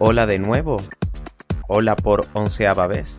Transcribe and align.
Hola 0.00 0.26
de 0.26 0.40
nuevo. 0.40 0.82
Hola 1.68 1.94
por 1.94 2.26
onceava 2.32 2.88
vez. 2.88 3.14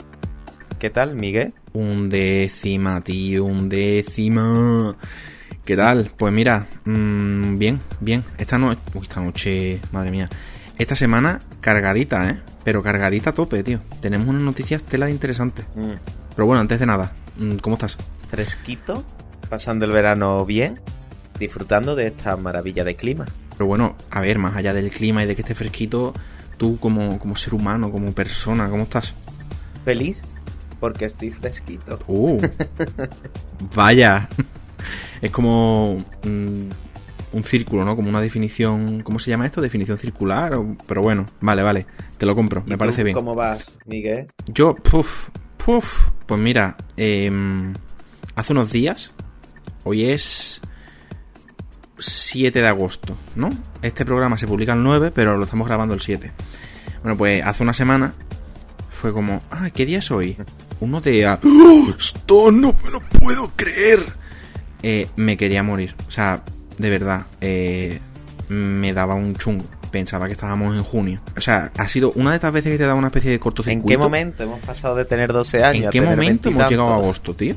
¿Qué 0.77 0.89
tal, 0.89 1.15
Miguel? 1.15 1.53
Un 1.71 2.09
décima, 2.09 2.99
tío, 2.99 3.45
un 3.45 3.69
décima. 3.69 4.97
¿Qué 5.63 5.77
tal? 5.77 6.11
Pues 6.17 6.33
mira, 6.33 6.67
mmm, 6.83 7.57
bien, 7.57 7.79
bien. 8.01 8.25
Esta, 8.37 8.57
no... 8.57 8.71
Uy, 8.93 9.01
esta 9.01 9.21
noche, 9.21 9.79
madre 9.93 10.11
mía. 10.11 10.29
Esta 10.77 10.97
semana 10.97 11.39
cargadita, 11.61 12.29
¿eh? 12.29 12.41
Pero 12.65 12.83
cargadita 12.83 13.29
a 13.29 13.33
tope, 13.33 13.63
tío. 13.63 13.79
Tenemos 14.01 14.27
unas 14.27 14.41
noticias 14.41 14.83
tela 14.83 15.05
de 15.05 15.13
interesantes. 15.13 15.65
Mm. 15.75 15.93
Pero 16.35 16.45
bueno, 16.45 16.59
antes 16.59 16.77
de 16.77 16.85
nada, 16.85 17.13
mm, 17.37 17.55
¿cómo 17.57 17.75
estás? 17.75 17.97
Fresquito, 18.27 19.05
pasando 19.49 19.85
el 19.85 19.91
verano 19.91 20.45
bien, 20.45 20.81
disfrutando 21.39 21.95
de 21.95 22.07
esta 22.07 22.35
maravilla 22.35 22.83
de 22.83 22.97
clima. 22.97 23.25
Pero 23.51 23.65
bueno, 23.65 23.95
a 24.11 24.19
ver, 24.19 24.39
más 24.39 24.57
allá 24.57 24.73
del 24.73 24.91
clima 24.91 25.23
y 25.23 25.25
de 25.25 25.35
que 25.35 25.41
esté 25.41 25.55
fresquito, 25.55 26.13
tú 26.57 26.77
como, 26.77 27.19
como 27.19 27.35
ser 27.35 27.53
humano, 27.53 27.91
como 27.91 28.11
persona, 28.13 28.69
¿cómo 28.69 28.83
estás? 28.83 29.13
Feliz, 29.83 30.21
porque 30.79 31.05
estoy 31.05 31.31
fresquito. 31.31 31.99
Uh, 32.07 32.41
vaya. 33.75 34.29
Es 35.21 35.31
como 35.31 36.03
un 37.35 37.43
círculo, 37.43 37.83
¿no? 37.85 37.95
Como 37.95 38.09
una 38.09 38.21
definición. 38.21 39.01
¿Cómo 39.01 39.19
se 39.19 39.29
llama 39.29 39.45
esto? 39.45 39.61
Definición 39.61 39.97
circular. 39.97 40.57
Pero 40.87 41.01
bueno, 41.01 41.25
vale, 41.41 41.63
vale. 41.63 41.85
Te 42.17 42.25
lo 42.25 42.35
compro, 42.35 42.63
me 42.65 42.77
parece 42.77 43.03
bien. 43.03 43.13
¿Cómo 43.13 43.35
vas, 43.35 43.65
Miguel? 43.85 44.27
Yo, 44.47 44.75
puf, 44.75 45.29
puf. 45.57 46.07
Pues 46.25 46.39
mira, 46.39 46.77
em, 46.97 47.73
hace 48.35 48.53
unos 48.53 48.71
días. 48.71 49.11
Hoy 49.83 50.05
es 50.05 50.61
7 51.97 52.61
de 52.61 52.67
agosto, 52.67 53.17
¿no? 53.35 53.51
Este 53.81 54.05
programa 54.05 54.37
se 54.37 54.47
publica 54.47 54.73
el 54.73 54.83
9, 54.83 55.11
pero 55.13 55.37
lo 55.37 55.45
estamos 55.45 55.67
grabando 55.67 55.93
el 55.93 56.01
7. 56.01 56.31
Bueno, 57.01 57.17
pues 57.17 57.43
hace 57.45 57.63
una 57.63 57.73
semana 57.73 58.13
fue 58.89 59.13
como, 59.13 59.41
ah, 59.51 59.69
¿qué 59.73 59.85
día 59.85 59.99
es 59.99 60.11
hoy? 60.11 60.37
Uno 60.79 61.01
de... 61.01 61.27
¡Oh, 61.27 61.93
esto 61.97 62.51
no 62.51 62.75
me 62.83 62.91
lo 62.91 62.99
puedo 63.01 63.51
creer. 63.55 63.99
Eh, 64.83 65.07
me 65.15 65.37
quería 65.37 65.63
morir. 65.63 65.95
O 66.07 66.11
sea, 66.11 66.43
de 66.77 66.89
verdad, 66.89 67.25
eh, 67.41 67.99
me 68.49 68.93
daba 68.93 69.15
un 69.15 69.35
chungo. 69.35 69.65
Pensaba 69.91 70.27
que 70.27 70.33
estábamos 70.33 70.75
en 70.75 70.83
junio. 70.83 71.21
O 71.37 71.41
sea, 71.41 71.71
ha 71.77 71.87
sido 71.87 72.11
una 72.15 72.31
de 72.31 72.35
estas 72.35 72.51
veces 72.51 72.71
que 72.73 72.77
te 72.77 72.85
da 72.85 72.95
una 72.95 73.07
especie 73.07 73.31
de 73.31 73.39
cortocircuito. 73.39 73.93
¿En 73.93 73.97
qué 73.99 74.03
momento 74.03 74.43
hemos 74.43 74.59
pasado 74.59 74.95
de 74.95 75.05
tener 75.05 75.31
12 75.31 75.63
años? 75.63 75.85
¿En 75.85 75.89
qué 75.91 76.01
momento 76.01 76.49
hemos 76.49 76.69
llegado 76.69 76.91
a 76.91 76.95
agosto, 76.95 77.33
tío? 77.33 77.55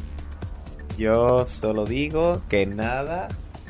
Yo 0.96 1.46
solo 1.46 1.84
digo 1.84 2.42
que 2.48 2.66
nada, 2.66 3.28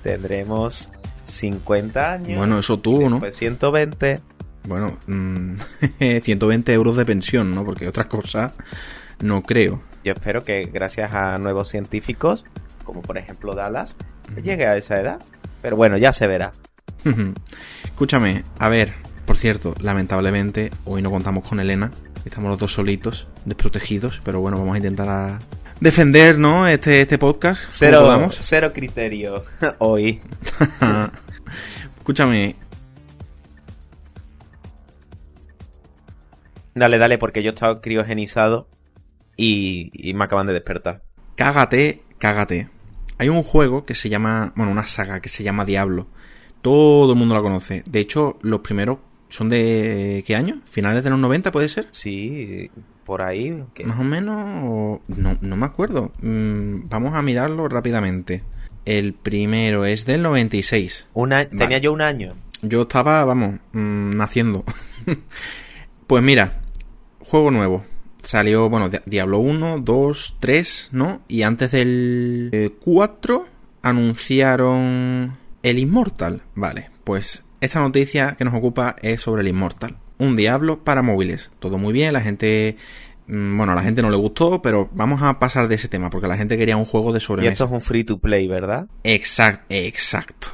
tendremos 0.09 0.89
50 1.25 2.13
años. 2.13 2.39
Bueno, 2.39 2.59
eso 2.59 2.79
tú, 2.79 3.11
¿no? 3.11 3.19
Pues 3.19 3.37
120. 3.37 4.21
Bueno, 4.67 4.97
120 5.07 6.73
mm, 6.73 6.75
euros 6.75 6.97
de 6.97 7.05
pensión, 7.05 7.55
¿no? 7.55 7.63
Porque 7.65 7.87
otras 7.87 8.07
cosas 8.07 8.53
no 9.21 9.43
creo. 9.43 9.83
Yo 10.05 10.15
espero 10.15 10.45
que 10.45 10.71
gracias 10.73 11.13
a 11.13 11.37
nuevos 11.37 11.69
científicos, 11.69 12.47
como 12.85 13.03
por 13.03 13.19
ejemplo 13.19 13.55
Dallas, 13.55 13.97
llegue 14.43 14.67
a 14.67 14.79
esa 14.79 14.99
edad. 14.99 15.21
Pero 15.61 15.77
bueno, 15.77 15.99
ya 15.99 16.15
se 16.15 16.27
verá. 16.27 16.53
Escúchame, 17.85 18.45
a 18.59 18.69
ver, 18.71 18.95
por 19.27 19.37
cierto, 19.37 19.75
lamentablemente 19.81 20.71
hoy 20.87 21.03
no 21.03 21.11
contamos 21.11 21.47
con 21.47 21.61
Elena. 21.61 21.91
Estamos 22.25 22.51
los 22.51 22.59
dos 22.59 22.73
solitos, 22.73 23.29
desprotegidos, 23.45 24.23
pero 24.25 24.41
bueno, 24.41 24.59
vamos 24.59 24.75
a 24.75 24.79
intentar 24.79 25.09
a 25.09 25.39
defender, 25.81 26.39
¿no? 26.39 26.67
Este, 26.67 27.01
este 27.01 27.19
podcast. 27.19 27.63
Cero, 27.71 28.29
cero 28.31 28.73
criterio 28.75 29.43
hoy. 29.79 30.21
Escúchame. 31.99 32.57
Dale, 36.75 36.99
dale, 36.99 37.19
porque 37.19 37.43
yo 37.43 37.51
he 37.51 37.55
estado 37.55 37.81
criogenizado 37.81 38.69
y, 39.37 39.91
y 39.93 40.15
me 40.15 40.25
acaban 40.25 40.47
de 40.47 40.53
despertar. 40.53 41.03
Cágate, 41.35 42.03
cágate. 42.19 42.69
Hay 43.19 43.29
un 43.29 43.43
juego 43.43 43.85
que 43.85 43.97
se 43.97 44.09
llama, 44.09 44.53
bueno, 44.55 44.71
una 44.71 44.87
saga 44.87 45.21
que 45.21 45.29
se 45.29 45.43
llama 45.43 45.65
Diablo. 45.65 46.07
Todo 46.63 47.13
el 47.13 47.19
mundo 47.19 47.35
la 47.35 47.43
conoce. 47.43 47.83
De 47.89 48.01
hecho, 48.01 48.39
los 48.43 48.61
primeros 48.61 48.99
son 49.29 49.49
de 49.49 50.23
¿qué 50.27 50.37
año? 50.37 50.63
¿Finales 50.67 51.03
de 51.03 51.11
los 51.11 51.19
90 51.19 51.51
puede 51.51 51.69
ser? 51.69 51.89
Sí, 51.91 52.71
por 53.09 53.23
ahí. 53.23 53.65
Más 53.87 53.99
o 53.99 54.05
menos, 54.05 55.01
no, 55.09 55.39
no 55.41 55.57
me 55.57 55.65
acuerdo. 55.65 56.13
Mm, 56.21 56.91
vamos 56.91 57.15
a 57.15 57.23
mirarlo 57.23 57.67
rápidamente. 57.67 58.45
El 58.85 59.15
primero 59.15 59.87
es 59.87 60.05
del 60.05 60.21
96. 60.21 61.07
Una, 61.15 61.49
Tenía 61.49 61.79
yo 61.79 61.95
un 61.95 62.03
año. 62.03 62.35
Yo 62.61 62.83
estaba, 62.83 63.25
vamos, 63.25 63.61
mm, 63.73 64.11
naciendo. 64.11 64.63
pues 66.07 66.23
mira, 66.23 66.61
juego 67.21 67.51
nuevo. 67.51 67.83
Salió, 68.23 68.69
bueno, 68.69 68.91
Diablo 69.07 69.39
1, 69.39 69.79
2, 69.79 70.37
3, 70.39 70.91
¿no? 70.93 71.23
Y 71.29 71.43
antes 71.45 71.71
del 71.71 72.75
4 72.85 73.47
eh, 73.47 73.51
anunciaron 73.81 75.39
el 75.63 75.79
Immortal. 75.79 76.43
Vale, 76.55 76.91
pues 77.05 77.43
esta 77.63 77.81
noticia 77.81 78.35
que 78.37 78.45
nos 78.45 78.53
ocupa 78.53 78.97
es 79.01 79.23
sobre 79.23 79.41
el 79.41 79.49
Immortal 79.49 79.97
un 80.19 80.37
Diablo 80.37 80.85
para 80.85 81.03
móviles. 81.03 81.51
Todo 81.59 81.79
muy 81.79 81.93
bien, 81.93 82.13
la 82.13 82.21
gente 82.21 82.77
mm, 83.27 83.57
bueno, 83.57 83.73
a 83.73 83.75
la 83.75 83.83
gente 83.83 84.03
no 84.03 84.11
le 84.11 84.17
gustó, 84.17 84.61
pero 84.63 84.91
vamos 84.93 85.23
a 85.23 85.39
pasar 85.39 85.69
de 85.69 85.77
ese 85.77 85.89
tema, 85.89 86.11
porque 86.11 86.29
la 86.29 86.37
gente 86.37 86.59
quería 86.59 86.77
un 86.77 86.85
juego 86.85 87.13
de 87.13 87.21
sobremesa. 87.21 87.51
Y 87.51 87.53
esto 87.53 87.65
es 87.65 87.71
un 87.71 87.81
free 87.81 88.05
to 88.05 88.19
play, 88.19 88.47
¿verdad? 88.49 88.89
Exacto, 89.05 89.67
exacto. 89.71 90.49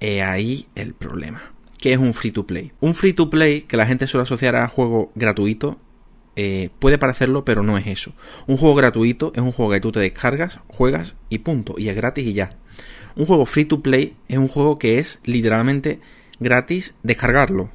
He 0.00 0.22
ahí 0.22 0.66
el 0.74 0.94
problema. 0.94 1.52
¿Qué 1.80 1.92
es 1.92 1.98
un 1.98 2.14
free 2.14 2.30
to 2.30 2.46
play? 2.46 2.72
Un 2.80 2.94
free 2.94 3.12
to 3.12 3.30
play 3.30 3.62
que 3.62 3.76
la 3.76 3.86
gente 3.86 4.06
suele 4.06 4.22
asociar 4.22 4.56
a 4.56 4.68
juego 4.68 5.12
gratuito. 5.14 5.78
Eh, 6.36 6.70
puede 6.78 6.98
parecerlo, 6.98 7.44
pero 7.44 7.64
no 7.64 7.78
es 7.78 7.86
eso. 7.88 8.12
Un 8.46 8.56
juego 8.56 8.76
gratuito 8.76 9.32
es 9.34 9.42
un 9.42 9.50
juego 9.50 9.72
que 9.72 9.80
tú 9.80 9.90
te 9.90 10.00
descargas, 10.00 10.60
juegas 10.68 11.14
y 11.30 11.38
punto. 11.38 11.74
Y 11.76 11.88
es 11.88 11.96
gratis 11.96 12.24
y 12.24 12.32
ya. 12.32 12.56
Un 13.16 13.26
juego 13.26 13.44
free 13.46 13.64
to 13.64 13.82
play 13.82 14.16
es 14.28 14.38
un 14.38 14.46
juego 14.46 14.78
que 14.78 15.00
es 15.00 15.18
literalmente 15.24 16.00
gratis 16.38 16.94
descargarlo 17.02 17.70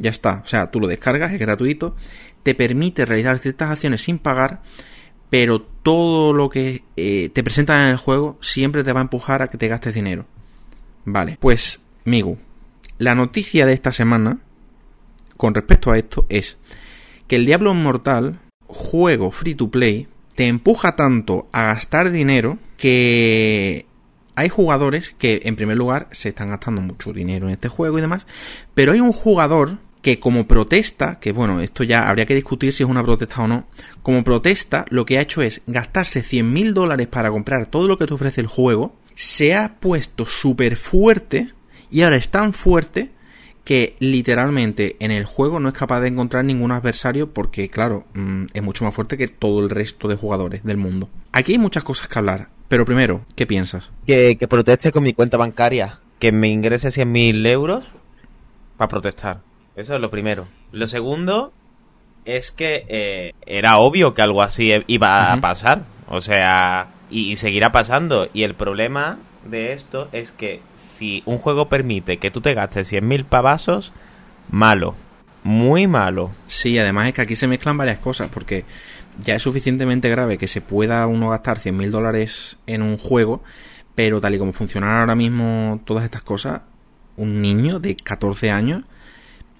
ya 0.00 0.10
está. 0.10 0.42
O 0.44 0.48
sea, 0.48 0.70
tú 0.70 0.80
lo 0.80 0.88
descargas, 0.88 1.32
es 1.32 1.38
gratuito, 1.38 1.94
te 2.42 2.54
permite 2.54 3.04
realizar 3.04 3.38
ciertas 3.38 3.70
acciones 3.70 4.00
sin 4.00 4.18
pagar, 4.18 4.62
pero 5.28 5.60
todo 5.60 6.32
lo 6.32 6.50
que 6.50 6.82
eh, 6.96 7.30
te 7.32 7.44
presentan 7.44 7.82
en 7.82 7.90
el 7.90 7.96
juego 7.96 8.38
siempre 8.40 8.82
te 8.82 8.92
va 8.92 9.00
a 9.00 9.04
empujar 9.04 9.42
a 9.42 9.48
que 9.48 9.58
te 9.58 9.68
gastes 9.68 9.94
dinero. 9.94 10.26
Vale, 11.04 11.36
pues, 11.38 11.82
Migu, 12.04 12.38
la 12.98 13.14
noticia 13.14 13.66
de 13.66 13.74
esta 13.74 13.92
semana 13.92 14.38
con 15.36 15.54
respecto 15.54 15.90
a 15.90 15.98
esto 15.98 16.26
es 16.28 16.58
que 17.28 17.36
el 17.36 17.46
Diablo 17.46 17.72
Mortal, 17.74 18.40
juego 18.66 19.30
free 19.30 19.54
to 19.54 19.70
play, 19.70 20.08
te 20.34 20.48
empuja 20.48 20.96
tanto 20.96 21.48
a 21.52 21.64
gastar 21.64 22.10
dinero 22.10 22.58
que 22.76 23.86
hay 24.34 24.48
jugadores 24.48 25.14
que 25.18 25.42
en 25.44 25.56
primer 25.56 25.76
lugar 25.76 26.08
se 26.12 26.30
están 26.30 26.50
gastando 26.50 26.80
mucho 26.80 27.12
dinero 27.12 27.46
en 27.46 27.52
este 27.52 27.68
juego 27.68 27.98
y 27.98 28.00
demás, 28.00 28.26
pero 28.74 28.92
hay 28.92 29.00
un 29.00 29.12
jugador 29.12 29.78
que 30.02 30.18
como 30.18 30.46
protesta, 30.46 31.18
que 31.20 31.32
bueno, 31.32 31.60
esto 31.60 31.84
ya 31.84 32.08
habría 32.08 32.26
que 32.26 32.34
discutir 32.34 32.72
si 32.72 32.82
es 32.82 32.88
una 32.88 33.04
protesta 33.04 33.42
o 33.42 33.48
no, 33.48 33.66
como 34.02 34.24
protesta 34.24 34.86
lo 34.88 35.04
que 35.04 35.18
ha 35.18 35.22
hecho 35.22 35.42
es 35.42 35.62
gastarse 35.66 36.22
100 36.22 36.52
mil 36.52 36.74
dólares 36.74 37.06
para 37.06 37.30
comprar 37.30 37.66
todo 37.66 37.86
lo 37.86 37.98
que 37.98 38.06
te 38.06 38.14
ofrece 38.14 38.40
el 38.40 38.46
juego, 38.46 38.96
se 39.14 39.54
ha 39.54 39.76
puesto 39.80 40.24
súper 40.24 40.76
fuerte 40.76 41.52
y 41.90 42.02
ahora 42.02 42.16
es 42.16 42.30
tan 42.30 42.52
fuerte 42.54 43.10
que 43.64 43.94
literalmente 43.98 44.96
en 45.00 45.10
el 45.10 45.26
juego 45.26 45.60
no 45.60 45.68
es 45.68 45.74
capaz 45.74 46.00
de 46.00 46.08
encontrar 46.08 46.44
ningún 46.44 46.72
adversario 46.72 47.32
porque 47.32 47.68
claro, 47.68 48.06
mm, 48.14 48.46
es 48.54 48.62
mucho 48.62 48.84
más 48.84 48.94
fuerte 48.94 49.18
que 49.18 49.28
todo 49.28 49.60
el 49.60 49.70
resto 49.70 50.08
de 50.08 50.16
jugadores 50.16 50.64
del 50.64 50.78
mundo. 50.78 51.10
Aquí 51.32 51.52
hay 51.52 51.58
muchas 51.58 51.84
cosas 51.84 52.08
que 52.08 52.18
hablar, 52.18 52.48
pero 52.68 52.86
primero, 52.86 53.26
¿qué 53.36 53.46
piensas? 53.46 53.90
Que, 54.06 54.36
que 54.38 54.48
proteste 54.48 54.90
con 54.92 55.02
mi 55.02 55.12
cuenta 55.12 55.36
bancaria, 55.36 56.00
que 56.18 56.32
me 56.32 56.48
ingrese 56.48 56.90
100 56.90 57.12
mil 57.12 57.46
euros 57.46 57.84
para 58.76 58.88
protestar. 58.88 59.49
Eso 59.76 59.94
es 59.94 60.00
lo 60.00 60.10
primero. 60.10 60.46
Lo 60.72 60.86
segundo 60.86 61.52
es 62.24 62.50
que 62.50 62.84
eh, 62.88 63.32
era 63.46 63.78
obvio 63.78 64.14
que 64.14 64.22
algo 64.22 64.42
así 64.42 64.72
iba 64.86 65.32
a 65.32 65.40
pasar. 65.40 65.84
O 66.08 66.20
sea, 66.20 66.88
y, 67.10 67.36
seguirá 67.36 67.72
pasando. 67.72 68.28
Y 68.32 68.42
el 68.42 68.54
problema 68.54 69.18
de 69.44 69.72
esto 69.72 70.08
es 70.12 70.32
que 70.32 70.60
si 70.76 71.22
un 71.26 71.38
juego 71.38 71.68
permite 71.68 72.18
que 72.18 72.30
tú 72.30 72.40
te 72.40 72.54
gastes 72.54 72.92
100.000 72.92 73.24
pavasos, 73.24 73.92
malo. 74.50 74.94
Muy 75.42 75.86
malo. 75.86 76.30
Sí, 76.46 76.78
además 76.78 77.08
es 77.08 77.14
que 77.14 77.22
aquí 77.22 77.34
se 77.34 77.46
mezclan 77.46 77.78
varias 77.78 77.98
cosas, 77.98 78.28
porque 78.28 78.64
ya 79.22 79.34
es 79.34 79.42
suficientemente 79.42 80.10
grave 80.10 80.36
que 80.36 80.48
se 80.48 80.60
pueda 80.60 81.06
uno 81.06 81.30
gastar 81.30 81.58
100.000 81.58 81.90
dólares 81.90 82.58
en 82.66 82.82
un 82.82 82.98
juego, 82.98 83.42
pero 83.94 84.20
tal 84.20 84.34
y 84.34 84.38
como 84.38 84.52
funcionan 84.52 84.98
ahora 84.98 85.14
mismo 85.14 85.80
todas 85.84 86.04
estas 86.04 86.22
cosas, 86.22 86.62
un 87.16 87.40
niño 87.40 87.80
de 87.80 87.96
14 87.96 88.50
años 88.50 88.84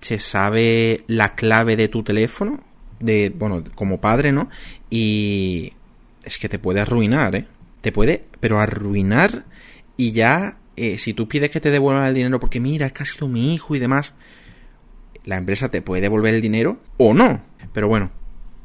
se 0.00 0.18
sabe 0.18 1.04
la 1.06 1.34
clave 1.34 1.76
de 1.76 1.88
tu 1.88 2.02
teléfono, 2.02 2.60
de, 3.00 3.32
bueno, 3.34 3.62
como 3.74 4.00
padre, 4.00 4.32
¿no? 4.32 4.48
Y 4.88 5.72
es 6.24 6.38
que 6.38 6.48
te 6.48 6.58
puede 6.58 6.80
arruinar, 6.80 7.34
¿eh? 7.34 7.46
Te 7.80 7.92
puede, 7.92 8.24
pero 8.40 8.58
arruinar 8.58 9.44
y 9.96 10.12
ya, 10.12 10.58
eh, 10.76 10.98
si 10.98 11.14
tú 11.14 11.28
pides 11.28 11.50
que 11.50 11.60
te 11.60 11.70
devuelvan 11.70 12.06
el 12.06 12.14
dinero 12.14 12.40
porque 12.40 12.60
mira, 12.60 12.86
es 12.86 12.92
que 12.92 13.02
ha 13.02 13.06
sido 13.06 13.28
mi 13.28 13.54
hijo 13.54 13.74
y 13.74 13.78
demás, 13.78 14.14
la 15.24 15.36
empresa 15.36 15.70
te 15.70 15.82
puede 15.82 16.02
devolver 16.02 16.34
el 16.34 16.40
dinero 16.40 16.78
o 16.96 17.14
no. 17.14 17.42
Pero 17.72 17.88
bueno, 17.88 18.10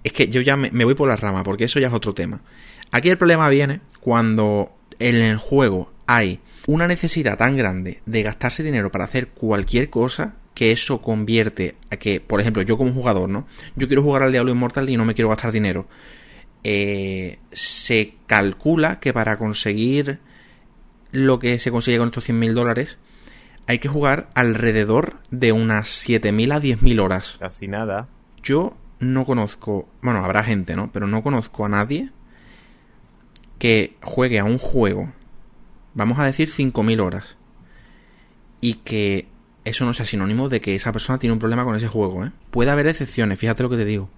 es 0.04 0.14
que 0.14 0.28
yo 0.28 0.42
ya 0.42 0.56
me, 0.56 0.72
me 0.72 0.86
voy 0.86 0.96
por 0.96 1.08
la 1.08 1.16
rama, 1.16 1.44
porque 1.44 1.66
eso 1.66 1.80
ya 1.80 1.88
es 1.88 1.94
otro 1.94 2.14
tema. 2.14 2.42
Aquí 2.92 3.10
el 3.10 3.18
problema 3.18 3.50
viene 3.50 3.81
cuando 4.00 4.76
en 5.00 5.16
el 5.16 5.38
juego 5.38 5.92
hay 6.08 6.40
una 6.68 6.88
necesidad 6.88 7.38
tan 7.38 7.58
grande 7.58 8.02
de 8.06 8.24
gastarse 8.24 8.64
dinero 8.64 8.92
para 8.92 9.06
hacer 9.06 9.30
cualquier 9.30 9.90
cosa 9.90 10.36
que 10.56 10.72
eso 10.72 11.02
convierte 11.02 11.75
a 11.92 11.98
que, 11.98 12.19
por 12.19 12.42
ejemplo, 12.42 12.63
yo 12.63 12.78
como 12.78 12.94
jugador, 12.94 13.30
¿no? 13.30 13.46
Yo 13.75 13.88
quiero 13.88 14.02
jugar 14.02 14.24
al 14.24 14.31
Diablo 14.31 14.52
Inmortal 14.52 14.90
y 14.90 14.98
no 14.98 15.06
me 15.06 15.13
quiero 15.13 15.30
gastar 15.30 15.52
dinero. 15.52 15.86
Eh, 16.63 17.38
se 17.52 18.16
calcula 18.25 19.00
que 19.00 19.13
para 19.13 19.38
conseguir 19.38 20.19
lo 21.12 21.38
que 21.38 21.60
se 21.60 21.72
consigue 21.72 22.00
con 22.00 22.07
estos 22.07 22.28
100.000 22.28 22.54
dólares 22.54 22.98
hay 23.68 23.80
que 23.80 23.88
jugar 23.88 24.30
alrededor 24.34 25.18
de 25.30 25.52
unas 25.52 25.88
7.000 26.07 26.54
a 26.54 26.62
10.000 26.62 27.02
horas. 27.02 27.38
Casi 27.40 27.68
nada. 27.68 28.07
Yo 28.42 28.78
no 29.00 29.25
conozco, 29.25 29.88
bueno, 30.02 30.24
habrá 30.24 30.44
gente, 30.44 30.75
¿no? 30.75 30.92
Pero 30.92 31.07
no 31.07 31.24
conozco 31.24 31.66
a 31.66 31.69
nadie 31.69 32.12
que 33.60 33.96
juegue 34.02 34.40
a 34.40 34.44
un 34.44 34.57
juego, 34.57 35.12
vamos 35.94 36.19
a 36.19 36.25
decir 36.25 36.50
5.000 36.50 37.00
horas, 37.02 37.38
y 38.62 38.75
que 38.75 39.28
eso 39.66 39.84
no 39.84 39.94
sea 39.94 40.06
sinónimo 40.06 40.48
de 40.48 40.62
que 40.62 40.76
esa 40.76 40.92
persona 40.92 41.18
tiene 41.18 41.34
un 41.34 41.40
problema 41.40 41.66
con 41.66 41.76
ese 41.76 41.88
juego, 41.88 42.24
¿eh? 42.24 42.32
Puede 42.52 42.72
haber 42.72 42.88
excepciones, 42.88 43.40
fíjate 43.40 43.64
lo 43.64 43.70
que 43.70 43.78
te 43.78 43.86
digo. 43.86 44.10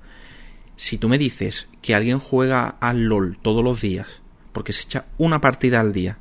Si 0.76 0.98
tú 0.98 1.10
me 1.10 1.18
dices 1.18 1.68
que 1.82 1.96
alguien 1.96 2.20
juega 2.20 2.68
al 2.68 3.06
LOL 3.06 3.40
todos 3.42 3.64
los 3.64 3.82
días, 3.82 4.22
porque 4.52 4.74
se 4.74 4.84
echa 4.84 5.06
una 5.18 5.42
partida 5.42 5.80
al 5.80 5.94
día, 5.94 6.20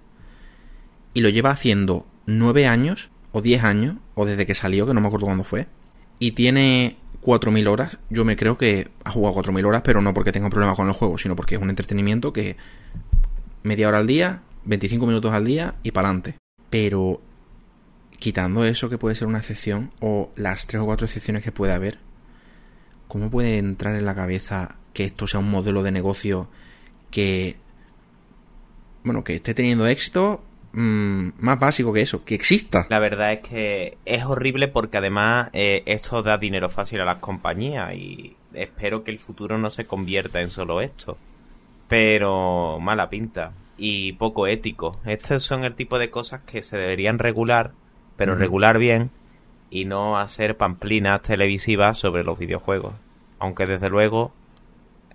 y 1.13 1.21
lo 1.21 1.29
lleva 1.29 1.51
haciendo 1.51 2.07
9 2.27 2.67
años, 2.67 3.11
o 3.33 3.43
10 3.43 3.65
años, 3.65 3.97
o 4.15 4.25
desde 4.25 4.47
que 4.47 4.55
salió, 4.55 4.87
que 4.87 4.95
no 4.95 5.01
me 5.01 5.09
acuerdo 5.09 5.27
cuándo 5.27 5.45
fue, 5.45 5.67
y 6.19 6.33
tiene 6.33 6.97
4.000 7.23 7.67
horas, 7.67 7.99
yo 8.09 8.25
me 8.25 8.37
creo 8.37 8.57
que 8.57 8.91
ha 9.05 9.11
jugado 9.11 9.35
4.000 9.35 9.67
horas, 9.67 9.83
pero 9.85 10.01
no 10.01 10.15
porque 10.15 10.33
tenga 10.33 10.47
un 10.47 10.53
problema 10.53 10.77
con 10.77 10.87
el 10.87 10.95
juego, 10.95 11.19
sino 11.19 11.35
porque 11.35 11.57
es 11.57 11.61
un 11.61 11.71
entretenimiento 11.71 12.33
que 12.33 12.57
media 13.65 13.89
hora 13.89 13.99
al 13.99 14.07
día, 14.07 14.43
25 14.65 15.07
minutos 15.07 15.33
al 15.33 15.45
día 15.45 15.75
y 15.83 15.91
para 15.91 16.09
adelante. 16.09 16.37
Pero 16.71 17.21
quitando 18.19 18.65
eso 18.65 18.89
que 18.89 18.99
puede 18.99 19.15
ser 19.15 19.29
una 19.29 19.39
excepción, 19.39 19.93
o 20.01 20.31
las 20.37 20.67
tres 20.67 20.83
o 20.83 20.87
cuatro 20.87 21.07
excepciones 21.07 21.43
que 21.43 21.53
puede 21.53 21.73
haber, 21.73 21.99
¿cómo 23.09 23.31
puede 23.31 23.59
entrar 23.59 23.95
en 23.95 24.05
la 24.05 24.15
cabeza 24.15 24.77
que 24.93 25.05
esto 25.05 25.27
sea 25.27 25.41
un 25.41 25.51
modelo 25.51 25.83
de 25.83 25.93
negocio 25.93 26.49
que, 27.11 27.57
bueno, 29.05 29.25
que 29.25 29.37
esté 29.37 29.55
teniendo 29.55 29.87
éxito 29.87 30.43
Mm, 30.79 31.31
más 31.39 31.59
básico 31.59 31.91
que 31.95 32.03
eso, 32.03 32.23
que 32.23 32.35
exista. 32.35 32.87
La 32.91 32.99
verdad 32.99 33.33
es 33.33 33.41
que 33.41 33.97
es 34.05 34.25
horrible 34.25 34.69
porque 34.69 34.99
además 34.99 35.49
eh, 35.55 35.83
esto 35.87 36.23
da 36.23 36.37
dinero 36.37 36.69
fácil 36.69 37.01
a 37.01 37.07
las 37.07 37.17
compañías 37.17 37.95
y 37.95 38.37
espero 38.53 39.03
que 39.03 39.11
el 39.11 39.19
futuro 39.19 39.57
no 39.57 39.71
se 39.71 39.87
convierta 39.87 40.43
en 40.43 40.51
solo 40.51 40.83
esto. 40.83 41.17
Pero 41.89 42.79
mala 42.79 43.09
pinta 43.09 43.53
y 43.79 44.13
poco 44.15 44.47
ético. 44.47 45.01
Estos 45.07 45.45
son 45.45 45.65
el 45.65 45.75
tipo 45.75 45.99
de 45.99 46.11
cosas 46.11 46.43
que 46.43 46.63
se 46.63 46.77
deberían 46.77 47.19
regular, 47.19 47.73
pero 48.17 48.35
regular 48.35 48.79
bien 48.79 49.11
y 49.71 49.85
no 49.85 50.19
hacer 50.19 50.57
pamplinas 50.57 51.23
televisivas 51.23 51.99
sobre 51.99 52.25
los 52.25 52.39
videojuegos. 52.39 52.95
Aunque 53.39 53.67
desde 53.67 53.91
luego, 53.91 54.33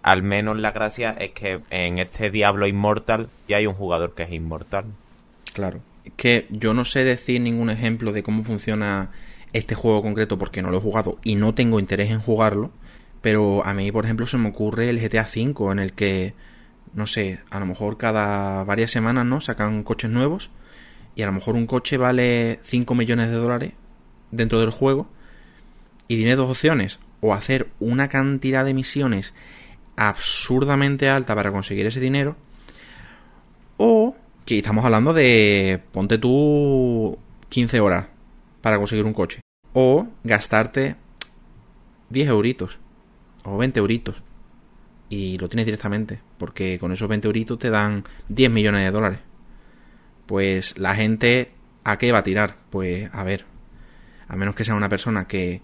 al 0.04 0.24
menos 0.24 0.58
la 0.58 0.72
gracia 0.72 1.12
es 1.12 1.32
que 1.32 1.62
en 1.70 2.00
este 2.00 2.30
Diablo 2.30 2.68
Inmortal 2.68 3.30
ya 3.48 3.58
hay 3.58 3.68
un 3.68 3.74
jugador 3.74 4.14
que 4.14 4.24
es 4.24 4.32
inmortal. 4.32 4.86
Claro. 5.54 5.80
Es 6.06 6.14
que 6.16 6.48
yo 6.50 6.74
no 6.74 6.86
sé 6.86 7.04
decir 7.04 7.42
ningún 7.42 7.70
ejemplo 7.70 8.12
de 8.12 8.24
cómo 8.24 8.44
funciona 8.44 9.12
este 9.54 9.76
juego 9.76 10.02
concreto 10.02 10.38
porque 10.38 10.62
no 10.62 10.72
lo 10.72 10.78
he 10.78 10.82
jugado 10.82 11.18
y 11.24 11.36
no 11.36 11.54
tengo 11.54 11.80
interés 11.80 12.12
en 12.12 12.20
jugarlo. 12.20 12.72
Pero 13.22 13.64
a 13.66 13.74
mí, 13.74 13.92
por 13.92 14.06
ejemplo, 14.06 14.26
se 14.26 14.38
me 14.38 14.50
ocurre 14.50 14.90
el 14.90 15.00
GTA 15.00 15.28
V 15.28 15.72
en 15.72 15.80
el 15.80 15.94
que, 15.94 16.34
no 16.94 17.06
sé, 17.06 17.40
a 17.52 17.60
lo 17.60 17.68
mejor 17.68 17.98
cada 17.98 18.64
varias 18.64 18.90
semanas, 18.90 19.26
¿no? 19.28 19.42
Sacan 19.42 19.84
coches 19.84 20.10
nuevos 20.10 20.50
y 21.16 21.22
a 21.22 21.26
lo 21.26 21.34
mejor 21.34 21.56
un 21.56 21.68
coche 21.68 21.98
vale 21.98 22.60
5 22.64 22.96
millones 22.96 23.30
de 23.30 23.36
dólares 23.36 23.74
dentro 24.32 24.60
del 24.60 24.72
juego 24.72 25.08
y 26.08 26.16
tiene 26.18 26.36
dos 26.36 26.50
opciones. 26.50 27.00
O 27.20 27.34
hacer 27.34 27.70
una 27.80 28.10
cantidad 28.10 28.66
de 28.66 28.74
misiones 28.74 29.34
absurdamente 29.96 31.10
alta 31.10 31.36
para 31.36 31.52
conseguir 31.52 31.86
ese 31.86 32.00
dinero 32.00 32.36
o 33.78 34.16
que 34.46 34.58
estamos 34.58 34.86
hablando 34.86 35.14
de, 35.14 35.82
ponte 35.92 36.18
tú 36.18 37.18
15 37.50 37.80
horas 37.80 38.08
para 38.62 38.78
conseguir 38.78 39.06
un 39.06 39.14
coche. 39.14 39.42
O 39.74 40.08
gastarte 40.24 40.96
10 42.10 42.30
euritos 42.30 42.80
o 43.44 43.58
20 43.58 43.80
euritos. 43.80 44.24
Y 45.10 45.38
lo 45.40 45.50
tienes 45.50 45.66
directamente, 45.66 46.20
porque 46.38 46.80
con 46.80 46.92
esos 46.92 47.10
20 47.10 47.28
euritos 47.28 47.60
te 47.60 47.70
dan 47.70 48.04
10 48.30 48.52
millones 48.52 48.82
de 48.82 48.92
dólares. 48.92 49.20
Pues 50.32 50.78
la 50.78 50.96
gente, 50.96 51.52
¿a 51.84 51.98
qué 51.98 52.14
va 52.14 52.20
a 52.20 52.24
tirar? 52.24 52.56
Pues 52.70 53.10
a 53.12 53.26
ver, 53.26 53.44
a 54.30 54.38
menos 54.38 54.56
que 54.56 54.64
sea 54.64 54.76
una 54.76 54.88
persona 54.88 55.28
que, 55.28 55.62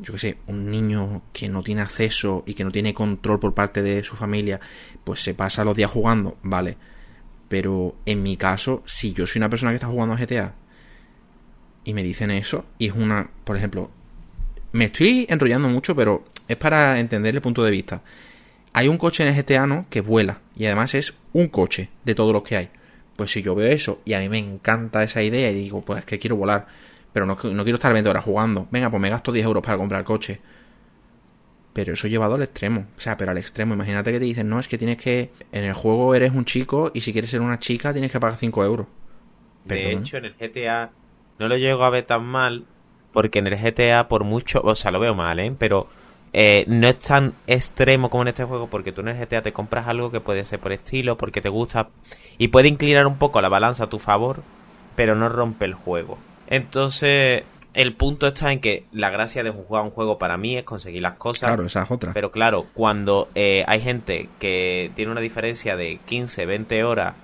yo 0.00 0.14
qué 0.14 0.18
sé, 0.18 0.38
un 0.48 0.68
niño 0.68 1.22
que 1.32 1.48
no 1.48 1.62
tiene 1.62 1.82
acceso 1.82 2.42
y 2.44 2.54
que 2.54 2.64
no 2.64 2.72
tiene 2.72 2.92
control 2.92 3.38
por 3.38 3.54
parte 3.54 3.84
de 3.84 4.02
su 4.02 4.16
familia, 4.16 4.58
pues 5.04 5.22
se 5.22 5.32
pasa 5.32 5.62
los 5.62 5.76
días 5.76 5.92
jugando, 5.92 6.36
vale 6.42 6.76
pero 7.46 7.94
en 8.04 8.20
mi 8.24 8.36
caso, 8.36 8.82
si 8.84 9.12
yo 9.12 9.28
soy 9.28 9.38
una 9.38 9.48
persona 9.48 9.70
que 9.70 9.76
está 9.76 9.86
jugando 9.86 10.16
a 10.16 10.18
GTA 10.18 10.54
y 11.84 11.94
me 11.94 12.02
dicen 12.02 12.32
eso, 12.32 12.64
y 12.78 12.88
es 12.88 12.94
una, 12.94 13.30
por 13.44 13.56
ejemplo, 13.56 13.92
me 14.72 14.86
estoy 14.86 15.24
enrollando 15.28 15.68
mucho, 15.68 15.94
pero 15.94 16.24
es 16.48 16.56
para 16.56 16.98
entender 16.98 17.36
el 17.36 17.42
punto 17.42 17.62
de 17.62 17.70
vista. 17.70 18.02
Hay 18.72 18.88
un 18.88 18.98
coche 18.98 19.22
en 19.22 19.34
el 19.34 19.40
GTA, 19.40 19.68
¿no? 19.68 19.86
Que 19.88 20.00
vuela, 20.00 20.40
y 20.56 20.66
además 20.66 20.96
es 20.96 21.14
un 21.32 21.46
coche 21.46 21.90
de 22.04 22.16
todos 22.16 22.32
los 22.32 22.42
que 22.42 22.56
hay. 22.56 22.70
Pues 23.20 23.32
si 23.32 23.42
yo 23.42 23.54
veo 23.54 23.70
eso 23.70 24.00
y 24.06 24.14
a 24.14 24.18
mí 24.20 24.30
me 24.30 24.38
encanta 24.38 25.02
esa 25.02 25.22
idea 25.22 25.50
y 25.50 25.54
digo, 25.54 25.82
pues 25.82 25.98
es 25.98 26.04
que 26.06 26.18
quiero 26.18 26.36
volar, 26.36 26.66
pero 27.12 27.26
no, 27.26 27.34
no 27.34 27.64
quiero 27.64 27.74
estar 27.74 27.92
20 27.92 28.08
horas 28.08 28.24
jugando. 28.24 28.66
Venga, 28.70 28.88
pues 28.88 28.98
me 28.98 29.10
gasto 29.10 29.30
10 29.30 29.44
euros 29.44 29.62
para 29.62 29.76
comprar 29.76 30.00
el 30.00 30.06
coche 30.06 30.40
pero 31.72 31.92
eso 31.92 32.08
llevado 32.08 32.34
al 32.34 32.42
extremo. 32.42 32.86
O 32.96 33.00
sea, 33.00 33.16
pero 33.16 33.30
al 33.30 33.38
extremo. 33.38 33.74
Imagínate 33.74 34.12
que 34.12 34.18
te 34.18 34.24
dicen, 34.24 34.48
no, 34.48 34.58
es 34.58 34.68
que 34.68 34.78
tienes 34.78 34.96
que. 34.96 35.30
En 35.52 35.64
el 35.64 35.72
juego 35.72 36.14
eres 36.14 36.32
un 36.32 36.44
chico 36.44 36.90
y 36.94 37.00
si 37.02 37.12
quieres 37.12 37.30
ser 37.30 37.40
una 37.40 37.58
chica 37.58 37.92
tienes 37.92 38.12
que 38.12 38.20
pagar 38.20 38.38
5 38.38 38.64
euros. 38.64 38.86
De 39.64 39.92
hecho, 39.92 40.16
en 40.16 40.24
el 40.24 40.34
GTA 40.34 40.90
no 41.38 41.48
lo 41.48 41.56
llego 41.56 41.84
a 41.84 41.90
ver 41.90 42.04
tan 42.04 42.24
mal 42.24 42.64
porque 43.12 43.38
en 43.40 43.46
el 43.46 43.56
GTA, 43.56 44.08
por 44.08 44.24
mucho. 44.24 44.60
O 44.64 44.74
sea, 44.74 44.90
lo 44.90 45.00
veo 45.00 45.14
mal, 45.14 45.38
¿eh? 45.38 45.54
Pero 45.58 45.88
eh, 46.32 46.64
no 46.68 46.86
es 46.86 46.98
tan 46.98 47.34
extremo 47.46 48.08
como 48.08 48.22
en 48.22 48.28
este 48.28 48.44
juego 48.44 48.68
porque 48.68 48.92
tú 48.92 49.00
en 49.00 49.08
el 49.08 49.18
GTA 49.18 49.42
te 49.42 49.52
compras 49.52 49.88
algo 49.88 50.10
que 50.10 50.20
puede 50.20 50.44
ser 50.44 50.60
por 50.60 50.72
estilo, 50.72 51.16
porque 51.16 51.40
te 51.40 51.48
gusta 51.48 51.88
y 52.38 52.48
puede 52.48 52.68
inclinar 52.68 53.06
un 53.06 53.18
poco 53.18 53.40
la 53.40 53.48
balanza 53.48 53.84
a 53.84 53.88
tu 53.88 53.98
favor, 53.98 54.42
pero 54.96 55.14
no 55.14 55.28
rompe 55.28 55.64
el 55.64 55.74
juego. 55.74 56.18
Entonces, 56.46 57.44
el 57.74 57.94
punto 57.94 58.28
está 58.28 58.52
en 58.52 58.60
que 58.60 58.84
la 58.92 59.10
gracia 59.10 59.42
de 59.42 59.50
jugar 59.50 59.82
un 59.82 59.90
juego 59.90 60.18
para 60.18 60.36
mí 60.36 60.56
es 60.56 60.64
conseguir 60.64 61.02
las 61.02 61.14
cosas. 61.14 61.48
Claro, 61.48 61.66
esa 61.66 61.82
es 61.82 61.90
otra. 61.90 62.12
Pero 62.12 62.30
claro, 62.30 62.66
cuando 62.74 63.28
eh, 63.34 63.64
hay 63.66 63.80
gente 63.80 64.28
que 64.38 64.90
tiene 64.94 65.12
una 65.12 65.20
diferencia 65.20 65.76
de 65.76 65.98
15, 66.04 66.46
20 66.46 66.84
horas 66.84 67.14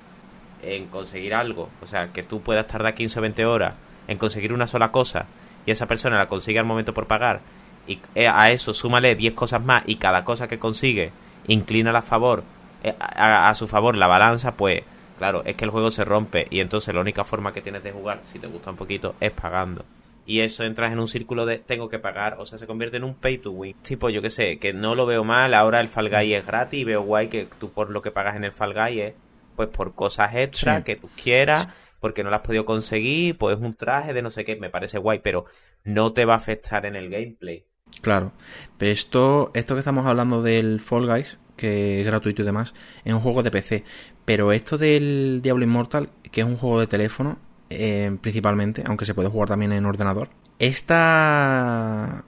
en 0.63 0.87
conseguir 0.87 1.35
algo, 1.35 1.69
o 1.81 1.87
sea, 1.87 2.13
que 2.13 2.23
tú 2.23 2.41
puedas 2.41 2.67
tardar 2.67 2.95
15 2.95 3.19
o 3.19 3.23
20 3.23 3.47
horas 3.47 3.75
en 4.09 4.19
conseguir 4.19 4.53
una 4.53 4.67
sola 4.67 4.91
cosa 4.91 5.27
y 5.65 5.71
esa 5.71 5.87
persona 5.87 6.17
la 6.17 6.29
consigue 6.29 6.59
al 6.59 6.65
momento 6.65 6.95
por 6.95 7.07
pagar 7.07 7.41
y 7.87 8.01
eh, 8.15 8.29
a 8.29 8.51
eso 8.51 8.75
súmale 8.75 9.15
10 9.15 9.35
cosas 9.35 9.65
más 9.65 9.83
y 9.87 9.97
cada 9.97 10.25
cosa 10.25 10.49
que 10.49 10.59
consigue 10.59 11.13
inclina 11.47 11.97
a, 11.97 12.03
favor, 12.03 12.45
eh, 12.83 12.95
a, 12.99 13.49
a 13.49 13.55
su 13.55 13.67
favor 13.67 13.97
la 13.97 14.07
balanza, 14.07 14.57
pues 14.57 14.83
claro, 15.19 15.43
es 15.45 15.57
que 15.57 15.65
el 15.65 15.71
juego 15.71 15.91
se 15.91 16.05
rompe 16.05 16.47
y 16.51 16.61
entonces 16.61 16.95
la 16.95 17.01
única 17.01 17.25
forma 17.25 17.53
que 17.53 17.63
tienes 17.63 17.83
de 17.83 17.93
jugar, 17.93 18.21
si 18.23 18.39
te 18.39 18.47
gusta 18.47 18.71
un 18.71 18.77
poquito, 18.77 19.15
es 19.21 19.31
pagando 19.31 19.85
y 20.27 20.41
eso 20.41 20.65
entras 20.65 20.93
en 20.93 20.99
un 20.99 21.07
círculo 21.07 21.47
de 21.47 21.59
tengo 21.59 21.89
que 21.89 22.01
pagar, 22.01 22.37
o 22.41 22.45
sea, 22.45 22.59
se 22.59 22.67
convierte 22.67 22.97
en 22.97 23.05
un 23.05 23.15
pay 23.15 23.39
to 23.39 23.53
win. 23.53 23.77
Tipo, 23.83 24.11
yo 24.11 24.21
que 24.21 24.31
sé, 24.31 24.59
que 24.59 24.75
no 24.75 24.97
lo 24.97 25.07
veo 25.07 25.23
mal, 25.23 25.55
ahora 25.55 25.81
el 25.81 25.89
Fall 25.89 26.11
Guy 26.11 26.35
es 26.35 26.45
gratis 26.45 26.81
y 26.81 26.85
veo 26.85 27.03
guay 27.03 27.29
que 27.29 27.47
tú 27.59 27.71
por 27.71 27.91
lo 27.91 28.03
que 28.03 28.11
pagas 28.11 28.35
en 28.35 28.45
el 28.45 28.53
Fall 28.53 28.75
Guy 28.75 29.01
es 29.01 29.15
pues 29.55 29.69
por 29.69 29.95
cosas 29.95 30.35
extra 30.35 30.85
que 30.85 30.97
tú 30.97 31.09
quieras, 31.23 31.69
porque 31.99 32.23
no 32.23 32.29
lo 32.29 32.37
has 32.37 32.43
podido 32.43 32.67
conseguir, 32.67 33.39
pues 33.39 33.57
un 33.57 33.75
traje 33.75 34.13
de 34.13 34.21
no 34.21 34.31
sé 34.31 34.45
qué, 34.45 34.57
me 34.57 34.69
parece 34.69 34.99
guay, 34.99 35.21
pero 35.21 35.47
no 35.85 36.13
te 36.13 36.27
va 36.27 36.35
a 36.35 36.39
afectar 36.39 36.85
en 36.85 36.97
el 36.97 37.09
gameplay. 37.09 37.65
Claro, 38.01 38.33
pero 38.79 38.93
esto, 38.93 39.51
esto 39.55 39.75
que 39.75 39.81
estamos 39.81 40.07
hablando 40.07 40.43
del 40.43 40.81
Fall 40.81 41.07
Guys, 41.07 41.39
que 41.57 42.01
es 42.01 42.07
gratuito 42.07 42.43
y 42.43 42.45
demás, 42.45 42.75
es 43.05 43.13
un 43.13 43.21
juego 43.21 43.43
de 43.43 43.51
PC. 43.51 43.85
Pero 44.25 44.53
esto 44.53 44.79
del 44.79 45.41
Diablo 45.43 45.65
Immortal, 45.65 46.11
que 46.31 46.43
es 46.43 46.47
un 46.47 46.57
juego 46.57 46.81
de 46.81 46.87
teléfono, 46.87 47.39
eh, 47.71 48.17
principalmente, 48.21 48.85
aunque 48.87 49.05
se 49.05 49.15
puede 49.15 49.29
jugar 49.29 49.49
también 49.49 49.73
en 49.73 49.87
ordenador. 49.87 50.29
Esta 50.59 52.25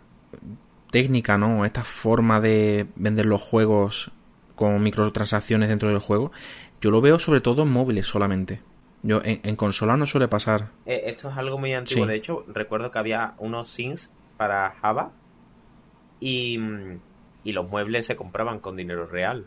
técnica, 0.91 1.39
¿no? 1.39 1.65
Esta 1.65 1.85
forma 1.85 2.41
de 2.41 2.87
vender 2.97 3.27
los 3.27 3.43
juegos 3.43 4.11
con 4.55 4.83
microtransacciones 4.83 5.69
dentro 5.69 5.89
del 5.89 5.99
juego, 5.99 6.33
yo 6.81 6.91
lo 6.91 7.01
veo 7.01 7.19
sobre 7.19 7.41
todo 7.41 7.63
en 7.63 7.71
móviles 7.71 8.07
solamente. 8.07 8.63
Yo 9.03 9.21
en, 9.25 9.55
consola 9.55 9.97
no 9.97 10.07
suele 10.07 10.27
pasar. 10.27 10.71
Eh, 10.85 11.03
esto 11.07 11.31
es 11.31 11.37
algo 11.37 11.57
muy 11.57 11.73
antiguo. 11.73 12.07
De 12.07 12.17
hecho, 12.17 12.45
recuerdo 12.49 12.91
que 12.91 12.99
había 12.99 13.35
unos 13.39 13.69
Sims 13.69 14.13
para 14.37 14.75
Java 14.83 15.13
y, 16.21 16.59
y 17.45 17.53
los 17.53 17.69
muebles 17.69 18.07
se 18.07 18.17
compraban 18.17 18.61
con 18.61 18.77
dinero 18.77 19.07
real. 19.07 19.47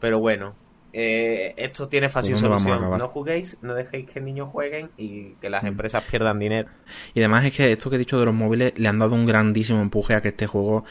Pero 0.00 0.18
bueno, 0.18 0.54
eh, 0.96 1.54
esto 1.56 1.88
tiene 1.88 2.08
fácil 2.08 2.36
solución. 2.36 2.98
No 2.98 3.08
juguéis, 3.08 3.58
no 3.62 3.74
dejéis 3.74 4.08
que 4.08 4.20
niños 4.20 4.48
jueguen 4.52 4.90
y 4.96 5.30
que 5.40 5.50
las 5.50 5.64
mm. 5.64 5.66
empresas 5.66 6.04
pierdan 6.04 6.38
dinero. 6.38 6.68
Y 7.14 7.20
además 7.20 7.44
es 7.44 7.52
que 7.52 7.72
esto 7.72 7.90
que 7.90 7.96
he 7.96 7.98
dicho 7.98 8.18
de 8.20 8.26
los 8.26 8.34
móviles 8.34 8.74
le 8.76 8.86
han 8.86 9.00
dado 9.00 9.16
un 9.16 9.26
grandísimo 9.26 9.82
empuje 9.82 10.14
a 10.14 10.22
que 10.22 10.28
este 10.28 10.46
juego, 10.46 10.84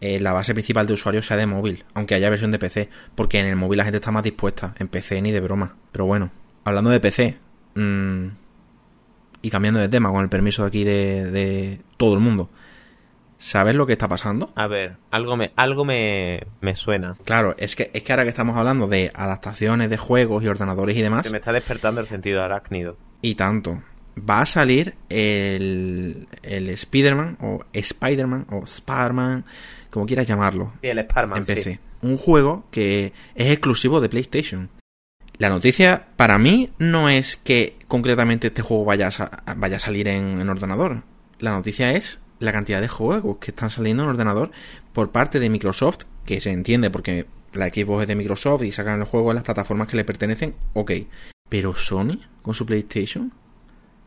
eh, 0.00 0.20
la 0.20 0.32
base 0.32 0.54
principal 0.54 0.86
de 0.86 0.92
usuarios 0.92 1.26
sea 1.26 1.36
de 1.36 1.46
móvil, 1.46 1.84
aunque 1.94 2.14
haya 2.14 2.30
versión 2.30 2.52
de 2.52 2.60
PC, 2.60 2.88
porque 3.16 3.40
en 3.40 3.46
el 3.46 3.56
móvil 3.56 3.78
la 3.78 3.84
gente 3.84 3.96
está 3.96 4.12
más 4.12 4.22
dispuesta, 4.22 4.76
en 4.78 4.86
PC 4.86 5.20
ni 5.22 5.32
de 5.32 5.40
broma. 5.40 5.74
Pero 5.90 6.06
bueno, 6.06 6.30
hablando 6.62 6.90
de 6.90 7.00
PC, 7.00 7.36
mmm, 7.74 8.26
y 9.42 9.50
cambiando 9.50 9.80
de 9.80 9.88
tema, 9.88 10.12
con 10.12 10.22
el 10.22 10.28
permiso 10.28 10.64
aquí 10.64 10.84
de, 10.84 11.32
de 11.32 11.80
todo 11.96 12.14
el 12.14 12.20
mundo. 12.20 12.48
¿Sabes 13.38 13.74
lo 13.74 13.86
que 13.86 13.92
está 13.92 14.08
pasando? 14.08 14.52
A 14.56 14.66
ver, 14.66 14.96
algo 15.10 15.36
me, 15.36 15.52
algo 15.56 15.84
me, 15.84 16.46
me, 16.60 16.74
suena. 16.74 17.16
Claro, 17.24 17.54
es 17.58 17.76
que, 17.76 17.90
es 17.94 18.02
que 18.02 18.12
ahora 18.12 18.24
que 18.24 18.30
estamos 18.30 18.56
hablando 18.56 18.88
de 18.88 19.12
adaptaciones 19.14 19.90
de 19.90 19.96
juegos 19.96 20.42
y 20.42 20.48
ordenadores 20.48 20.96
y 20.96 21.02
demás. 21.02 21.24
Se 21.24 21.30
me 21.30 21.38
está 21.38 21.52
despertando 21.52 22.00
el 22.00 22.06
sentido 22.06 22.42
arácnido. 22.42 22.96
Y 23.22 23.36
tanto. 23.36 23.82
Va 24.18 24.40
a 24.40 24.46
salir 24.46 24.96
el, 25.08 26.26
el 26.42 26.68
Spider-Man, 26.68 27.38
o 27.40 27.64
Spider-Man, 27.72 28.46
o 28.50 28.64
Spider-Man, 28.64 29.44
como 29.90 30.06
quieras 30.06 30.26
llamarlo. 30.26 30.72
Sí, 30.82 30.88
el 30.88 30.98
Spider-Man. 30.98 31.38
En 31.38 31.44
PC. 31.44 31.80
Un 32.02 32.16
juego 32.16 32.64
que 32.72 33.12
es 33.36 33.50
exclusivo 33.50 34.00
de 34.00 34.08
PlayStation. 34.08 34.68
La 35.38 35.48
noticia 35.48 36.08
para 36.16 36.36
mí 36.36 36.70
no 36.78 37.08
es 37.08 37.36
que 37.36 37.76
concretamente 37.86 38.48
este 38.48 38.62
juego 38.62 38.84
vaya 38.84 39.08
a, 39.08 39.54
vaya 39.54 39.76
a 39.76 39.80
salir 39.80 40.08
en, 40.08 40.48
ordenador. 40.48 41.04
La 41.38 41.52
noticia 41.52 41.92
es 41.92 42.18
la 42.38 42.52
cantidad 42.52 42.80
de 42.80 42.88
juegos 42.88 43.38
que 43.38 43.50
están 43.50 43.70
saliendo 43.70 44.02
en 44.02 44.10
ordenador 44.10 44.50
por 44.92 45.10
parte 45.10 45.40
de 45.40 45.50
Microsoft, 45.50 46.04
que 46.24 46.40
se 46.40 46.50
entiende 46.50 46.90
porque 46.90 47.26
la 47.52 47.68
Xbox 47.68 48.02
es 48.02 48.08
de 48.08 48.16
Microsoft 48.16 48.62
y 48.62 48.72
sacan 48.72 48.98
los 48.98 49.08
juegos 49.08 49.30
en 49.30 49.36
las 49.36 49.44
plataformas 49.44 49.88
que 49.88 49.96
le 49.96 50.04
pertenecen, 50.04 50.54
ok. 50.74 50.92
Pero 51.48 51.74
Sony, 51.74 52.20
con 52.42 52.54
su 52.54 52.66
PlayStation, 52.66 53.32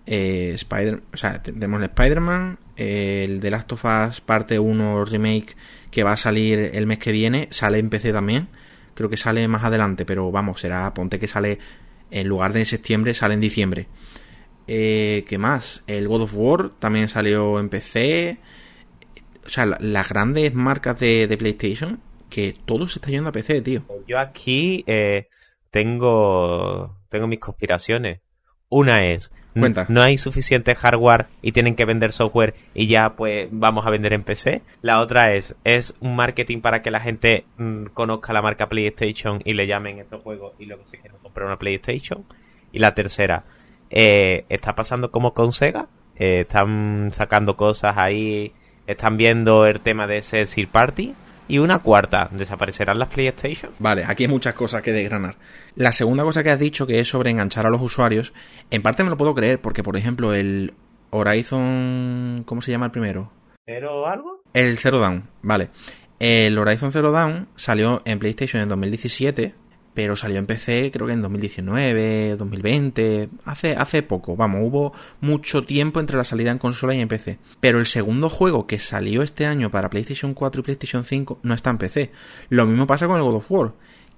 eh, 0.06 0.52
Spider, 0.56 1.02
o 1.14 1.18
sea, 1.18 1.42
tenemos 1.42 1.82
el 1.82 1.90
Spider-Man, 1.90 2.60
el 2.76 3.40
The 3.40 3.52
Last 3.52 3.72
of 3.74 3.86
Us 3.86 4.22
parte 4.22 4.60
1 4.60 5.06
remake 5.06 5.56
que 5.90 6.04
va 6.04 6.14
a 6.14 6.18
salir 6.18 6.72
el 6.74 6.88
mes 6.88 7.00
que 7.00 7.12
viene, 7.12 7.48
sale 7.52 7.80
en 7.80 7.90
PC 7.90 8.12
también 8.12 8.48
creo 8.94 9.10
que 9.10 9.18
sale 9.18 9.48
más 9.48 9.64
adelante, 9.64 10.06
pero 10.06 10.32
vamos, 10.32 10.62
será, 10.62 10.94
ponte 10.94 11.20
que 11.20 11.28
sale 11.28 11.60
en 12.12 12.28
lugar 12.28 12.54
de 12.54 12.60
en 12.60 12.66
septiembre, 12.66 13.14
sale 13.14 13.34
en 13.34 13.42
diciembre. 13.42 13.88
Eh, 14.74 15.26
¿Qué 15.28 15.38
más? 15.38 15.84
El 15.86 16.08
God 16.08 16.22
of 16.22 16.34
War 16.34 16.70
también 16.80 17.10
salió 17.10 17.60
en 17.60 17.68
PC. 17.68 18.38
O 19.46 19.50
sea, 19.50 19.66
las 19.66 20.08
grandes 20.08 20.54
marcas 20.54 20.98
de, 20.98 21.36
PlayStation, 21.38 22.00
que 22.30 22.54
todo 22.54 22.88
se 22.88 23.00
está 23.00 23.10
yendo 23.10 23.28
a 23.28 23.34
PC, 23.34 23.62
tío. 23.64 23.84
Yo 24.08 24.18
aquí 24.18 24.86
eh, 24.88 25.28
tengo, 25.72 26.96
tengo 27.10 27.28
mis 27.28 27.40
conspiraciones. 27.40 28.22
Una 28.70 29.08
es, 29.08 29.34
no 29.54 30.02
hay 30.02 30.18
suficiente 30.18 30.74
hardware 30.74 31.26
y 31.42 31.52
tienen 31.52 31.76
que 31.76 31.84
vender 31.84 32.14
software 32.14 32.54
y 32.74 32.88
ya 32.88 33.18
pues 33.18 33.50
vamos 33.52 33.86
a 33.86 33.90
vender 33.90 34.14
en 34.14 34.24
PC. 34.24 34.62
La 34.82 35.02
otra 35.02 35.34
es, 35.34 35.54
es 35.66 35.96
un 36.00 36.16
marketing 36.16 36.62
para 36.62 36.82
que 36.82 36.92
la 36.92 37.02
gente 37.02 37.44
mm, 37.58 37.88
conozca 37.88 38.32
la 38.32 38.42
marca 38.42 38.70
PlayStation 38.70 39.42
y 39.44 39.52
le 39.52 39.68
llamen 39.68 40.00
estos 40.00 40.22
juegos 40.22 40.54
y 40.60 40.66
luego 40.66 40.86
se 40.86 40.98
quieran 40.98 41.20
comprar 41.20 41.48
una 41.48 41.60
PlayStation. 41.60 42.24
Y 42.72 42.80
la 42.80 42.96
tercera, 42.96 43.44
eh, 43.92 44.46
está 44.50 44.76
pasando 44.76 45.12
como 45.12 45.34
con 45.34 45.52
Sega. 45.52 45.88
Eh, 46.16 46.42
están 46.42 47.10
sacando 47.12 47.58
cosas 47.58 47.98
ahí, 47.98 48.54
están 48.88 49.18
viendo 49.18 49.66
el 49.66 49.82
tema 49.82 50.08
de 50.08 50.18
ese 50.18 50.46
Sir 50.46 50.68
Party 50.68 51.16
y 51.48 51.58
una 51.58 51.80
cuarta, 51.80 52.30
¿desaparecerán 52.32 53.00
las 53.00 53.10
PlayStation? 53.10 53.72
Vale, 53.80 54.06
aquí 54.06 54.24
hay 54.24 54.30
muchas 54.30 54.54
cosas 54.54 54.82
que 54.82 54.94
desgranar. 54.94 55.36
La 55.76 55.92
segunda 55.92 56.24
cosa 56.24 56.44
que 56.44 56.50
has 56.50 56.60
dicho, 56.60 56.88
que 56.88 57.00
es 57.00 57.08
sobre 57.10 57.30
enganchar 57.30 57.66
a 57.66 57.70
los 57.70 57.82
usuarios, 57.82 58.34
en 58.70 58.82
parte 58.82 59.04
me 59.04 59.10
lo 59.10 59.18
puedo 59.18 59.36
creer, 59.36 59.60
porque 59.60 59.84
por 59.84 59.98
ejemplo 59.98 60.34
el 60.34 60.74
Horizon... 61.10 62.44
¿Cómo 62.46 62.62
se 62.62 62.72
llama 62.72 62.86
el 62.86 62.92
primero? 62.92 63.32
¿Cero 63.66 64.08
algo? 64.08 64.44
El 64.54 64.78
Zero 64.78 65.00
Down, 65.00 65.28
vale. 65.42 65.70
El 66.20 66.58
Horizon 66.58 66.92
Zero 66.92 67.12
Dawn 67.12 67.50
salió 67.56 68.02
en 68.06 68.20
PlayStation 68.20 68.62
en 68.62 68.70
2017 68.70 69.56
pero 69.94 70.16
salió 70.16 70.40
en 70.40 70.46
PC 70.46 70.92
creo 70.92 71.08
que 71.08 71.14
en 71.14 71.22
2019, 71.22 72.36
2020, 72.38 73.30
hace, 73.46 73.76
hace 73.76 74.04
poco, 74.04 74.36
vamos, 74.36 74.62
hubo 74.64 74.94
mucho 75.20 75.64
tiempo 75.64 76.00
entre 76.00 76.18
la 76.18 76.24
salida 76.24 76.52
en 76.52 76.58
consola 76.58 76.96
y 76.96 77.02
en 77.02 77.08
PC. 77.08 77.40
Pero 77.60 77.80
el 77.80 77.86
segundo 77.86 78.30
juego 78.30 78.68
que 78.68 78.80
salió 78.80 79.22
este 79.22 79.46
año 79.46 79.72
para 79.72 79.90
PlayStation 79.90 80.34
4 80.34 80.62
y 80.62 80.64
PlayStation 80.64 81.04
5 81.04 81.40
no 81.44 81.54
está 81.54 81.70
en 81.70 81.78
PC. 81.78 82.12
Lo 82.50 82.66
mismo 82.66 82.88
pasa 82.88 83.08
con 83.08 83.18
el 83.18 83.24
God 83.24 83.36
of 83.36 83.52
War, 83.52 83.74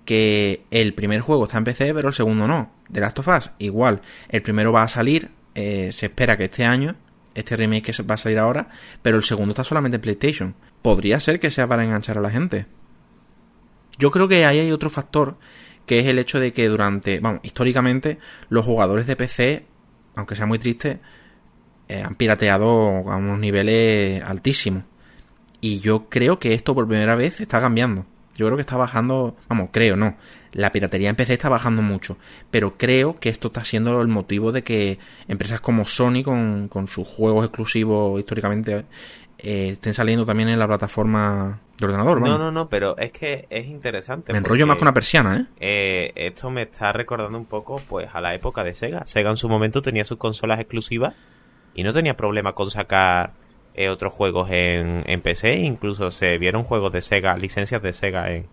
que 0.06 0.66
el 0.72 0.94
primer 0.94 1.22
juego 1.22 1.46
está 1.46 1.58
en 1.58 1.64
PC 1.64 1.94
pero 1.94 2.10
el 2.10 2.14
segundo 2.14 2.48
no. 2.48 2.72
The 2.92 3.00
Last 3.00 3.20
of 3.20 3.28
Us, 3.28 3.52
igual, 3.60 4.02
el 4.30 4.42
primero 4.42 4.72
va 4.72 4.84
a 4.84 4.88
salir, 4.88 5.32
eh, 5.56 5.92
se 5.92 6.08
espera 6.08 6.38
que 6.38 6.46
este 6.46 6.66
año, 6.66 6.96
este 7.34 7.56
remake 7.56 7.92
que 7.92 8.04
va 8.04 8.16
a 8.16 8.18
salir 8.18 8.38
ahora, 8.38 8.70
pero 9.02 9.18
el 9.18 9.24
segundo 9.24 9.54
está 9.54 9.64
solamente 9.64 9.96
en 9.96 10.02
PlayStation. 10.02 10.56
Podría 10.82 11.20
ser 11.20 11.40
que 11.40 11.50
sea 11.50 11.68
para 11.68 11.84
enganchar 11.84 12.18
a 12.18 12.22
la 12.22 12.30
gente. 12.30 12.68
Yo 13.98 14.12
creo 14.12 14.28
que 14.28 14.46
ahí 14.46 14.60
hay 14.60 14.72
otro 14.72 14.90
factor 14.90 15.38
que 15.86 16.00
es 16.00 16.06
el 16.08 16.20
hecho 16.20 16.40
de 16.40 16.54
que 16.54 16.68
durante, 16.68 17.20
vamos, 17.20 17.42
históricamente 17.44 18.18
los 18.50 18.66
jugadores 18.66 19.06
de 19.08 19.16
PC, 19.16 19.66
aunque 20.16 20.36
sea 20.36 20.46
muy 20.46 20.60
triste, 20.60 21.00
eh, 21.90 22.02
han 22.02 22.16
pirateado 22.16 23.12
a 23.12 23.18
unos 23.18 23.40
niveles 23.40 24.24
altísimos. 24.24 24.84
Y 25.62 25.80
yo 25.80 26.10
creo 26.10 26.40
que 26.40 26.54
esto 26.54 26.76
por 26.76 26.88
primera 26.88 27.16
vez 27.16 27.42
está 27.42 27.62
cambiando. 27.62 28.06
Yo 28.36 28.48
creo 28.48 28.58
que 28.58 28.62
está 28.62 28.78
bajando, 28.78 29.38
vamos, 29.48 29.70
creo, 29.72 29.96
no. 29.96 30.18
La 30.52 30.72
piratería 30.72 31.10
en 31.10 31.16
PC 31.16 31.34
está 31.34 31.50
bajando 31.50 31.82
mucho. 31.82 32.18
Pero 32.52 32.78
creo 32.78 33.20
que 33.20 33.30
esto 33.30 33.48
está 33.48 33.64
siendo 33.64 34.02
el 34.02 34.08
motivo 34.08 34.52
de 34.52 34.64
que 34.64 35.00
empresas 35.28 35.62
como 35.62 35.86
Sony, 35.86 36.24
con, 36.24 36.68
con 36.68 36.88
sus 36.88 37.08
juegos 37.08 37.46
exclusivos 37.46 38.20
históricamente, 38.20 38.86
eh, 39.38 39.70
estén 39.74 39.94
saliendo 39.94 40.26
también 40.26 40.50
en 40.50 40.60
la 40.60 40.68
plataforma 40.68 41.60
de 41.88 41.94
ordenador. 41.94 42.22
No, 42.22 42.38
no, 42.38 42.52
no, 42.52 42.70
pero 42.70 42.98
es 42.98 43.12
que 43.12 43.48
es 43.50 43.68
interesante. 43.68 44.32
Me 44.32 44.40
enrollo 44.40 44.68
más 44.68 44.78
con 44.78 44.84
una 44.84 44.94
persiana, 44.94 45.38
¿eh? 45.38 45.46
¿eh? 45.60 46.28
Esto 46.28 46.50
me 46.50 46.64
está 46.64 46.92
recordando 46.94 47.38
un 47.38 47.46
poco 47.46 47.82
pues 47.88 48.10
a 48.14 48.22
la 48.22 48.34
época 48.34 48.64
de 48.64 48.74
Sega. 48.74 49.06
Sega 49.06 49.30
en 49.30 49.38
su 49.38 49.50
momento 49.50 49.82
tenía 49.82 50.06
sus 50.06 50.18
consolas 50.18 50.60
exclusivas 50.60 51.16
y 51.74 51.84
no 51.84 51.94
tenía 51.94 52.16
problema 52.16 52.54
con 52.54 52.70
sacar 52.70 53.34
eh, 53.74 53.90
otros 53.90 54.14
juegos 54.14 54.50
en, 54.52 55.04
en 55.08 55.22
PC. 55.22 55.58
Incluso 55.60 56.12
se 56.12 56.38
vieron 56.38 56.64
juegos 56.64 56.92
de 56.92 57.02
Sega, 57.02 57.38
licencias 57.38 57.82
de 57.82 57.94
Sega 57.94 58.32
en 58.32 58.48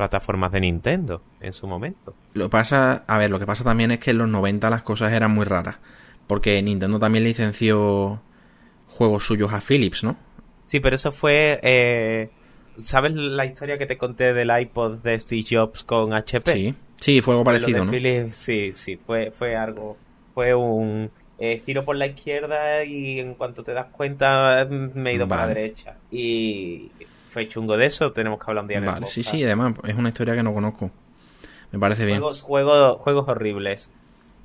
plataformas 0.00 0.50
de 0.52 0.60
Nintendo 0.60 1.22
en 1.40 1.52
su 1.52 1.66
momento. 1.66 2.14
Lo 2.32 2.48
pasa, 2.48 3.04
a 3.06 3.18
ver, 3.18 3.30
lo 3.30 3.38
que 3.38 3.44
pasa 3.44 3.64
también 3.64 3.90
es 3.90 3.98
que 3.98 4.12
en 4.12 4.18
los 4.18 4.30
90 4.30 4.70
las 4.70 4.82
cosas 4.82 5.12
eran 5.12 5.30
muy 5.30 5.44
raras. 5.44 5.78
Porque 6.26 6.62
Nintendo 6.62 6.98
también 6.98 7.24
licenció 7.24 8.22
juegos 8.86 9.26
suyos 9.26 9.52
a 9.52 9.60
Philips, 9.60 10.02
¿no? 10.02 10.16
Sí, 10.64 10.80
pero 10.80 10.96
eso 10.96 11.12
fue... 11.12 11.60
Eh, 11.62 12.30
¿Sabes 12.80 13.12
la 13.14 13.46
historia 13.46 13.78
que 13.78 13.86
te 13.86 13.96
conté 13.96 14.32
del 14.32 14.50
iPod 14.56 14.98
de 14.98 15.18
Steve 15.18 15.44
Jobs 15.48 15.84
con 15.84 16.12
HP? 16.12 16.52
Sí, 16.52 16.74
sí, 16.98 17.20
fue 17.20 17.34
algo 17.34 17.44
parecido, 17.44 17.84
¿no? 17.84 17.92
sí, 18.32 18.72
sí, 18.72 18.96
fue, 18.96 19.30
fue 19.30 19.56
algo... 19.56 19.96
Fue 20.34 20.54
un 20.54 21.10
eh, 21.38 21.62
giro 21.64 21.84
por 21.84 21.96
la 21.96 22.06
izquierda 22.06 22.84
y 22.84 23.18
en 23.18 23.34
cuanto 23.34 23.64
te 23.64 23.72
das 23.72 23.86
cuenta 23.90 24.66
me 24.68 25.10
he 25.10 25.14
ido 25.14 25.26
para 25.26 25.46
la 25.46 25.54
derecha. 25.54 25.96
Y 26.10 26.90
fue 27.28 27.48
chungo 27.48 27.76
de 27.76 27.86
eso, 27.86 28.12
tenemos 28.12 28.38
que 28.38 28.44
hablar 28.48 28.64
un 28.64 28.68
día 28.68 28.80
Vale, 28.80 29.06
sí, 29.06 29.22
sí, 29.22 29.42
además 29.42 29.74
es 29.86 29.94
una 29.94 30.10
historia 30.10 30.34
que 30.34 30.42
no 30.42 30.54
conozco. 30.54 30.90
Me 31.72 31.78
parece 31.78 32.04
bien. 32.04 32.18
Juegos, 32.20 32.42
juegos, 32.42 33.28
horribles. 33.28 33.88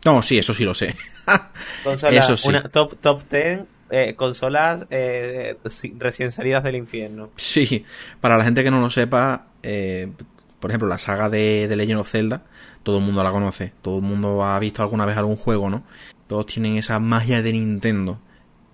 No, 0.04 0.22
sí, 0.22 0.38
eso 0.38 0.54
sí 0.54 0.64
lo 0.64 0.74
sé. 0.74 0.96
eso 2.12 2.38
sí. 2.38 2.50
Una 2.50 2.64
top, 2.64 2.96
top 3.00 3.24
10 3.30 3.62
eh, 3.90 4.16
consolas 4.16 4.88
eh, 4.90 5.58
recién 5.98 6.32
salidas 6.32 6.64
del 6.64 6.76
infierno. 6.76 7.30
Sí, 7.36 7.86
para 8.22 8.38
la 8.38 8.44
gente 8.44 8.64
que 8.64 8.72
no 8.72 8.82
lo 8.82 8.90
sepa, 8.90 9.48
eh, 9.64 10.12
por 10.60 10.72
ejemplo, 10.72 10.88
la 10.88 10.98
saga 10.98 11.30
de, 11.30 11.68
de, 11.68 11.76
Legend 11.76 12.00
of 12.00 12.10
Zelda, 12.10 12.44
todo 12.84 12.98
el 12.98 13.04
mundo 13.04 13.24
la 13.24 13.32
conoce, 13.32 13.74
todo 13.82 13.98
el 13.98 14.04
mundo 14.04 14.44
ha 14.44 14.58
visto 14.60 14.82
alguna 14.82 15.06
vez 15.06 15.18
algún 15.18 15.38
juego, 15.38 15.70
¿no? 15.70 15.84
Todos 16.28 16.48
tienen 16.48 16.78
esa 16.78 17.00
magia 17.00 17.42
de 17.42 17.54
Nintendo, 17.54 18.20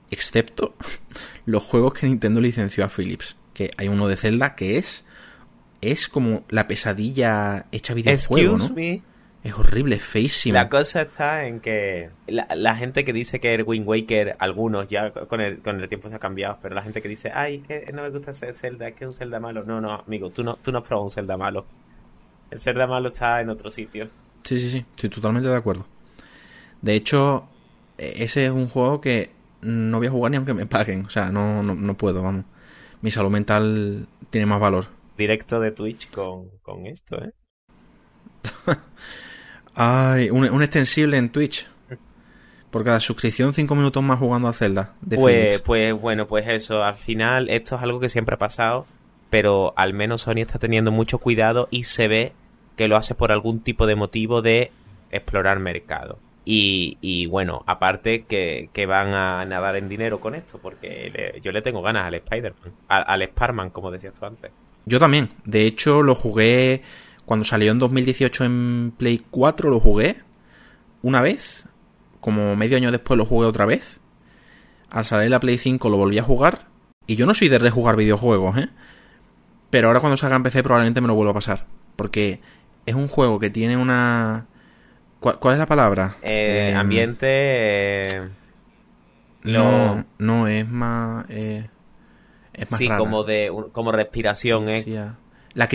excepto 0.10 0.76
los 1.46 1.64
juegos 1.64 1.94
que 1.94 2.08
Nintendo 2.08 2.40
licenció 2.40 2.86
a 2.86 2.90
Philips, 2.90 3.36
que 3.54 3.72
hay 3.78 3.88
uno 3.90 4.08
de 4.08 4.18
Zelda 4.18 4.56
que 4.56 4.78
es 4.78 5.04
es 5.82 6.08
como 6.08 6.46
la 6.50 6.68
pesadilla 6.68 7.66
hecha 7.72 7.94
videojuego, 7.94 8.58
¿no? 8.58 8.70
Es 9.44 9.54
horrible, 9.54 9.96
es 9.96 10.04
feísimo. 10.04 10.54
La 10.54 10.70
cosa 10.70 11.02
está 11.02 11.48
en 11.48 11.62
que 11.62 12.12
la, 12.28 12.76
gente 12.76 13.04
que 13.04 13.12
dice 13.12 13.40
que 13.40 13.56
el 13.56 13.64
Wind 13.64 13.88
Waker, 13.88 14.36
algunos 14.38 14.88
ya 14.88 15.12
con 15.12 15.42
el, 15.42 15.62
con 15.62 15.82
el 15.82 15.88
tiempo 15.90 16.10
se 16.10 16.16
ha 16.16 16.20
cambiado, 16.20 16.60
pero 16.62 16.76
la 16.76 16.84
gente 16.84 17.02
que 17.02 17.08
dice, 17.08 17.32
ay, 17.34 17.60
que 17.60 17.92
no 17.92 18.04
me 18.04 18.10
gusta 18.12 18.32
ese 18.32 18.54
Zelda, 18.54 18.88
es 18.88 18.94
que 18.94 19.06
es 19.06 19.08
un 19.08 19.14
Zelda 19.16 19.40
malo. 19.40 19.64
No, 19.64 19.82
no, 19.82 19.94
amigo, 19.94 20.30
tú 20.30 20.44
no, 20.44 20.58
tú 20.58 20.72
no 20.72 20.78
has 20.80 20.84
probado 20.84 21.06
un 21.06 21.12
Zelda 21.12 21.38
malo. 21.38 21.66
El 22.52 22.60
Zelda 22.60 22.86
malo 22.86 23.08
está 23.08 23.42
en 23.42 23.50
otro 23.50 23.72
sitio. 23.72 24.10
Sí, 24.44 24.60
sí, 24.60 24.70
sí, 24.70 24.86
estoy 24.96 25.10
totalmente 25.10 25.50
de 25.50 25.56
acuerdo. 25.56 25.88
De 26.84 26.94
hecho, 26.94 27.48
e, 27.98 28.24
ese 28.24 28.46
es 28.46 28.52
un 28.52 28.70
juego 28.70 29.02
que 29.02 29.32
no 29.62 29.98
voy 29.98 30.08
a 30.08 30.12
jugar 30.12 30.32
ni 30.32 30.38
aunque 30.38 30.54
me 30.54 30.68
paguen. 30.68 31.06
O 31.06 31.10
sea, 31.10 31.32
no, 31.32 31.64
no, 31.64 31.74
no 31.74 31.98
puedo, 31.98 32.22
vamos. 32.22 32.46
Mi 33.02 33.10
salud 33.10 33.32
mental 33.32 34.08
tiene 34.30 34.46
más 34.46 34.60
valor. 34.60 34.86
Directo 35.18 35.60
de 35.60 35.72
Twitch 35.72 36.12
con, 36.12 36.50
con 36.62 36.86
esto, 36.86 37.24
¿eh? 37.24 37.32
Ay, 39.76 40.30
un, 40.30 40.50
un 40.50 40.62
extensible 40.64 41.18
en 41.18 41.30
Twitch. 41.30 41.68
Por 42.70 42.86
cada 42.86 43.02
suscripción, 43.02 43.54
5 43.54 43.76
minutos 43.76 44.02
más 44.02 44.18
jugando 44.18 44.48
a 44.48 44.54
Zelda. 44.54 44.94
De 45.02 45.18
Pues, 45.18 45.62
pues 45.62 45.94
bueno, 45.94 46.26
pues 46.28 46.48
eso, 46.48 46.82
al 46.84 46.96
final 46.96 47.50
esto 47.50 47.76
es 47.76 47.82
algo 47.82 48.00
que 48.00 48.08
siempre 48.08 48.36
ha 48.36 48.40
pasado, 48.40 48.86
pero 49.30 49.74
al 49.76 49.94
menos 49.94 50.22
Sony 50.22 50.38
está 50.38 50.58
teniendo 50.58 50.90
mucho 50.90 51.18
cuidado 51.18 51.68
y 51.70 51.84
se 51.84 52.08
ve 52.08 52.32
que 52.78 52.88
lo 52.88 52.96
hace 52.96 53.14
por 53.14 53.34
algún 53.34 53.60
tipo 53.60 53.88
de 53.88 53.96
motivo 53.96 54.42
de 54.42 54.72
explorar 55.12 55.60
mercado. 55.60 56.18
Y, 56.46 56.98
y 57.02 57.26
bueno, 57.26 57.62
aparte 57.68 58.24
que, 58.24 58.70
que 58.72 58.86
van 58.86 59.14
a 59.14 59.46
nadar 59.46 59.76
en 59.76 59.90
dinero 59.90 60.22
con 60.22 60.34
esto, 60.34 60.58
porque 60.58 61.12
le- 61.14 61.42
yo 61.42 61.52
le 61.52 61.62
tengo 61.62 61.82
ganas 61.82 62.06
al 62.06 62.14
Spider-Man, 62.16 62.72
al, 62.88 63.04
al 63.06 63.22
Sparman, 63.30 63.70
como 63.70 63.92
decías 63.92 64.14
tú 64.18 64.26
antes. 64.26 64.50
Yo 64.86 64.98
también. 64.98 65.30
De 65.44 65.66
hecho, 65.68 66.02
lo 66.02 66.16
jugué 66.16 66.82
cuando 67.32 67.46
salió 67.46 67.72
en 67.72 67.80
2018 67.80 68.44
en 68.44 68.94
Play 68.98 69.24
4, 69.32 69.70
lo 69.70 69.80
jugué 69.80 70.18
una 71.02 71.22
vez. 71.22 71.64
Como 72.20 72.58
medio 72.58 72.76
año 72.76 72.92
después 72.92 73.18
lo 73.18 73.26
jugué 73.26 73.48
otra 73.48 73.66
vez. 73.66 74.02
Al 74.90 75.06
salir 75.06 75.32
la 75.32 75.40
Play 75.40 75.58
5 75.58 75.90
lo 75.90 75.96
volví 75.96 76.18
a 76.18 76.24
jugar. 76.24 76.68
Y 77.08 77.16
yo 77.16 77.26
no 77.26 77.34
soy 77.34 77.48
de 77.48 77.58
rejugar 77.58 77.96
videojuegos, 77.96 78.58
¿eh? 78.58 78.68
Pero 79.70 79.88
ahora 79.88 80.02
cuando 80.02 80.18
salga 80.18 80.36
en 80.36 80.44
PC 80.44 80.62
probablemente 80.62 81.00
me 81.00 81.08
lo 81.08 81.16
vuelva 81.16 81.32
a 81.32 81.36
pasar. 81.36 81.68
Porque 81.96 82.42
es 82.86 82.96
un 82.96 83.08
juego 83.08 83.40
que 83.40 83.50
tiene 83.50 83.78
una... 83.78 84.48
¿Cuál, 85.22 85.40
cuál 85.40 85.54
es 85.54 85.60
la 85.60 85.68
palabra? 85.68 86.18
Eh, 86.22 86.72
Em, 86.74 86.78
ambiente... 86.78 87.28
eh, 88.18 88.30
No, 89.44 90.04
no, 90.18 90.48
es 90.48 90.68
más... 90.68 91.30
eh, 91.30 91.70
es 92.54 92.70
más 92.70 92.78
sí, 92.78 92.90
rara. 92.90 93.00
como 93.00 93.24
de 93.24 93.50
como 93.72 93.94
respiración, 93.94 94.68
¿eh? 94.68 94.84
Sí. 94.84 94.98
La, 95.54 95.70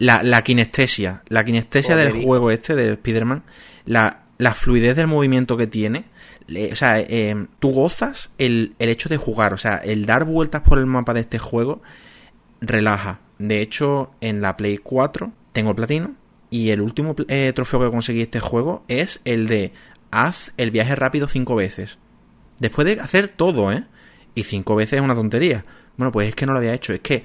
la, 0.00 0.24
la 0.24 0.42
kinestesia. 0.42 1.22
La 1.28 1.44
kinestesia 1.44 1.94
del 1.94 2.08
juego 2.24 2.50
este, 2.50 2.74
del 2.74 2.94
Spider-Man. 2.94 3.44
La, 3.86 4.22
la 4.38 4.54
fluidez 4.54 4.96
del 4.96 5.06
movimiento 5.06 5.56
que 5.56 5.68
tiene. 5.68 6.06
le- 6.48 6.72
o 6.72 6.76
sea, 6.76 6.98
eh, 6.98 7.46
tú 7.60 7.70
gozas 7.70 8.30
el, 8.38 8.74
el 8.80 8.88
hecho 8.88 9.08
de 9.08 9.16
jugar. 9.18 9.54
O 9.54 9.58
sea, 9.58 9.76
el 9.76 10.04
dar 10.06 10.24
vueltas 10.24 10.62
por 10.62 10.78
el 10.78 10.86
mapa 10.86 11.14
de 11.14 11.20
este 11.20 11.38
juego 11.38 11.80
relaja. 12.60 13.20
De 13.38 13.60
hecho, 13.62 14.10
en 14.20 14.40
la 14.40 14.56
Play 14.56 14.78
4 14.78 15.32
tengo 15.52 15.70
el 15.70 15.76
platino. 15.76 16.14
Y 16.50 16.70
el 16.70 16.80
último 16.80 17.14
eh, 17.28 17.52
trofeo 17.54 17.80
que 17.80 17.90
conseguí 17.90 18.22
este 18.22 18.40
juego 18.40 18.84
es 18.88 19.20
el 19.24 19.46
de 19.46 19.72
haz 20.10 20.52
el 20.56 20.72
viaje 20.72 20.96
rápido 20.96 21.28
cinco 21.28 21.54
veces. 21.54 21.98
Después 22.58 22.86
de 22.86 23.00
hacer 23.00 23.28
todo, 23.28 23.70
¿eh? 23.72 23.84
Y 24.34 24.42
cinco 24.42 24.74
veces 24.74 24.94
es 24.94 25.00
una 25.00 25.14
tontería. 25.14 25.64
Bueno, 25.96 26.10
pues 26.10 26.28
es 26.28 26.34
que 26.34 26.46
no 26.46 26.52
lo 26.52 26.58
había 26.58 26.74
hecho. 26.74 26.92
Es 26.92 27.00
que 27.00 27.22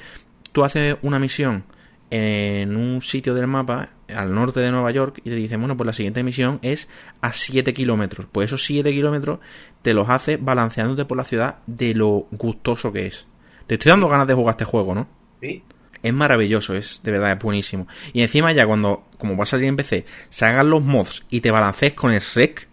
tú 0.51 0.63
haces 0.63 0.97
una 1.01 1.17
misión 1.19 1.63
en 2.11 2.75
un 2.75 3.01
sitio 3.01 3.33
del 3.33 3.47
mapa 3.47 3.89
al 4.15 4.33
norte 4.33 4.59
de 4.59 4.71
Nueva 4.71 4.91
York 4.91 5.17
y 5.23 5.29
te 5.29 5.35
dicen, 5.35 5.59
bueno, 5.59 5.75
pues 5.75 5.87
la 5.87 5.93
siguiente 5.93 6.23
misión 6.23 6.59
es 6.61 6.87
a 7.21 7.33
7 7.33 7.73
kilómetros. 7.73 8.27
Pues 8.31 8.45
esos 8.47 8.63
7 8.63 8.91
kilómetros 8.91 9.39
te 9.81 9.93
los 9.93 10.09
haces 10.09 10.37
balanceándote 10.43 11.05
por 11.05 11.17
la 11.17 11.23
ciudad 11.23 11.57
de 11.65 11.93
lo 11.93 12.27
gustoso 12.31 12.91
que 12.93 13.07
es. 13.07 13.27
Te 13.67 13.75
estoy 13.75 13.89
dando 13.89 14.07
ganas 14.07 14.27
de 14.27 14.33
jugar 14.35 14.53
este 14.53 14.65
juego, 14.65 14.93
¿no? 14.93 15.07
Sí. 15.41 15.63
Es 16.03 16.13
maravilloso, 16.13 16.75
es 16.75 17.01
de 17.03 17.11
verdad, 17.11 17.31
es 17.31 17.39
buenísimo. 17.39 17.87
Y 18.13 18.21
encima 18.21 18.51
ya 18.51 18.67
cuando, 18.67 19.05
como 19.17 19.35
va 19.35 19.43
a 19.43 19.47
salir 19.47 19.65
en 19.67 19.75
PC, 19.75 20.05
se 20.29 20.45
hagan 20.45 20.69
los 20.69 20.83
mods 20.83 21.25
y 21.31 21.41
te 21.41 21.49
balancees 21.49 21.93
con 21.95 22.11
el 22.11 22.21
rec, 22.35 22.67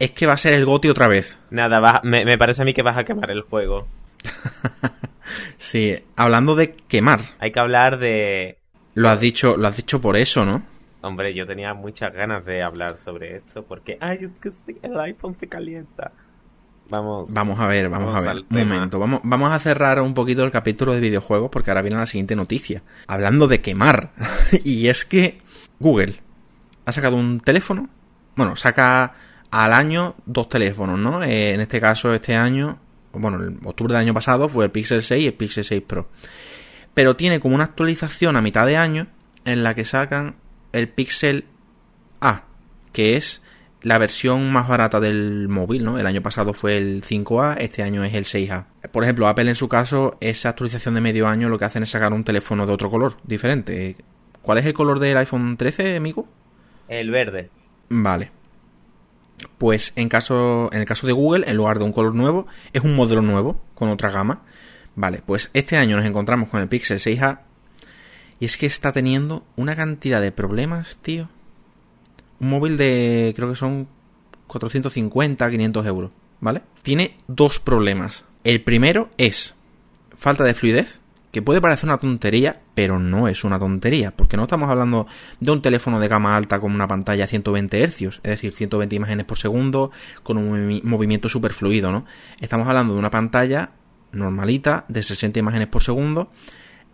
es 0.00 0.10
que 0.10 0.26
va 0.26 0.32
a 0.32 0.38
ser 0.38 0.52
el 0.54 0.64
GOTI 0.64 0.88
otra 0.88 1.06
vez. 1.06 1.38
Nada, 1.50 1.78
va- 1.78 2.00
me, 2.02 2.24
me 2.24 2.36
parece 2.36 2.62
a 2.62 2.64
mí 2.64 2.74
que 2.74 2.82
vas 2.82 2.96
a 2.96 3.04
quemar 3.04 3.30
el 3.30 3.42
juego. 3.42 3.86
Sí, 5.56 5.96
hablando 6.16 6.54
de 6.54 6.74
quemar, 6.74 7.20
Hay 7.38 7.52
que 7.52 7.60
hablar 7.60 7.98
de... 7.98 8.58
lo 8.94 9.08
has 9.08 9.20
dicho, 9.20 9.56
lo 9.56 9.68
has 9.68 9.76
dicho 9.76 10.00
por 10.00 10.16
eso, 10.16 10.44
¿no? 10.44 10.62
Hombre, 11.02 11.34
yo 11.34 11.46
tenía 11.46 11.74
muchas 11.74 12.14
ganas 12.14 12.44
de 12.46 12.62
hablar 12.62 12.96
sobre 12.96 13.36
esto 13.36 13.64
porque... 13.64 13.98
Ay, 14.00 14.20
es 14.22 14.32
que 14.40 14.50
sí, 14.50 14.78
el 14.82 14.98
iPhone 15.00 15.36
se 15.38 15.48
calienta. 15.48 16.12
Vamos. 16.88 17.32
Vamos 17.32 17.60
a 17.60 17.66
ver, 17.66 17.88
vamos, 17.88 18.12
Vamos 18.12 18.26
a 18.26 18.34
ver. 18.34 18.42
Un 18.42 18.48
tema. 18.48 18.74
momento, 18.74 18.98
vamos, 18.98 19.20
vamos 19.22 19.52
a 19.52 19.58
cerrar 19.58 20.00
un 20.00 20.14
poquito 20.14 20.44
el 20.44 20.50
capítulo 20.50 20.92
de 20.92 21.00
videojuegos 21.00 21.50
porque 21.50 21.70
ahora 21.70 21.82
viene 21.82 21.96
la 21.96 22.06
siguiente 22.06 22.36
noticia. 22.36 22.82
Hablando 23.06 23.48
de 23.48 23.60
quemar. 23.60 24.12
y 24.64 24.88
es 24.88 25.04
que 25.04 25.38
Google 25.78 26.20
ha 26.84 26.92
sacado 26.92 27.16
un 27.16 27.40
teléfono. 27.40 27.88
Bueno, 28.36 28.56
saca 28.56 29.14
al 29.50 29.72
año 29.72 30.16
dos 30.26 30.48
teléfonos, 30.48 30.98
¿no? 30.98 31.22
Eh, 31.22 31.54
en 31.54 31.60
este 31.60 31.80
caso, 31.80 32.12
este 32.12 32.36
año, 32.36 32.78
bueno, 33.22 33.42
en 33.42 33.60
octubre 33.64 33.92
del 33.92 34.02
año 34.02 34.14
pasado 34.14 34.48
fue 34.48 34.66
el 34.66 34.70
Pixel 34.70 35.02
6 35.02 35.22
y 35.22 35.26
el 35.26 35.34
Pixel 35.34 35.64
6 35.64 35.82
Pro. 35.86 36.08
Pero 36.94 37.16
tiene 37.16 37.40
como 37.40 37.54
una 37.54 37.64
actualización 37.64 38.36
a 38.36 38.42
mitad 38.42 38.66
de 38.66 38.76
año 38.76 39.08
en 39.44 39.62
la 39.64 39.74
que 39.74 39.84
sacan 39.84 40.36
el 40.72 40.88
Pixel 40.88 41.44
A, 42.20 42.44
que 42.92 43.16
es 43.16 43.42
la 43.82 43.98
versión 43.98 44.50
más 44.50 44.66
barata 44.66 44.98
del 44.98 45.48
móvil, 45.48 45.84
¿no? 45.84 45.98
El 45.98 46.06
año 46.06 46.22
pasado 46.22 46.54
fue 46.54 46.78
el 46.78 47.02
5A, 47.02 47.58
este 47.58 47.82
año 47.82 48.02
es 48.02 48.14
el 48.14 48.24
6A. 48.24 48.66
Por 48.90 49.04
ejemplo, 49.04 49.28
Apple 49.28 49.48
en 49.48 49.54
su 49.54 49.68
caso, 49.68 50.16
esa 50.20 50.48
actualización 50.48 50.94
de 50.94 51.02
medio 51.02 51.28
año 51.28 51.50
lo 51.50 51.58
que 51.58 51.66
hacen 51.66 51.82
es 51.82 51.90
sacar 51.90 52.12
un 52.14 52.24
teléfono 52.24 52.66
de 52.66 52.72
otro 52.72 52.90
color, 52.90 53.18
diferente. 53.24 53.96
¿Cuál 54.40 54.58
es 54.58 54.66
el 54.66 54.72
color 54.72 55.00
del 55.00 55.18
iPhone 55.18 55.56
13, 55.58 55.96
amigo? 55.96 56.26
El 56.88 57.10
verde. 57.10 57.50
Vale. 57.90 58.30
Pues 59.58 59.92
en 59.96 60.08
caso 60.08 60.70
en 60.72 60.80
el 60.80 60.86
caso 60.86 61.06
de 61.06 61.12
Google, 61.12 61.44
en 61.48 61.56
lugar 61.56 61.78
de 61.78 61.84
un 61.84 61.92
color 61.92 62.14
nuevo, 62.14 62.46
es 62.72 62.82
un 62.82 62.94
modelo 62.94 63.22
nuevo 63.22 63.60
con 63.74 63.88
otra 63.90 64.10
gama. 64.10 64.42
Vale, 64.96 65.22
pues 65.24 65.50
este 65.54 65.76
año 65.76 65.96
nos 65.96 66.06
encontramos 66.06 66.48
con 66.48 66.60
el 66.60 66.68
Pixel 66.68 67.00
6A 67.00 67.40
y 68.38 68.44
es 68.44 68.56
que 68.56 68.66
está 68.66 68.92
teniendo 68.92 69.44
una 69.56 69.76
cantidad 69.76 70.20
de 70.20 70.32
problemas, 70.32 70.96
tío. 70.98 71.28
Un 72.40 72.50
móvil 72.50 72.76
de 72.76 73.32
creo 73.34 73.48
que 73.48 73.56
son 73.56 73.88
450, 74.46 75.50
500 75.50 75.86
euros, 75.86 76.10
¿vale? 76.40 76.62
Tiene 76.82 77.16
dos 77.26 77.58
problemas. 77.58 78.24
El 78.44 78.62
primero 78.62 79.08
es 79.18 79.56
falta 80.16 80.44
de 80.44 80.54
fluidez, 80.54 81.00
que 81.34 81.42
puede 81.42 81.60
parecer 81.60 81.88
una 81.88 81.98
tontería, 81.98 82.60
pero 82.76 83.00
no 83.00 83.26
es 83.26 83.42
una 83.42 83.58
tontería, 83.58 84.12
porque 84.12 84.36
no 84.36 84.44
estamos 84.44 84.70
hablando 84.70 85.08
de 85.40 85.50
un 85.50 85.60
teléfono 85.60 85.98
de 85.98 86.06
gama 86.06 86.36
alta 86.36 86.60
con 86.60 86.72
una 86.72 86.86
pantalla 86.86 87.24
a 87.24 87.26
120 87.26 87.84
Hz, 87.86 88.02
es 88.02 88.22
decir, 88.22 88.52
120 88.54 88.94
imágenes 88.94 89.26
por 89.26 89.36
segundo, 89.36 89.90
con 90.22 90.38
un 90.38 90.48
movi- 90.48 90.82
movimiento 90.84 91.28
super 91.28 91.52
fluido, 91.52 91.90
¿no? 91.90 92.06
Estamos 92.40 92.68
hablando 92.68 92.92
de 92.92 93.00
una 93.00 93.10
pantalla 93.10 93.72
normalita 94.12 94.84
de 94.86 95.02
60 95.02 95.40
imágenes 95.40 95.66
por 95.66 95.82
segundo, 95.82 96.30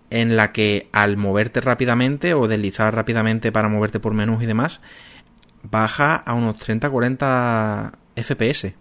en 0.09 0.37
la 0.37 0.53
que 0.53 0.89
al 0.91 1.19
moverte 1.19 1.61
rápidamente 1.61 2.33
o 2.33 2.49
deslizar 2.49 2.95
rápidamente 2.95 3.53
para 3.53 3.69
moverte 3.69 4.01
por 4.01 4.15
menús 4.15 4.43
y 4.43 4.47
demás, 4.47 4.81
baja 5.63 6.17
a 6.17 6.33
unos 6.33 6.59
30-40 6.67 7.93
FPS. 8.17 8.73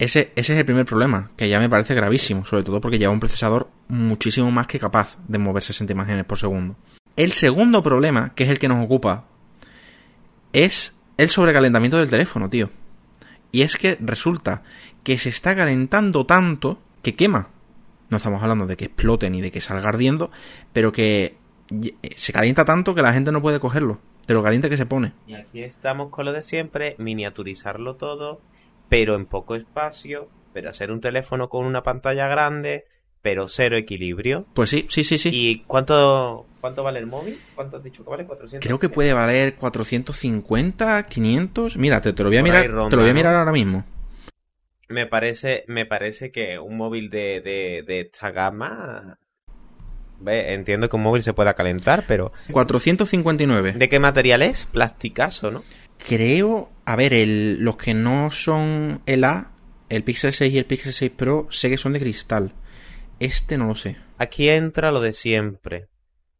Ese, 0.00 0.32
ese 0.34 0.54
es 0.54 0.58
el 0.58 0.64
primer 0.64 0.86
problema, 0.86 1.30
que 1.36 1.48
ya 1.48 1.60
me 1.60 1.68
parece 1.68 1.94
gravísimo, 1.94 2.46
sobre 2.46 2.62
todo 2.64 2.80
porque 2.80 2.98
lleva 2.98 3.12
un 3.12 3.20
procesador 3.20 3.68
muchísimo 3.88 4.50
más 4.50 4.66
que 4.66 4.78
capaz 4.78 5.18
de 5.28 5.36
mover 5.38 5.62
60 5.62 5.92
imágenes 5.92 6.24
por 6.24 6.38
segundo. 6.38 6.74
El 7.16 7.32
segundo 7.32 7.82
problema, 7.82 8.34
que 8.34 8.44
es 8.44 8.50
el 8.50 8.58
que 8.58 8.66
nos 8.68 8.82
ocupa, 8.82 9.26
es 10.52 10.94
el 11.16 11.28
sobrecalentamiento 11.28 11.98
del 11.98 12.10
teléfono, 12.10 12.48
tío. 12.48 12.70
Y 13.52 13.62
es 13.62 13.76
que 13.76 13.98
resulta 14.00 14.62
que 15.02 15.18
se 15.18 15.28
está 15.28 15.54
calentando 15.54 16.24
tanto 16.24 16.80
que 17.02 17.14
quema. 17.14 17.50
No 18.10 18.16
estamos 18.16 18.42
hablando 18.42 18.66
de 18.66 18.76
que 18.76 18.86
explote 18.86 19.28
ni 19.30 19.40
de 19.40 19.50
que 19.50 19.60
salga 19.60 19.88
ardiendo, 19.88 20.30
pero 20.72 20.92
que 20.92 21.36
y- 21.70 21.94
se 22.16 22.32
calienta 22.32 22.64
tanto 22.64 22.94
que 22.94 23.02
la 23.02 23.12
gente 23.12 23.32
no 23.32 23.42
puede 23.42 23.60
cogerlo. 23.60 24.00
De 24.26 24.34
lo 24.34 24.42
caliente 24.42 24.68
que 24.70 24.76
se 24.76 24.86
pone. 24.86 25.12
Y 25.26 25.34
aquí 25.34 25.62
estamos 25.62 26.10
con 26.10 26.24
lo 26.24 26.32
de 26.32 26.42
siempre, 26.42 26.94
miniaturizarlo 26.98 27.96
todo, 27.96 28.40
pero 28.90 29.14
en 29.14 29.24
poco 29.24 29.54
espacio, 29.54 30.28
pero 30.52 30.68
hacer 30.68 30.90
un 30.90 31.00
teléfono 31.00 31.48
con 31.48 31.64
una 31.64 31.82
pantalla 31.82 32.28
grande, 32.28 32.84
pero 33.22 33.48
cero 33.48 33.76
equilibrio. 33.76 34.46
Pues 34.52 34.68
sí, 34.68 34.86
sí, 34.90 35.04
sí, 35.04 35.16
sí. 35.16 35.30
¿Y 35.32 35.60
cuánto, 35.66 36.44
cuánto 36.60 36.82
vale 36.82 36.98
el 36.98 37.06
móvil? 37.06 37.40
¿Cuánto 37.54 37.76
has 37.76 37.84
dicho 37.84 38.04
que 38.04 38.10
vale? 38.10 38.26
400. 38.26 38.66
Creo 38.66 38.78
que 38.78 38.88
puede 38.88 39.12
valer 39.14 39.54
450, 39.54 41.06
500. 41.06 41.76
Mira, 41.76 42.00
te, 42.00 42.12
te 42.12 42.22
lo 42.22 42.30
voy 42.30 42.38
a 42.38 42.40
Por 42.40 42.50
mirar, 42.50 42.70
ronda, 42.70 42.90
te 42.90 42.96
lo 42.96 43.02
voy 43.02 43.10
a 43.10 43.14
¿no? 43.14 43.18
mirar 43.18 43.34
ahora 43.36 43.52
mismo. 43.52 43.84
Me 44.88 45.06
parece, 45.06 45.64
me 45.68 45.86
parece 45.86 46.32
que 46.32 46.58
un 46.58 46.76
móvil 46.76 47.10
de, 47.10 47.40
de, 47.40 47.84
de 47.86 48.00
esta 48.00 48.32
gama... 48.32 49.18
Ve, 50.18 50.52
entiendo 50.52 50.88
que 50.88 50.96
un 50.96 51.02
móvil 51.02 51.22
se 51.22 51.32
pueda 51.32 51.54
calentar, 51.54 52.04
pero... 52.08 52.32
459. 52.50 53.72
¿De 53.74 53.88
qué 53.88 54.00
material 54.00 54.42
es? 54.42 54.66
Plasticazo, 54.66 55.50
¿no? 55.52 55.62
Creo, 56.08 56.70
a 56.92 56.96
ver, 56.96 57.14
el- 57.14 57.58
los 57.60 57.76
que 57.76 57.94
no 57.94 58.30
son 58.30 59.02
el 59.06 59.24
A, 59.24 59.52
el 59.88 60.04
Pixel 60.04 60.32
6 60.32 60.52
y 60.54 60.58
el 60.58 60.66
Pixel 60.66 60.92
6 60.92 61.10
Pro, 61.16 61.46
sé 61.50 61.68
que 61.70 61.76
son 61.78 61.92
de 61.92 62.00
cristal. 62.00 62.52
Este 63.18 63.58
no 63.58 63.66
lo 63.66 63.74
sé. 63.74 63.96
Aquí 64.18 64.48
entra 64.48 64.92
lo 64.92 65.00
de 65.00 65.12
siempre. 65.12 65.88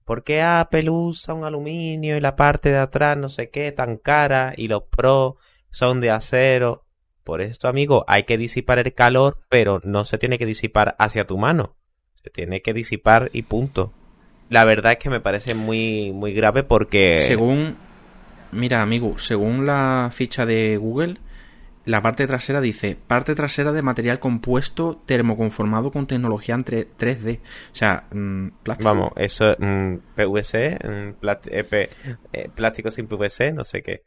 ¿Por 0.05 0.25
qué 0.25 0.43
Apple 0.43 0.91
usa 0.91 1.35
un 1.35 1.45
aluminio 1.45 2.17
y 2.17 2.21
la 2.21 2.35
parte 2.37 2.71
de 2.71 2.79
atrás 2.79 3.17
no 3.17 3.29
sé 3.29 3.51
qué 3.51 3.71
tan 3.73 3.97
cara 3.97 4.55
y 4.57 4.69
los 4.69 4.83
Pro 4.85 5.37
son 5.71 6.01
de 6.01 6.11
acero? 6.11 6.85
Por 7.23 7.43
esto, 7.43 7.69
amigo, 7.69 8.05
hay 8.09 8.25
que 8.25 8.39
disipar 8.39 8.79
el 8.79 8.93
calor, 8.95 9.39
pero 9.49 9.81
no 9.85 10.05
se 10.05 10.19
tiene 10.19 10.39
que 10.39 10.47
disipar 10.47 10.97
hacia 10.99 11.27
tu 11.27 11.39
mano. 11.39 11.77
Se 12.25 12.31
tiene 12.31 12.61
que 12.63 12.73
disipar 12.75 13.31
y 13.33 13.43
punto. 13.43 13.93
La 14.49 14.65
verdad 14.65 14.93
es 14.93 14.99
que 14.99 15.11
me 15.11 15.21
parece 15.21 15.55
muy, 15.55 16.13
muy 16.13 16.33
grave 16.33 16.65
porque... 16.65 17.19
Según... 17.19 17.77
Mira, 18.53 18.83
amigo, 18.83 19.19
según 19.19 19.67
la 19.67 20.11
ficha 20.13 20.47
de 20.47 20.77
Google, 20.77 21.19
la 21.85 22.03
parte 22.03 22.27
trasera 22.27 22.61
dice 22.61 22.97
parte 23.07 23.35
trasera 23.35 23.73
de 23.73 23.83
material 23.83 24.21
compuesto 24.21 25.01
termoconformado 25.07 25.91
con 25.91 26.07
tecnología 26.07 26.55
entre 26.55 26.87
3D. 26.87 27.41
O 27.73 27.75
sea, 27.75 28.05
mm, 28.13 28.49
plástico. 28.63 28.89
Vamos, 28.89 29.13
eso 29.17 29.57
mm, 29.59 29.97
PVC, 30.15 30.79
mm, 30.85 31.27
eh, 31.51 31.91
eh, 32.33 32.49
plástico 32.55 32.91
sin 32.91 33.07
PVC, 33.07 33.53
no 33.53 33.65
sé 33.65 33.83
qué. 33.83 34.03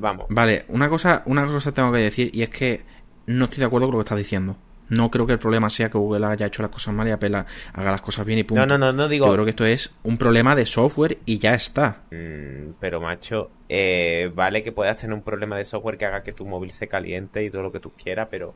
vamos. 0.00 0.26
Vale, 0.28 0.64
una 0.68 0.88
cosa, 0.88 1.22
una 1.26 1.46
cosa 1.46 1.72
tengo 1.72 1.92
que 1.92 1.98
decir 1.98 2.30
y 2.34 2.42
es 2.42 2.50
que 2.50 2.84
no 3.26 3.44
estoy 3.44 3.60
de 3.60 3.66
acuerdo 3.66 3.86
con 3.86 3.92
lo 3.92 3.98
que 3.98 4.06
estás 4.06 4.18
diciendo. 4.18 4.56
No 4.88 5.10
creo 5.10 5.26
que 5.26 5.34
el 5.34 5.38
problema 5.38 5.68
sea 5.70 5.90
que 5.90 5.98
Google 5.98 6.26
haya 6.26 6.46
hecho 6.46 6.62
las 6.62 6.70
cosas 6.70 6.94
mal 6.94 7.06
y 7.08 7.10
Apple 7.10 7.36
haga 7.36 7.90
las 7.90 8.02
cosas 8.02 8.24
bien 8.24 8.38
y 8.38 8.44
punto. 8.44 8.64
No, 8.64 8.78
no, 8.78 8.86
no, 8.86 8.92
no 8.92 9.08
digo. 9.08 9.26
Yo 9.26 9.32
creo 9.32 9.44
que 9.44 9.50
esto 9.50 9.66
es 9.66 9.94
un 10.02 10.16
problema 10.16 10.56
de 10.56 10.66
software 10.66 11.18
y 11.26 11.38
ya 11.38 11.54
está. 11.54 12.02
Mm, 12.10 12.72
pero, 12.80 13.00
macho, 13.00 13.50
eh, 13.68 14.30
vale 14.34 14.62
que 14.62 14.72
puedas 14.72 14.96
tener 14.96 15.14
un 15.14 15.22
problema 15.22 15.56
de 15.56 15.64
software 15.64 15.98
que 15.98 16.06
haga 16.06 16.22
que 16.22 16.32
tu 16.32 16.46
móvil 16.46 16.70
se 16.70 16.88
caliente 16.88 17.44
y 17.44 17.50
todo 17.50 17.62
lo 17.62 17.72
que 17.72 17.80
tú 17.80 17.92
quieras, 17.92 18.28
pero. 18.30 18.54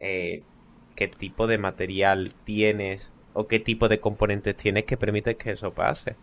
Eh, 0.00 0.42
¿Qué 0.96 1.08
tipo 1.08 1.46
de 1.46 1.56
material 1.56 2.34
tienes 2.44 3.12
o 3.32 3.46
qué 3.46 3.58
tipo 3.58 3.88
de 3.88 3.98
componentes 3.98 4.56
tienes 4.56 4.84
que 4.84 4.96
permite 4.96 5.36
que 5.36 5.52
eso 5.52 5.72
pase? 5.72 6.16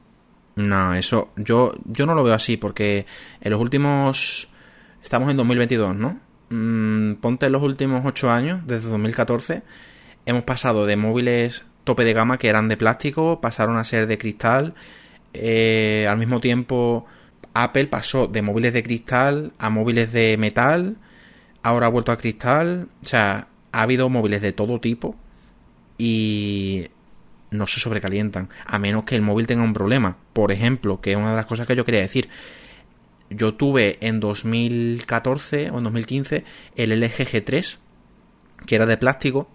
No, 0.55 0.93
eso 0.93 1.31
yo, 1.37 1.73
yo 1.85 2.05
no 2.05 2.15
lo 2.15 2.23
veo 2.23 2.33
así 2.33 2.57
porque 2.57 3.05
en 3.41 3.51
los 3.51 3.61
últimos... 3.61 4.51
Estamos 5.01 5.31
en 5.31 5.37
2022, 5.37 5.95
¿no? 5.95 6.19
Mmm, 6.49 7.13
ponte 7.15 7.49
los 7.49 7.61
últimos 7.61 8.05
8 8.05 8.31
años, 8.31 8.61
desde 8.65 8.89
2014, 8.89 9.63
hemos 10.25 10.43
pasado 10.43 10.85
de 10.85 10.95
móviles 10.95 11.65
tope 11.89 12.03
de 12.03 12.13
gama 12.13 12.37
que 12.37 12.49
eran 12.49 12.67
de 12.67 12.77
plástico, 12.77 13.41
pasaron 13.41 13.77
a 13.77 13.83
ser 13.83 14.05
de 14.05 14.17
cristal. 14.19 14.75
Eh, 15.33 16.05
al 16.09 16.17
mismo 16.17 16.39
tiempo, 16.39 17.05
Apple 17.53 17.87
pasó 17.87 18.27
de 18.27 18.41
móviles 18.41 18.73
de 18.73 18.83
cristal 18.83 19.53
a 19.57 19.69
móviles 19.71 20.13
de 20.13 20.37
metal. 20.37 20.97
Ahora 21.63 21.87
ha 21.87 21.89
vuelto 21.89 22.11
a 22.11 22.17
cristal. 22.17 22.89
O 23.01 23.05
sea, 23.05 23.47
ha 23.71 23.81
habido 23.81 24.07
móviles 24.09 24.41
de 24.41 24.53
todo 24.53 24.79
tipo. 24.79 25.15
Y 25.97 26.87
no 27.51 27.65
se 27.65 27.79
sobrecalientan. 27.79 28.49
A 28.65 28.77
menos 28.77 29.03
que 29.05 29.15
el 29.15 29.23
móvil 29.23 29.47
tenga 29.47 29.63
un 29.63 29.73
problema. 29.73 30.17
Por 30.33 30.51
ejemplo, 30.51 31.01
que 31.01 31.11
es 31.11 31.17
una 31.17 31.31
de 31.31 31.37
las 31.37 31.47
cosas 31.47 31.65
que 31.65 31.75
yo 31.75 31.85
quería 31.85 32.01
decir 32.01 32.29
yo 33.29 33.53
tuve 33.55 33.97
en 34.01 34.19
2014 34.19 35.69
o 35.71 35.77
en 35.77 35.83
2015 35.83 36.43
el 36.75 36.99
LG 36.99 37.27
G3, 37.27 37.77
que 38.65 38.75
era 38.75 38.85
de 38.85 38.97
plástico, 38.97 39.49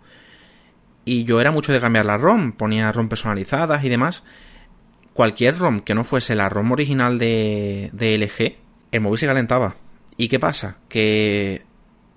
y 1.04 1.24
yo 1.24 1.40
era 1.40 1.50
mucho 1.50 1.72
de 1.72 1.80
cambiar 1.80 2.06
la 2.06 2.16
ROM, 2.16 2.52
ponía 2.52 2.90
ROM 2.92 3.08
personalizadas 3.08 3.84
y 3.84 3.88
demás. 3.88 4.24
Cualquier 5.12 5.58
ROM 5.58 5.80
que 5.80 5.94
no 5.94 6.04
fuese 6.04 6.34
la 6.34 6.48
ROM 6.48 6.72
original 6.72 7.18
de, 7.18 7.90
de 7.92 8.18
LG, 8.18 8.56
el 8.92 9.00
móvil 9.00 9.18
se 9.18 9.26
calentaba. 9.26 9.76
¿Y 10.16 10.28
qué 10.28 10.38
pasa? 10.38 10.78
Que 10.88 11.64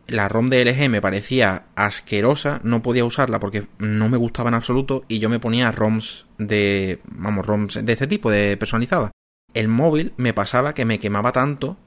la 0.07 0.29
ROM 0.29 0.47
de 0.47 0.63
LG 0.63 0.89
me 0.89 1.01
parecía 1.01 1.65
asquerosa, 1.75 2.61
no 2.63 2.81
podía 2.81 3.03
usarla 3.03 3.39
porque 3.39 3.67
no 3.77 4.09
me 4.09 4.17
gustaba 4.17 4.49
en 4.49 4.55
absoluto 4.55 5.03
y 5.07 5.19
yo 5.19 5.29
me 5.29 5.39
ponía 5.39 5.71
ROMs 5.71 6.27
de, 6.37 7.01
vamos, 7.05 7.45
ROMs 7.45 7.85
de 7.85 7.93
este 7.93 8.07
tipo, 8.07 8.31
de 8.31 8.55
personalizadas 8.57 9.11
el 9.53 9.67
móvil 9.67 10.13
me 10.17 10.33
pasaba 10.33 10.73
que 10.73 10.85
me 10.85 10.99
quemaba 10.99 11.31
tanto 11.31 11.77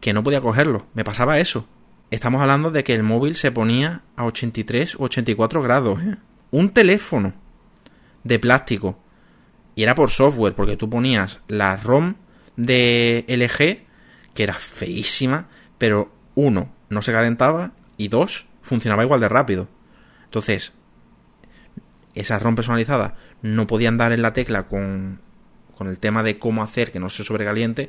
que 0.00 0.12
no 0.12 0.22
podía 0.22 0.40
cogerlo. 0.40 0.86
Me 0.94 1.04
pasaba 1.04 1.38
eso. 1.38 1.66
Estamos 2.10 2.40
hablando 2.40 2.70
de 2.70 2.84
que 2.84 2.94
el 2.94 3.02
móvil 3.02 3.34
se 3.34 3.50
ponía 3.50 4.02
a 4.16 4.24
83 4.26 4.96
o 4.96 5.04
84 5.04 5.62
grados. 5.62 6.00
¿eh? 6.02 6.16
Un 6.50 6.70
teléfono 6.70 7.34
de 8.24 8.38
plástico. 8.38 8.98
Y 9.74 9.84
era 9.84 9.94
por 9.94 10.10
software, 10.10 10.54
porque 10.54 10.76
tú 10.76 10.90
ponías 10.90 11.40
la 11.48 11.76
ROM 11.76 12.16
de 12.56 13.24
LG, 13.28 13.86
que 14.34 14.42
era 14.42 14.54
feísima, 14.54 15.48
pero 15.78 16.12
uno, 16.34 16.72
no 16.88 17.02
se 17.02 17.12
calentaba 17.12 17.72
y 17.96 18.08
dos, 18.08 18.46
funcionaba 18.60 19.04
igual 19.04 19.20
de 19.20 19.28
rápido. 19.28 19.68
Entonces, 20.24 20.72
esas 22.14 22.42
ROM 22.42 22.54
personalizadas 22.54 23.12
no 23.40 23.66
podían 23.66 23.96
dar 23.98 24.12
en 24.12 24.22
la 24.22 24.32
tecla 24.32 24.66
con 24.66 25.20
con 25.78 25.88
el 25.88 25.98
tema 25.98 26.24
de 26.24 26.38
cómo 26.38 26.62
hacer 26.62 26.90
que 26.90 26.98
no 26.98 27.08
se 27.08 27.22
sobrecaliente. 27.24 27.88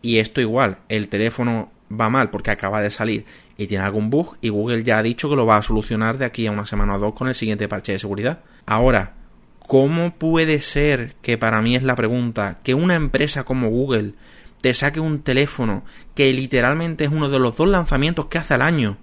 Y 0.00 0.18
esto 0.18 0.40
igual, 0.40 0.78
el 0.88 1.08
teléfono 1.08 1.72
va 1.90 2.08
mal 2.08 2.30
porque 2.30 2.52
acaba 2.52 2.80
de 2.80 2.90
salir 2.90 3.26
y 3.56 3.66
tiene 3.66 3.84
algún 3.84 4.08
bug 4.08 4.36
y 4.40 4.48
Google 4.48 4.84
ya 4.84 4.98
ha 4.98 5.02
dicho 5.02 5.28
que 5.28 5.36
lo 5.36 5.46
va 5.46 5.56
a 5.56 5.62
solucionar 5.62 6.16
de 6.18 6.24
aquí 6.24 6.46
a 6.46 6.52
una 6.52 6.66
semana 6.66 6.94
o 6.94 6.98
dos 6.98 7.14
con 7.14 7.28
el 7.28 7.34
siguiente 7.34 7.68
parche 7.68 7.92
de 7.92 7.98
seguridad. 7.98 8.40
Ahora, 8.66 9.14
¿cómo 9.58 10.14
puede 10.14 10.60
ser 10.60 11.14
que 11.22 11.36
para 11.38 11.60
mí 11.60 11.74
es 11.74 11.82
la 11.82 11.96
pregunta 11.96 12.60
que 12.62 12.74
una 12.74 12.94
empresa 12.94 13.44
como 13.44 13.68
Google 13.68 14.14
te 14.60 14.72
saque 14.74 15.00
un 15.00 15.22
teléfono 15.22 15.84
que 16.14 16.32
literalmente 16.32 17.04
es 17.04 17.10
uno 17.10 17.28
de 17.28 17.38
los 17.38 17.56
dos 17.56 17.68
lanzamientos 17.68 18.26
que 18.26 18.38
hace 18.38 18.54
al 18.54 18.62
año 18.62 18.96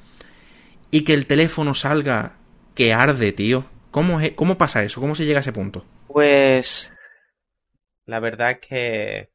y 0.89 1.01
que 1.01 1.13
el 1.13 1.25
teléfono 1.25 1.73
salga 1.73 2.33
que 2.75 2.93
arde, 2.93 3.31
tío? 3.31 3.65
¿Cómo, 3.91 4.19
cómo 4.35 4.57
pasa 4.57 4.83
eso? 4.83 5.01
¿Cómo 5.01 5.15
se 5.15 5.25
llega 5.25 5.39
a 5.39 5.41
ese 5.41 5.53
punto? 5.53 5.85
Pues 6.07 6.90
la 8.11 8.19
verdad 8.19 8.51
es 8.51 8.59
que 8.59 9.31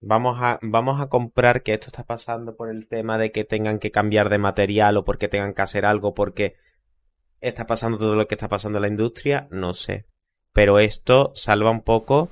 vamos 0.00 0.38
a, 0.40 0.58
vamos 0.62 1.00
a 1.00 1.08
comprar 1.08 1.62
que 1.62 1.74
esto 1.74 1.88
está 1.88 2.04
pasando 2.04 2.56
por 2.56 2.70
el 2.70 2.86
tema 2.86 3.18
de 3.18 3.32
que 3.32 3.44
tengan 3.44 3.80
que 3.80 3.90
cambiar 3.90 4.30
de 4.30 4.38
material 4.38 4.96
o 4.96 5.04
porque 5.04 5.28
tengan 5.28 5.52
que 5.52 5.62
hacer 5.62 5.84
algo 5.84 6.14
porque 6.14 6.54
está 7.40 7.66
pasando 7.66 7.98
todo 7.98 8.14
lo 8.14 8.28
que 8.28 8.36
está 8.36 8.48
pasando 8.48 8.78
en 8.78 8.82
la 8.82 8.88
industria, 8.88 9.48
no 9.50 9.74
sé. 9.74 10.06
Pero 10.52 10.78
esto 10.78 11.32
salva 11.34 11.70
un 11.70 11.82
poco. 11.82 12.30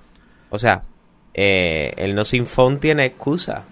O 0.49 0.59
sea, 0.61 0.85
eh, 1.35 1.93
el 1.97 2.15
No 2.15 2.25
Sin 2.25 2.47
tiene 2.79 3.05
excusa. 3.05 3.65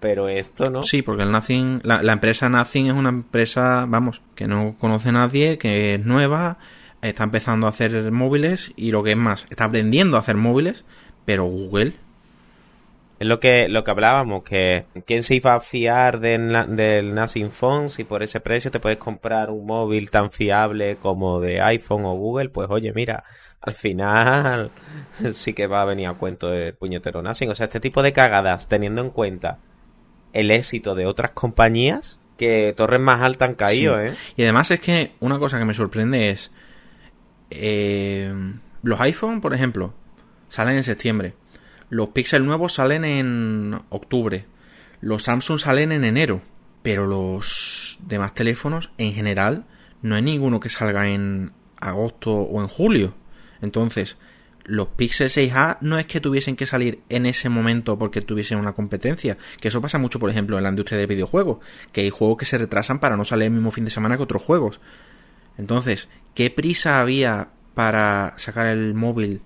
Pero 0.00 0.28
esto 0.28 0.70
no. 0.70 0.82
Sí, 0.82 1.02
porque 1.02 1.24
el 1.24 1.30
Nothing, 1.30 1.82
la, 1.84 2.02
la 2.02 2.14
empresa 2.14 2.48
Nothing 2.48 2.86
es 2.86 2.94
una 2.94 3.10
empresa, 3.10 3.84
vamos, 3.86 4.22
que 4.34 4.48
no 4.48 4.76
conoce 4.80 5.10
a 5.10 5.12
nadie, 5.12 5.58
que 5.58 5.96
es 5.96 6.06
nueva, 6.06 6.56
está 7.02 7.24
empezando 7.24 7.66
a 7.66 7.70
hacer 7.70 8.10
móviles 8.10 8.72
y 8.76 8.92
lo 8.92 9.02
que 9.02 9.12
es 9.12 9.16
más, 9.16 9.46
está 9.50 9.64
aprendiendo 9.64 10.16
a 10.16 10.20
hacer 10.20 10.36
móviles 10.36 10.86
pero 11.30 11.44
Google. 11.44 11.92
Es 13.20 13.26
lo 13.28 13.38
que, 13.38 13.68
lo 13.68 13.84
que 13.84 13.90
hablábamos, 13.92 14.42
que 14.42 14.86
quién 15.06 15.22
se 15.22 15.36
iba 15.36 15.54
a 15.54 15.60
fiar 15.60 16.18
del, 16.18 16.74
del 16.74 17.14
Nothing 17.14 17.52
Phone 17.52 17.88
si 17.88 18.02
por 18.02 18.24
ese 18.24 18.40
precio 18.40 18.72
te 18.72 18.80
puedes 18.80 18.98
comprar 18.98 19.50
un 19.50 19.64
móvil 19.64 20.10
tan 20.10 20.32
fiable 20.32 20.96
como 20.96 21.38
de 21.38 21.60
iPhone 21.60 22.04
o 22.04 22.14
Google, 22.14 22.48
pues 22.48 22.68
oye, 22.68 22.92
mira, 22.92 23.22
al 23.60 23.74
final 23.74 24.72
sí 25.32 25.52
que 25.52 25.68
va 25.68 25.82
a 25.82 25.84
venir 25.84 26.08
a 26.08 26.14
cuento 26.14 26.50
de 26.50 26.72
puñetero 26.72 27.22
Nothing. 27.22 27.50
O 27.50 27.54
sea, 27.54 27.66
este 27.66 27.78
tipo 27.78 28.02
de 28.02 28.12
cagadas, 28.12 28.66
teniendo 28.66 29.00
en 29.00 29.10
cuenta 29.10 29.58
el 30.32 30.50
éxito 30.50 30.96
de 30.96 31.06
otras 31.06 31.30
compañías, 31.30 32.18
que 32.36 32.74
torres 32.76 32.98
más 32.98 33.22
altas 33.22 33.50
han 33.50 33.54
caído, 33.54 34.00
¿eh? 34.00 34.16
Y 34.36 34.42
además 34.42 34.72
es 34.72 34.80
que 34.80 35.12
una 35.20 35.38
cosa 35.38 35.60
que 35.60 35.64
me 35.64 35.74
sorprende 35.74 36.30
es... 36.30 36.50
Eh, 37.50 38.34
los 38.82 39.00
iPhone, 39.00 39.40
por 39.40 39.54
ejemplo, 39.54 39.94
salen 40.50 40.76
en 40.76 40.84
septiembre. 40.84 41.34
Los 41.88 42.08
Pixel 42.08 42.44
nuevos 42.44 42.74
salen 42.74 43.06
en 43.06 43.80
octubre. 43.88 44.44
Los 45.00 45.22
Samsung 45.22 45.58
salen 45.58 45.92
en 45.92 46.04
enero. 46.04 46.42
Pero 46.82 47.06
los 47.06 47.98
demás 48.06 48.34
teléfonos, 48.34 48.90
en 48.98 49.14
general, 49.14 49.64
no 50.02 50.14
hay 50.14 50.22
ninguno 50.22 50.60
que 50.60 50.68
salga 50.68 51.08
en 51.08 51.52
agosto 51.78 52.32
o 52.32 52.60
en 52.60 52.68
julio. 52.68 53.14
Entonces, 53.60 54.16
los 54.64 54.88
Pixel 54.88 55.28
6A 55.28 55.78
no 55.80 55.98
es 55.98 56.06
que 56.06 56.20
tuviesen 56.20 56.56
que 56.56 56.66
salir 56.66 57.00
en 57.08 57.26
ese 57.26 57.48
momento 57.48 57.98
porque 57.98 58.20
tuviesen 58.20 58.58
una 58.58 58.72
competencia, 58.72 59.36
que 59.60 59.68
eso 59.68 59.80
pasa 59.80 59.98
mucho, 59.98 60.18
por 60.18 60.30
ejemplo, 60.30 60.56
en 60.56 60.64
la 60.64 60.70
industria 60.70 60.98
de 60.98 61.06
videojuegos, 61.06 61.58
que 61.92 62.02
hay 62.02 62.10
juegos 62.10 62.38
que 62.38 62.44
se 62.44 62.58
retrasan 62.58 62.98
para 63.00 63.16
no 63.16 63.24
salir 63.24 63.46
el 63.46 63.52
mismo 63.52 63.70
fin 63.70 63.84
de 63.84 63.90
semana 63.90 64.16
que 64.16 64.22
otros 64.22 64.42
juegos. 64.42 64.80
Entonces, 65.58 66.08
¿qué 66.34 66.50
prisa 66.50 67.00
había 67.00 67.50
para 67.74 68.34
sacar 68.38 68.66
el 68.66 68.94
móvil 68.94 69.42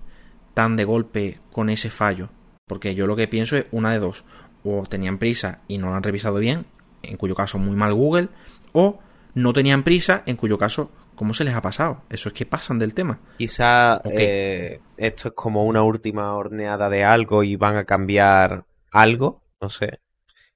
tan 0.55 0.75
de 0.75 0.85
golpe 0.85 1.39
con 1.51 1.69
ese 1.69 1.91
fallo. 1.91 2.29
Porque 2.65 2.95
yo 2.95 3.05
lo 3.05 3.15
que 3.15 3.27
pienso 3.27 3.55
es 3.55 3.67
una 3.71 3.91
de 3.91 3.99
dos. 3.99 4.25
O 4.63 4.87
tenían 4.87 5.19
prisa 5.19 5.59
y 5.67 5.77
no 5.77 5.89
lo 5.89 5.95
han 5.95 6.01
revisado 6.01 6.39
bien, 6.39 6.65
en 7.03 7.17
cuyo 7.17 7.35
caso 7.35 7.59
muy 7.59 7.75
mal 7.75 7.93
Google, 7.93 8.29
o 8.73 8.99
no 9.35 9.53
tenían 9.53 9.83
prisa, 9.83 10.23
en 10.25 10.37
cuyo 10.37 10.57
caso, 10.57 10.89
¿cómo 11.13 11.35
se 11.35 11.43
les 11.43 11.53
ha 11.53 11.61
pasado? 11.61 12.01
Eso 12.09 12.29
es 12.29 12.33
que 12.33 12.47
pasan 12.47 12.79
del 12.79 12.95
tema. 12.95 13.19
Quizá 13.37 14.01
eh, 14.05 14.79
esto 14.97 15.27
es 15.27 15.33
como 15.35 15.65
una 15.65 15.83
última 15.83 16.33
horneada 16.33 16.89
de 16.89 17.03
algo 17.03 17.43
y 17.43 17.55
van 17.55 17.77
a 17.77 17.85
cambiar 17.85 18.65
algo, 18.91 19.43
no 19.61 19.69
sé. 19.69 19.99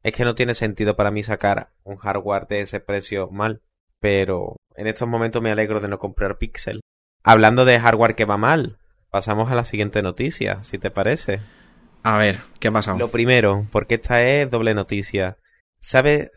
Es 0.01 0.13
que 0.13 0.23
no 0.23 0.33
tiene 0.33 0.55
sentido 0.55 0.95
para 0.95 1.11
mí 1.11 1.21
sacar 1.21 1.71
un 1.83 1.97
hardware 1.97 2.47
de 2.47 2.61
ese 2.61 2.79
precio 2.79 3.29
mal, 3.29 3.61
pero 3.99 4.55
en 4.75 4.87
estos 4.87 5.07
momentos 5.07 5.41
me 5.41 5.51
alegro 5.51 5.81
de 5.81 5.89
no 5.89 5.99
comprar 5.99 6.37
Pixel. 6.37 6.79
Hablando 7.21 7.65
de 7.65 7.79
hardware 7.79 8.15
que 8.15 8.25
va 8.25 8.37
mal, 8.37 8.78
pasamos 9.09 9.51
a 9.51 9.55
la 9.55 9.63
siguiente 9.63 10.01
noticia, 10.01 10.63
si 10.63 10.77
te 10.77 10.91
parece. 10.91 11.41
A 12.03 12.17
ver, 12.17 12.41
¿qué 12.59 12.69
ha 12.69 12.71
pasado? 12.71 12.97
Lo 12.97 13.11
primero, 13.11 13.67
porque 13.71 13.95
esta 13.95 14.23
es 14.23 14.49
doble 14.49 14.73
noticia. 14.73 15.37
¿Sabes 15.79 16.29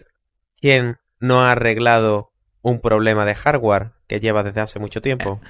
quién 0.61 0.99
no 1.19 1.43
ha 1.43 1.53
arreglado 1.53 2.33
un 2.63 2.81
problema 2.81 3.25
de 3.25 3.35
hardware 3.35 3.93
que 4.07 4.21
lleva 4.21 4.43
desde 4.43 4.61
hace 4.61 4.79
mucho 4.79 5.03
tiempo. 5.03 5.41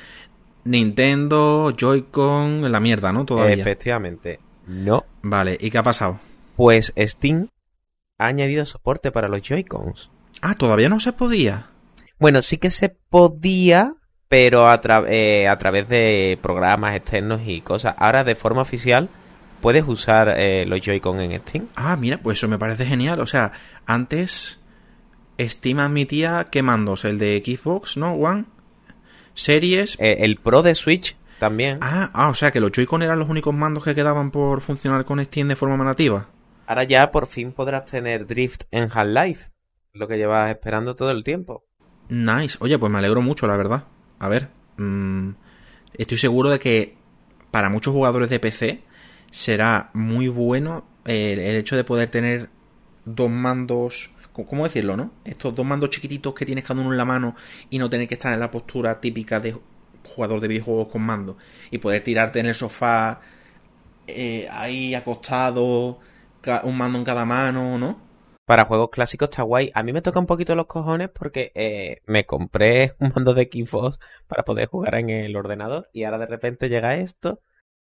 Nintendo, 0.65 1.73
Joy-Con, 1.77 2.71
la 2.71 2.81
mierda, 2.81 3.13
¿no? 3.13 3.25
Todavía. 3.25 3.55
Efectivamente. 3.55 4.41
No. 4.67 5.05
Vale, 5.23 5.59
¿y 5.61 5.71
qué 5.71 5.79
ha 5.79 5.83
pasado? 5.83 6.21
Pues 6.57 6.93
Steam 6.97 7.49
ha 8.19 8.27
añadido 8.27 8.65
soporte 8.67 9.11
para 9.11 9.29
los 9.29 9.43
Joy-Cons. 9.43 10.11
Ah, 10.41 10.55
todavía 10.55 10.89
no 10.89 11.01
se 11.01 11.13
podía. 11.13 11.71
Bueno, 12.19 12.43
sí 12.43 12.59
que 12.59 12.71
se 12.71 12.89
podía, 12.89 13.95
pero 14.33 14.66
a, 14.66 14.81
tra- 14.81 15.05
eh, 15.11 15.47
a 15.47 15.59
través 15.59 15.90
de 15.90 16.38
programas 16.40 16.97
externos 16.97 17.42
y 17.45 17.61
cosas. 17.61 17.95
Ahora, 17.99 18.25
de 18.25 18.35
forma 18.35 18.62
oficial, 18.62 19.11
puedes 19.61 19.87
usar 19.87 20.33
eh, 20.38 20.64
los 20.66 20.81
Joy-Con 20.81 21.21
en 21.21 21.38
Steam. 21.38 21.68
Ah, 21.77 21.97
mira, 21.97 22.16
pues 22.16 22.38
eso 22.38 22.49
me 22.49 22.59
parece 22.59 22.87
genial. 22.87 23.21
O 23.21 23.27
sea, 23.27 23.53
antes 23.85 24.59
Steam 25.38 25.81
admitía 25.81 26.47
qué 26.51 26.62
mandos, 26.62 27.05
el 27.05 27.18
de 27.18 27.42
Xbox, 27.45 27.99
¿no? 27.99 28.14
One, 28.14 28.47
Series. 29.35 29.99
Eh, 30.01 30.16
el 30.21 30.37
Pro 30.38 30.62
de 30.62 30.77
Switch 30.77 31.14
también. 31.38 31.77
Ah, 31.83 32.09
ah, 32.14 32.31
o 32.31 32.35
sea 32.35 32.53
que 32.53 32.61
los 32.61 32.73
Joy-Con 32.73 33.03
eran 33.03 33.18
los 33.18 33.29
únicos 33.29 33.53
mandos 33.53 33.85
que 33.85 33.95
quedaban 33.95 34.31
por 34.31 34.62
funcionar 34.62 35.05
con 35.05 35.23
Steam 35.23 35.49
de 35.49 35.57
forma 35.57 35.85
nativa. 35.85 36.29
Ahora 36.66 36.85
ya 36.85 37.11
por 37.12 37.27
fin 37.27 37.53
podrás 37.53 37.85
tener 37.85 38.27
Drift 38.27 38.62
en 38.71 38.88
Half-Life. 38.90 39.51
Lo 39.92 40.09
que 40.09 40.16
llevas 40.16 40.51
esperando 40.51 40.97
todo 40.97 41.11
el 41.11 41.23
tiempo. 41.23 41.66
Nice. 42.09 42.57
Oye, 42.61 42.79
pues 42.79 42.90
me 42.90 42.97
alegro 42.97 43.21
mucho, 43.21 43.47
la 43.47 43.59
verdad. 43.59 43.85
A 44.23 44.29
ver, 44.29 44.49
mm, 44.77 45.31
estoy 45.95 46.17
seguro 46.19 46.49
de 46.51 46.59
que 46.61 46.95
para 47.51 47.69
muchos 47.69 47.93
jugadores 47.93 48.31
de 48.31 48.39
PC 48.39 48.83
será 49.31 49.91
muy 49.95 50.29
bueno 50.29 50.85
el 51.05 51.41
hecho 51.41 51.77
de 51.77 51.85
poder 51.85 52.09
tener 52.11 52.49
dos 53.05 53.31
mandos. 53.31 54.11
¿cómo- 54.33 54.47
¿Cómo 54.49 54.65
decirlo, 54.65 54.97
no? 54.97 55.11
Estos 55.25 55.55
dos 55.55 55.67
mandos 55.67 55.91
chiquititos 55.91 56.35
que 56.35 56.47
tienes 56.47 56.65
cada 56.65 56.81
uno 56.81 56.93
en 56.93 56.99
la 56.99 57.05
mano 57.05 57.35
y 57.69 57.79
no 57.79 57.91
tener 57.91 58.07
que 58.09 58.15
estar 58.15 58.33
en 58.33 58.41
la 58.41 58.51
postura 58.51 59.01
típica 59.01 59.41
de 59.41 59.57
jugador 60.05 60.41
de 60.41 60.49
videojuegos 60.49 60.89
con 60.89 61.03
mando. 61.03 61.37
Y 61.71 61.79
poder 61.79 62.03
tirarte 62.03 62.41
en 62.41 62.47
el 62.47 62.55
sofá 62.55 63.21
eh, 64.07 64.49
ahí 64.51 64.95
acostado, 64.95 65.99
un 66.65 66.77
mando 66.79 66.99
en 66.99 67.05
cada 67.05 67.25
mano, 67.25 67.79
¿no? 67.79 67.99
Para 68.53 68.67
juegos 68.67 68.91
clásicos 68.91 69.31
está 69.31 69.45
guay. 69.45 69.71
A 69.73 69.83
mí 69.83 69.95
me 69.95 70.03
toca 70.03 70.21
un 70.21 70.27
poquito 70.27 70.55
los 70.55 70.67
cojones 70.67 71.09
porque 71.09 71.53
eh, 71.55 72.03
me 72.05 72.27
compré 72.27 72.95
un 72.99 73.11
mando 73.15 73.33
de 73.33 73.49
Xbox 73.51 73.99
para 74.27 74.43
poder 74.43 74.69
jugar 74.69 74.97
en 74.97 75.09
el 75.09 75.35
ordenador 75.37 75.88
y 75.95 76.05
ahora 76.05 76.19
de 76.19 76.27
repente 76.27 76.69
llega 76.69 76.97
esto. 76.97 77.41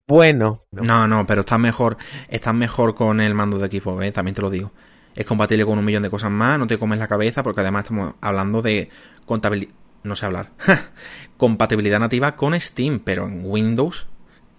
Bueno, 0.08 0.60
No, 0.70 1.08
no, 1.08 1.26
pero 1.26 1.39
estás 1.39 1.58
mejor, 1.58 1.98
estás 2.28 2.54
mejor 2.54 2.94
con 2.94 3.20
el 3.20 3.34
mando 3.34 3.58
de 3.58 3.68
Xbox, 3.68 4.06
¿eh? 4.06 4.12
también 4.12 4.36
te 4.36 4.44
lo 4.44 4.52
digo. 4.52 4.72
Es 5.16 5.26
compatible 5.26 5.66
con 5.66 5.80
un 5.80 5.86
millón 5.86 6.04
de 6.04 6.12
cosas 6.12 6.30
más, 6.30 6.60
no 6.60 6.68
te 6.68 6.78
comes 6.78 7.00
la 7.00 7.08
cabeza, 7.08 7.42
porque 7.42 7.62
además 7.62 7.86
estamos 7.86 8.13
hablando 8.22 8.62
de 8.62 8.89
contabilidad. 9.26 9.74
No 10.04 10.16
sé 10.16 10.28
hablar. 10.28 10.52
Compatibilidad 11.38 12.00
nativa 12.00 12.36
con 12.36 12.54
Steam, 12.62 13.00
pero 13.00 13.26
en 13.26 13.42
Windows, 13.44 14.06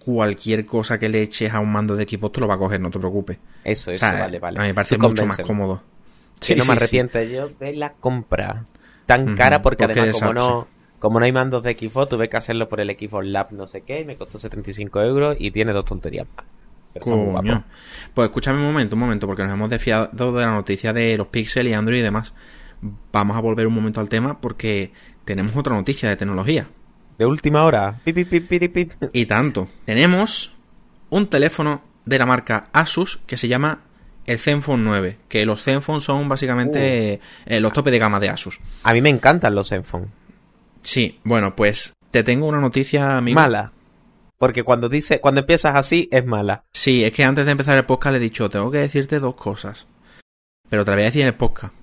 cualquier 0.05 0.65
cosa 0.65 0.99
que 0.99 1.09
le 1.09 1.21
eches 1.23 1.51
a 1.53 1.59
un 1.59 1.71
mando 1.71 1.95
de 1.95 2.03
Xbox 2.03 2.33
te 2.33 2.39
lo 2.41 2.47
va 2.47 2.55
a 2.55 2.57
coger, 2.57 2.79
no 2.79 2.91
te 2.91 2.99
preocupes. 2.99 3.39
eso, 3.63 3.91
O 3.91 3.93
eso, 3.93 4.05
sea, 4.09 4.19
vale, 4.19 4.39
vale. 4.39 4.59
A 4.59 4.61
mí 4.63 4.67
me 4.69 4.73
parece 4.73 4.97
Tú 4.97 5.01
mucho 5.01 5.25
más 5.25 5.39
cómodo. 5.39 5.83
Que 6.39 6.45
Sí, 6.47 6.55
no 6.55 6.63
sí, 6.63 6.69
me 6.71 6.77
sí. 6.77 6.77
arrepiento 6.77 7.21
yo 7.23 7.49
de 7.49 7.73
la 7.73 7.93
compra 7.93 8.65
tan 9.05 9.31
cara 9.35 9.61
porque 9.61 9.85
porque 9.85 9.99
además 9.99 10.19
como 10.19 10.33
no, 10.33 10.67
como 10.99 11.19
no 11.19 11.25
hay 11.25 11.31
mandos 11.31 11.63
de 11.63 11.73
Xbox 11.77 12.09
tuve 12.09 12.29
que 12.29 12.37
hacerlo 12.37 12.67
por 12.69 12.79
el 12.81 12.89
Xbox 12.89 13.25
Lab 13.27 13.51
no 13.51 13.67
sé 13.67 13.81
qué 13.81 14.01
y 14.01 14.05
me 14.05 14.15
costó 14.17 14.37
75 14.37 15.01
euros 15.01 15.37
y 15.39 15.51
tiene 15.51 15.73
dos 15.73 15.85
tonterías 15.85 16.27
más. 16.35 16.45
Coño. 16.99 17.65
Pues 18.13 18.27
escúchame 18.29 18.59
un 18.59 18.65
momento, 18.67 18.95
un 18.95 19.01
momento, 19.01 19.27
porque 19.27 19.43
nos 19.43 19.51
hemos 19.53 19.69
desfiado 19.69 20.07
de 20.31 20.41
la 20.45 20.53
noticia 20.53 20.93
de 20.93 21.17
los 21.17 21.27
Pixel 21.27 21.67
y 21.67 21.73
Android 21.73 21.99
y 21.99 22.01
demás. 22.03 22.33
Vamos 23.11 23.35
a 23.35 23.41
volver 23.41 23.67
un 23.67 23.73
momento 23.73 23.99
al 23.99 24.07
tema 24.09 24.39
porque 24.39 24.93
tenemos 25.25 25.55
otra 25.57 25.75
noticia 25.75 26.07
de 26.09 26.15
tecnología. 26.15 26.69
De 27.17 27.25
última 27.25 27.63
hora. 27.63 27.99
Pip, 28.03 28.15
pip, 28.15 28.29
pip, 28.29 28.47
pip, 28.47 28.73
pip. 28.73 28.91
Y 29.13 29.25
tanto. 29.25 29.69
Tenemos 29.85 30.55
un 31.09 31.27
teléfono 31.27 31.81
de 32.05 32.19
la 32.19 32.25
marca 32.25 32.69
Asus 32.73 33.19
que 33.25 33.37
se 33.37 33.47
llama 33.47 33.81
el 34.25 34.39
Zenfone 34.39 34.83
9. 34.83 35.17
Que 35.27 35.45
los 35.45 35.63
Zenfone 35.63 36.01
son 36.01 36.27
básicamente 36.27 37.21
eh, 37.45 37.59
los 37.59 37.73
topes 37.73 37.91
de 37.91 37.99
gama 37.99 38.19
de 38.19 38.29
Asus. 38.29 38.59
A 38.83 38.93
mí 38.93 39.01
me 39.01 39.09
encantan 39.09 39.55
los 39.55 39.69
Zenfone. 39.69 40.07
Sí, 40.81 41.19
bueno, 41.23 41.55
pues 41.55 41.93
te 42.11 42.23
tengo 42.23 42.47
una 42.47 42.61
noticia, 42.61 43.17
amigo. 43.17 43.39
Mala. 43.39 43.71
Porque 44.37 44.63
cuando 44.63 44.89
dice, 44.89 45.19
cuando 45.21 45.41
empiezas 45.41 45.75
así, 45.75 46.09
es 46.11 46.25
mala. 46.25 46.65
Sí, 46.73 47.03
es 47.03 47.13
que 47.13 47.23
antes 47.23 47.45
de 47.45 47.51
empezar 47.51 47.77
el 47.77 47.85
podcast 47.85 48.11
le 48.11 48.17
he 48.17 48.21
dicho, 48.21 48.49
tengo 48.49 48.69
que 48.69 48.79
decirte 48.79 49.19
dos 49.19 49.35
cosas. 49.35 49.87
Pero 50.69 50.83
te 50.83 50.91
la 50.91 50.97
voy 50.97 51.03
a 51.03 51.05
decir 51.05 51.21
en 51.21 51.29
el 51.29 51.35
podcast. 51.35 51.73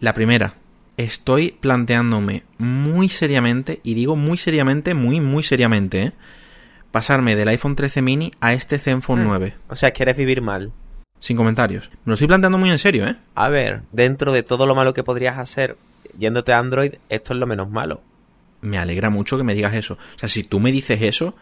La 0.00 0.14
primera, 0.14 0.54
estoy 0.98 1.52
planteándome 1.52 2.42
muy 2.58 3.08
seriamente, 3.08 3.80
y 3.82 3.94
digo 3.94 4.16
muy 4.16 4.36
seriamente, 4.36 4.92
muy, 4.92 5.20
muy 5.20 5.42
seriamente, 5.42 6.02
¿eh? 6.02 6.12
pasarme 6.90 7.36
del 7.36 7.48
iPhone 7.48 7.76
13 7.76 8.02
mini 8.02 8.32
a 8.40 8.52
este 8.52 8.78
Zenfone 8.78 9.22
Mm. 9.22 9.26
9. 9.26 9.54
O 9.68 9.76
sea, 9.76 9.92
quieres 9.92 10.16
vivir 10.16 10.42
mal. 10.42 10.72
Sin 11.20 11.36
comentarios. 11.36 11.90
Me 12.04 12.10
lo 12.10 12.14
estoy 12.14 12.28
planteando 12.28 12.58
muy 12.58 12.70
en 12.70 12.78
serio, 12.78 13.06
¿eh? 13.06 13.16
A 13.34 13.48
ver, 13.48 13.82
dentro 13.92 14.32
de 14.32 14.42
todo 14.42 14.66
lo 14.66 14.74
malo 14.74 14.94
que 14.94 15.02
podrías 15.02 15.38
hacer 15.38 15.76
yéndote 16.16 16.52
a 16.52 16.58
Android, 16.58 16.94
esto 17.08 17.32
es 17.32 17.38
lo 17.38 17.46
menos 17.46 17.70
malo. 17.70 18.02
Me 18.60 18.78
alegra 18.78 19.10
mucho 19.10 19.36
que 19.36 19.44
me 19.44 19.54
digas 19.54 19.74
eso. 19.74 19.94
O 19.94 20.18
sea, 20.18 20.28
si 20.28 20.44
tú 20.44 20.58
me 20.60 20.72
dices 20.72 21.00
eso, 21.02 21.34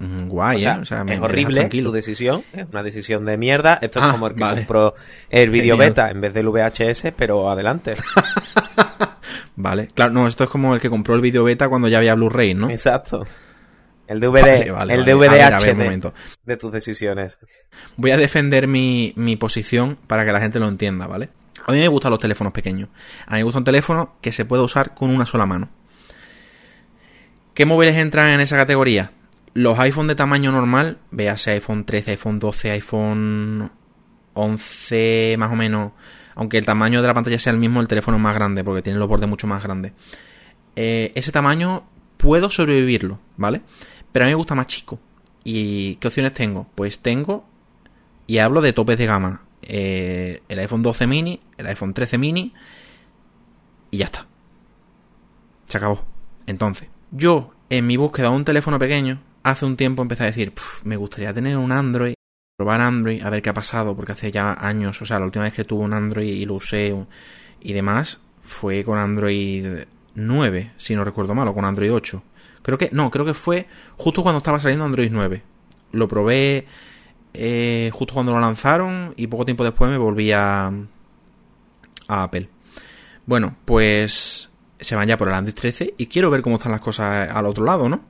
guay, 0.00 0.58
o 0.58 0.60
sea, 0.60 0.74
¿eh? 0.74 0.78
O 0.80 0.84
sea, 0.84 1.04
es 1.08 1.20
horrible 1.20 1.64
tu 1.68 1.90
decisión, 1.92 2.44
es 2.52 2.66
una 2.70 2.82
decisión 2.82 3.24
de 3.24 3.36
mierda. 3.36 3.78
Esto 3.82 3.98
es 3.98 4.04
Ah, 4.06 4.12
como 4.12 4.28
el 4.28 4.34
que 4.34 4.40
vale. 4.40 4.56
compró 4.60 4.94
el 5.30 5.50
video 5.50 5.74
Genial. 5.76 5.90
beta 5.90 6.10
en 6.10 6.20
vez 6.20 6.34
del 6.34 6.48
VHS, 6.48 7.12
pero 7.16 7.50
adelante. 7.50 7.96
Vale, 9.60 9.88
claro, 9.88 10.12
no, 10.12 10.28
esto 10.28 10.44
es 10.44 10.50
como 10.50 10.72
el 10.74 10.80
que 10.80 10.88
compró 10.88 11.16
el 11.16 11.20
video 11.20 11.42
beta 11.42 11.68
cuando 11.68 11.88
ya 11.88 11.98
había 11.98 12.14
Blu-ray, 12.14 12.54
¿no? 12.54 12.70
Exacto. 12.70 13.26
El 14.06 14.20
DVD, 14.20 14.40
Vale, 14.40 14.70
vale, 14.70 14.94
el 14.94 15.00
vale. 15.00 15.12
DVD 15.14 15.28
A 15.28 15.32
ver, 15.32 15.42
a 15.54 15.58
ver, 15.58 15.68
HD 15.68 15.72
un 15.72 15.78
momento. 15.78 16.14
de 16.44 16.56
tus 16.56 16.70
decisiones. 16.72 17.38
Voy 17.96 18.12
a 18.12 18.16
defender 18.16 18.68
mi, 18.68 19.12
mi 19.16 19.34
posición 19.36 19.98
para 20.06 20.24
que 20.24 20.30
la 20.32 20.40
gente 20.40 20.60
lo 20.60 20.68
entienda, 20.68 21.06
¿vale? 21.08 21.28
A 21.66 21.72
mí 21.72 21.78
me 21.78 21.88
gustan 21.88 22.12
los 22.12 22.20
teléfonos 22.20 22.52
pequeños. 22.52 22.88
A 23.26 23.32
mí 23.32 23.38
me 23.38 23.42
gusta 23.42 23.58
un 23.58 23.64
teléfono 23.64 24.14
que 24.22 24.30
se 24.32 24.44
pueda 24.44 24.62
usar 24.62 24.94
con 24.94 25.10
una 25.10 25.26
sola 25.26 25.44
mano. 25.44 25.68
¿Qué 27.52 27.66
móviles 27.66 27.96
entran 27.96 28.28
en 28.30 28.40
esa 28.40 28.56
categoría? 28.56 29.10
Los 29.58 29.76
iPhone 29.80 30.06
de 30.06 30.14
tamaño 30.14 30.52
normal, 30.52 30.98
véase 31.10 31.50
iPhone 31.50 31.84
13, 31.84 32.12
iPhone 32.12 32.38
12, 32.38 32.70
iPhone 32.70 33.72
11, 34.34 35.34
más 35.36 35.50
o 35.50 35.56
menos. 35.56 35.90
Aunque 36.36 36.58
el 36.58 36.64
tamaño 36.64 37.02
de 37.02 37.08
la 37.08 37.14
pantalla 37.14 37.40
sea 37.40 37.52
el 37.54 37.58
mismo, 37.58 37.80
el 37.80 37.88
teléfono 37.88 38.18
es 38.18 38.22
más 38.22 38.36
grande, 38.36 38.62
porque 38.62 38.82
tiene 38.82 39.00
los 39.00 39.08
bordes 39.08 39.28
mucho 39.28 39.48
más 39.48 39.60
grandes. 39.64 39.94
Eh, 40.76 41.10
ese 41.16 41.32
tamaño 41.32 41.88
puedo 42.18 42.50
sobrevivirlo, 42.50 43.18
¿vale? 43.36 43.62
Pero 44.12 44.24
a 44.24 44.28
mí 44.28 44.30
me 44.30 44.36
gusta 44.36 44.54
más 44.54 44.68
chico. 44.68 45.00
¿Y 45.42 45.96
qué 45.96 46.06
opciones 46.06 46.34
tengo? 46.34 46.68
Pues 46.76 47.00
tengo, 47.00 47.44
y 48.28 48.38
hablo 48.38 48.60
de 48.60 48.72
topes 48.72 48.96
de 48.96 49.06
gama, 49.06 49.42
eh, 49.62 50.40
el 50.48 50.60
iPhone 50.60 50.84
12 50.84 51.08
mini, 51.08 51.40
el 51.56 51.66
iPhone 51.66 51.94
13 51.94 52.16
mini, 52.16 52.54
y 53.90 53.98
ya 53.98 54.04
está. 54.04 54.28
Se 55.66 55.78
acabó. 55.78 56.04
Entonces, 56.46 56.90
yo, 57.10 57.54
en 57.70 57.88
mi 57.88 57.96
búsqueda 57.96 58.28
de 58.28 58.36
un 58.36 58.44
teléfono 58.44 58.78
pequeño, 58.78 59.20
hace 59.42 59.66
un 59.66 59.76
tiempo 59.76 60.02
empecé 60.02 60.24
a 60.24 60.26
decir, 60.26 60.52
"Puf, 60.52 60.84
me 60.84 60.96
gustaría 60.96 61.32
tener 61.32 61.56
un 61.56 61.72
Android, 61.72 62.14
probar 62.56 62.80
Android, 62.80 63.22
a 63.22 63.30
ver 63.30 63.40
qué 63.42 63.50
ha 63.50 63.54
pasado, 63.54 63.94
porque 63.94 64.12
hace 64.12 64.32
ya 64.32 64.52
años, 64.52 65.00
o 65.00 65.06
sea, 65.06 65.18
la 65.20 65.26
última 65.26 65.44
vez 65.44 65.54
que 65.54 65.64
tuve 65.64 65.84
un 65.84 65.92
Android 65.92 66.28
y 66.28 66.44
lo 66.44 66.54
usé 66.54 66.94
y 67.60 67.72
demás, 67.72 68.20
fue 68.42 68.84
con 68.84 68.98
Android 68.98 69.84
9, 70.14 70.72
si 70.76 70.96
no 70.96 71.04
recuerdo 71.04 71.34
mal, 71.34 71.46
o 71.48 71.54
con 71.54 71.64
Android 71.64 71.92
8. 71.92 72.22
Creo 72.62 72.78
que, 72.78 72.90
no, 72.92 73.10
creo 73.10 73.24
que 73.24 73.34
fue 73.34 73.68
justo 73.96 74.22
cuando 74.22 74.38
estaba 74.38 74.58
saliendo 74.58 74.84
Android 74.84 75.10
9. 75.10 75.42
Lo 75.92 76.08
probé 76.08 76.66
eh, 77.34 77.90
justo 77.92 78.14
cuando 78.14 78.32
lo 78.32 78.40
lanzaron 78.40 79.14
y 79.16 79.26
poco 79.28 79.44
tiempo 79.44 79.64
después 79.64 79.90
me 79.90 79.96
volví 79.96 80.32
a, 80.32 80.66
a 82.08 82.22
Apple. 82.22 82.48
Bueno, 83.26 83.56
pues 83.64 84.50
se 84.80 84.96
van 84.96 85.08
ya 85.08 85.16
por 85.16 85.28
el 85.28 85.34
Android 85.34 85.54
13 85.54 85.94
y 85.96 86.06
quiero 86.06 86.30
ver 86.30 86.42
cómo 86.42 86.56
están 86.56 86.72
las 86.72 86.80
cosas 86.80 87.28
al 87.30 87.46
otro 87.46 87.64
lado, 87.64 87.88
¿no? 87.88 88.02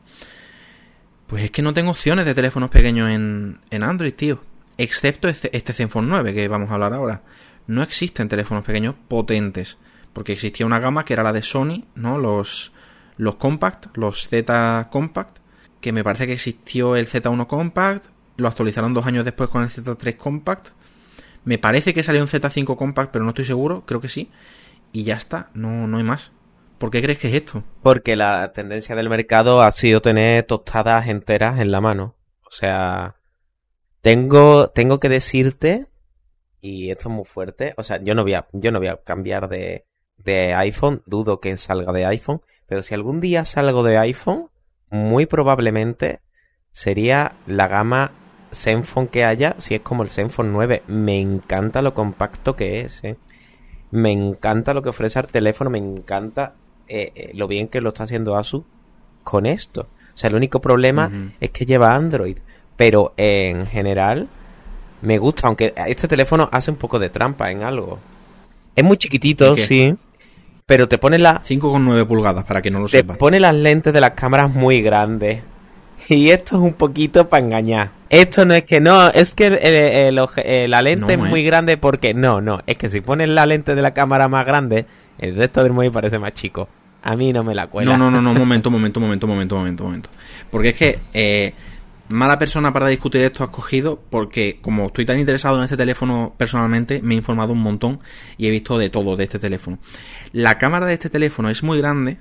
Pues 1.28 1.44
es 1.44 1.50
que 1.50 1.60
no 1.60 1.74
tengo 1.74 1.90
opciones 1.90 2.24
de 2.24 2.34
teléfonos 2.34 2.70
pequeños 2.70 3.10
en, 3.10 3.60
en 3.70 3.82
Android, 3.82 4.14
tío. 4.14 4.40
Excepto 4.78 5.28
este, 5.28 5.54
este 5.54 5.74
Zenfone 5.74 6.08
9 6.08 6.34
que 6.34 6.48
vamos 6.48 6.70
a 6.70 6.74
hablar 6.74 6.94
ahora. 6.94 7.22
No 7.66 7.82
existen 7.82 8.28
teléfonos 8.28 8.64
pequeños 8.64 8.94
potentes. 9.08 9.76
Porque 10.14 10.32
existía 10.32 10.64
una 10.64 10.80
gama 10.80 11.04
que 11.04 11.12
era 11.12 11.22
la 11.22 11.34
de 11.34 11.42
Sony, 11.42 11.84
¿no? 11.94 12.16
Los, 12.16 12.72
los 13.18 13.34
Compact, 13.34 13.94
los 13.94 14.26
Z 14.26 14.88
Compact. 14.90 15.36
Que 15.82 15.92
me 15.92 16.02
parece 16.02 16.26
que 16.26 16.32
existió 16.32 16.96
el 16.96 17.06
Z1 17.06 17.46
Compact. 17.46 18.06
Lo 18.38 18.48
actualizaron 18.48 18.94
dos 18.94 19.04
años 19.04 19.26
después 19.26 19.50
con 19.50 19.62
el 19.62 19.68
Z3 19.68 20.16
Compact. 20.16 20.68
Me 21.44 21.58
parece 21.58 21.92
que 21.92 22.02
salió 22.02 22.22
un 22.22 22.28
Z5 22.28 22.74
Compact, 22.74 23.12
pero 23.12 23.26
no 23.26 23.32
estoy 23.32 23.44
seguro. 23.44 23.84
Creo 23.84 24.00
que 24.00 24.08
sí. 24.08 24.30
Y 24.92 25.04
ya 25.04 25.16
está. 25.16 25.50
No, 25.52 25.86
no 25.86 25.98
hay 25.98 26.04
más. 26.04 26.32
¿Por 26.78 26.90
qué 26.90 27.02
crees 27.02 27.18
que 27.18 27.28
es 27.28 27.34
esto? 27.34 27.64
Porque 27.82 28.14
la 28.14 28.52
tendencia 28.52 28.94
del 28.94 29.08
mercado 29.08 29.62
ha 29.62 29.72
sido 29.72 30.00
tener 30.00 30.44
tostadas 30.44 31.08
enteras 31.08 31.58
en 31.60 31.72
la 31.72 31.80
mano. 31.80 32.16
O 32.46 32.50
sea, 32.50 33.16
tengo, 34.00 34.70
tengo 34.70 35.00
que 35.00 35.08
decirte, 35.08 35.88
y 36.60 36.90
esto 36.90 37.08
es 37.08 37.14
muy 37.14 37.24
fuerte, 37.24 37.74
o 37.76 37.82
sea, 37.82 38.02
yo 38.02 38.14
no 38.14 38.22
voy 38.22 38.34
a, 38.34 38.46
yo 38.52 38.70
no 38.70 38.78
voy 38.78 38.88
a 38.88 38.96
cambiar 38.96 39.48
de, 39.48 39.86
de 40.18 40.54
iPhone, 40.54 41.02
dudo 41.06 41.40
que 41.40 41.56
salga 41.56 41.92
de 41.92 42.06
iPhone, 42.06 42.42
pero 42.66 42.82
si 42.82 42.94
algún 42.94 43.20
día 43.20 43.44
salgo 43.44 43.82
de 43.82 43.98
iPhone, 43.98 44.50
muy 44.90 45.26
probablemente 45.26 46.20
sería 46.70 47.32
la 47.46 47.66
gama 47.66 48.12
Zenfone 48.52 49.08
que 49.08 49.24
haya, 49.24 49.54
si 49.58 49.74
es 49.74 49.80
como 49.80 50.02
el 50.02 50.10
Zenfone 50.10 50.50
9. 50.50 50.82
Me 50.86 51.20
encanta 51.20 51.82
lo 51.82 51.94
compacto 51.94 52.56
que 52.56 52.80
es, 52.80 53.04
¿eh? 53.04 53.16
Me 53.90 54.12
encanta 54.12 54.74
lo 54.74 54.82
que 54.82 54.90
ofrece 54.90 55.18
el 55.18 55.26
teléfono, 55.26 55.70
me 55.70 55.78
encanta 55.78 56.54
eh, 56.88 57.12
eh, 57.14 57.30
lo 57.34 57.46
bien 57.46 57.68
que 57.68 57.80
lo 57.80 57.88
está 57.88 58.04
haciendo 58.04 58.36
Asus 58.36 58.62
con 59.22 59.46
esto. 59.46 59.82
O 59.82 60.18
sea, 60.18 60.28
el 60.28 60.36
único 60.36 60.60
problema 60.60 61.10
es 61.40 61.50
que 61.50 61.64
lleva 61.64 61.94
Android. 61.94 62.38
Pero 62.76 63.12
en 63.16 63.66
general 63.66 64.28
me 65.02 65.18
gusta, 65.18 65.46
aunque 65.46 65.74
este 65.86 66.08
teléfono 66.08 66.48
hace 66.52 66.70
un 66.70 66.76
poco 66.76 66.98
de 66.98 67.10
trampa 67.10 67.50
en 67.50 67.62
algo. 67.62 67.98
Es 68.74 68.84
muy 68.84 68.96
chiquitito, 68.96 69.56
sí. 69.56 69.94
Pero 70.66 70.86
te 70.86 70.98
pone 70.98 71.18
la... 71.18 71.40
5,9 71.40 72.06
pulgadas, 72.06 72.44
para 72.44 72.60
que 72.60 72.70
no 72.70 72.78
lo 72.78 72.88
sepa. 72.88 73.14
Te 73.14 73.18
pone 73.18 73.40
las 73.40 73.54
lentes 73.54 73.92
de 73.92 74.00
las 74.00 74.10
cámaras 74.12 74.52
muy 74.54 74.82
grandes. 74.82 75.42
Y 76.08 76.30
esto 76.30 76.56
es 76.56 76.62
un 76.62 76.72
poquito 76.72 77.28
para 77.28 77.44
engañar. 77.44 77.90
Esto 78.08 78.46
no 78.46 78.54
es 78.54 78.62
que 78.64 78.80
no, 78.80 79.08
es 79.08 79.34
que 79.34 80.10
la 80.68 80.82
lente 80.82 81.12
es 81.12 81.18
muy 81.18 81.44
grande 81.44 81.76
porque 81.76 82.14
no, 82.14 82.40
no, 82.40 82.60
es 82.66 82.78
que 82.78 82.88
si 82.88 83.02
pones 83.02 83.28
la 83.28 83.44
lente 83.44 83.74
de 83.74 83.82
la 83.82 83.92
cámara 83.92 84.28
más 84.28 84.46
grande, 84.46 84.86
el 85.18 85.36
resto 85.36 85.62
del 85.62 85.72
móvil 85.72 85.90
parece 85.90 86.18
más 86.18 86.32
chico. 86.32 86.68
A 87.02 87.16
mí 87.16 87.32
no 87.32 87.44
me 87.44 87.54
la 87.54 87.68
cuela. 87.68 87.96
No, 87.96 87.98
no, 87.98 88.10
no, 88.10 88.20
no, 88.20 88.38
momento, 88.38 88.70
momento, 88.70 89.00
momento, 89.00 89.26
momento, 89.26 89.56
momento, 89.56 89.84
momento. 89.84 90.10
Porque 90.50 90.70
es 90.70 90.74
que 90.74 90.98
eh, 91.14 91.54
mala 92.08 92.38
persona 92.38 92.72
para 92.72 92.88
discutir 92.88 93.22
esto 93.22 93.44
has 93.44 93.50
cogido 93.50 94.02
porque 94.10 94.58
como 94.60 94.86
estoy 94.86 95.04
tan 95.04 95.18
interesado 95.18 95.58
en 95.58 95.64
este 95.64 95.76
teléfono 95.76 96.34
personalmente, 96.36 97.00
me 97.02 97.14
he 97.14 97.16
informado 97.16 97.52
un 97.52 97.60
montón 97.60 98.00
y 98.36 98.46
he 98.46 98.50
visto 98.50 98.78
de 98.78 98.90
todo 98.90 99.16
de 99.16 99.24
este 99.24 99.38
teléfono. 99.38 99.78
La 100.32 100.58
cámara 100.58 100.86
de 100.86 100.94
este 100.94 101.10
teléfono 101.10 101.50
es 101.50 101.62
muy 101.62 101.78
grande, 101.78 102.18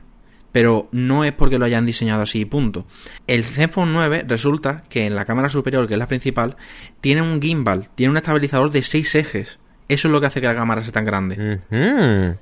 pero 0.52 0.88
no 0.92 1.24
es 1.24 1.32
porque 1.32 1.58
lo 1.58 1.66
hayan 1.66 1.86
diseñado 1.86 2.24
así, 2.24 2.46
punto. 2.46 2.86
El 3.28 3.44
Zenfone 3.44 3.92
9 3.92 4.26
resulta 4.28 4.84
que 4.90 5.06
en 5.06 5.16
la 5.16 5.26
cámara 5.26 5.50
superior, 5.50 5.88
que 5.88 5.94
es 5.94 6.00
la 6.00 6.08
principal, 6.08 6.58
tiene 7.02 7.22
un 7.22 7.42
gimbal, 7.42 7.90
tiene 7.96 8.12
un 8.12 8.18
estabilizador 8.18 8.72
de 8.72 8.84
6 8.84 9.16
ejes. 9.16 9.60
Eso 9.90 10.08
es 10.10 10.12
lo 10.12 10.20
que 10.20 10.28
hace 10.28 10.42
que 10.42 10.48
la 10.48 10.56
cámara 10.56 10.82
sea 10.82 10.92
tan 10.92 11.06
grande. 11.06 11.60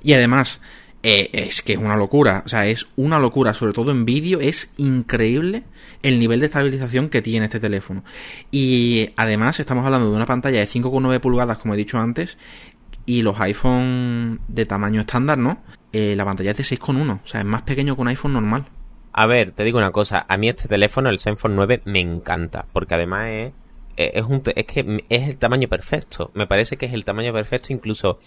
Y 0.04 0.13
además, 0.13 0.62
eh, 1.08 1.30
es 1.34 1.62
que 1.62 1.74
es 1.74 1.78
una 1.78 1.96
locura. 1.96 2.41
O 2.48 2.50
sea, 2.50 2.65
es 2.65 2.88
una 2.96 3.20
locura. 3.20 3.54
Sobre 3.54 3.74
todo 3.74 3.91
en 3.91 4.06
vídeo, 4.06 4.39
es 4.41 4.72
increíble 4.78 5.62
el 6.02 6.18
nivel 6.18 6.39
de 6.39 6.48
estabilización 6.48 7.10
que 7.10 7.22
tiene 7.22 7.46
este 7.46 7.60
teléfono. 7.60 8.04
Y 8.50 9.12
además, 9.15 9.60
estamos 9.60 9.86
hablando 9.86 10.10
de 10.10 10.15
una 10.15 10.26
pantalla 10.26 10.60
de 10.60 10.68
5,9 10.68 11.20
pulgadas, 11.20 11.60
como 11.60 11.76
he 11.76 11.78
dicho 11.78 12.00
antes. 12.00 12.39
Y 13.06 13.22
los 13.22 13.39
iPhone 13.39 14.39
de 14.48 14.65
tamaño 14.65 15.02
estándar, 15.02 15.38
¿no? 15.38 15.60
Eh, 15.94 16.15
la 16.15 16.26
pantalla 16.26 16.52
es 16.52 16.58
de 16.58 16.63
6,1. 16.63 17.20
O 17.24 17.28
sea, 17.28 17.41
es 17.41 17.46
más 17.46 17.62
pequeño 17.62 17.96
que 17.96 18.02
un 18.02 18.08
iPhone 18.08 18.34
normal. 18.34 18.65
A 19.13 19.28
ver, 19.28 19.52
te 19.52 19.63
digo 19.63 19.78
una 19.78 19.91
cosa. 19.91 20.26
A 20.28 20.38
mí 20.38 20.50
este 20.50 20.68
teléfono, 20.68 21.12
el 21.12 21.20
Zenfone 21.20 21.54
9, 21.54 21.84
me 21.86 22.00
encanta. 22.00 22.65
Porque 22.74 22.96
además 22.96 23.28
es, 23.28 23.54
es, 23.96 24.24
un, 24.24 24.41
es 24.56 24.65
que 24.65 25.06
es 25.10 25.30
el 25.30 25.38
tamaño 25.38 25.68
perfecto. 25.68 26.32
Me 26.34 26.48
parece 26.48 26.78
que 26.78 26.88
es 26.88 26.94
el 26.94 27.06
tamaño 27.06 27.32
perfecto. 27.32 27.74
Incluso 27.74 28.18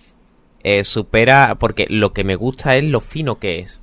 eh, 0.62 0.84
supera. 0.84 1.56
Porque 1.58 1.86
lo 1.88 2.12
que 2.12 2.24
me 2.24 2.36
gusta 2.36 2.76
es 2.76 2.84
lo 2.84 3.00
fino 3.00 3.38
que 3.38 3.60
es. 3.60 3.80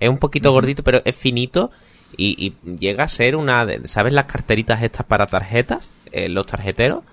Es 0.00 0.08
un 0.08 0.18
poquito 0.18 0.52
gordito, 0.52 0.82
pero 0.82 1.02
es 1.04 1.16
finito. 1.16 1.70
Y, 2.16 2.54
llega 2.64 3.04
a 3.04 3.08
ser 3.08 3.36
una. 3.36 3.66
¿Sabes 3.84 4.12
las 4.12 4.24
carteritas 4.24 4.82
estas 4.82 5.06
para 5.06 5.26
tarjetas? 5.26 5.90
Eh, 6.10 6.28
los 6.28 6.46
tarjeteros. 6.46 7.04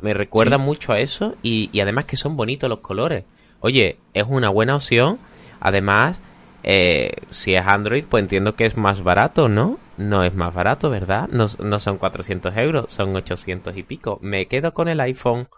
Me 0.00 0.14
recuerda 0.14 0.58
mucho 0.58 0.92
a 0.92 1.00
eso. 1.00 1.36
Y, 1.42 1.70
y 1.72 1.80
además 1.80 2.04
que 2.04 2.16
son 2.16 2.36
bonitos 2.36 2.68
los 2.68 2.80
colores 2.80 3.24
oye, 3.62 3.98
es 4.12 4.26
una 4.28 4.50
buena 4.50 4.76
opción. 4.76 5.18
Además, 5.60 6.20
eh, 6.62 7.12
si 7.30 7.54
es 7.54 7.66
Android, 7.66 8.04
pues 8.04 8.22
entiendo 8.22 8.54
que 8.54 8.66
es 8.66 8.76
más 8.76 9.02
barato, 9.02 9.48
¿no? 9.48 9.78
No 9.96 10.22
es 10.24 10.34
más 10.34 10.52
barato, 10.52 10.90
¿verdad? 10.90 11.28
No, 11.28 11.48
son 11.48 11.96
400 11.96 12.56
euros, 12.56 12.92
son 12.92 13.16
800 13.16 13.76
y 13.76 13.82
pico. 13.82 14.18
Me 14.20 14.46
quedo 14.46 14.74
con 14.74 14.88
el 14.88 15.00
iPhone. 15.00 15.48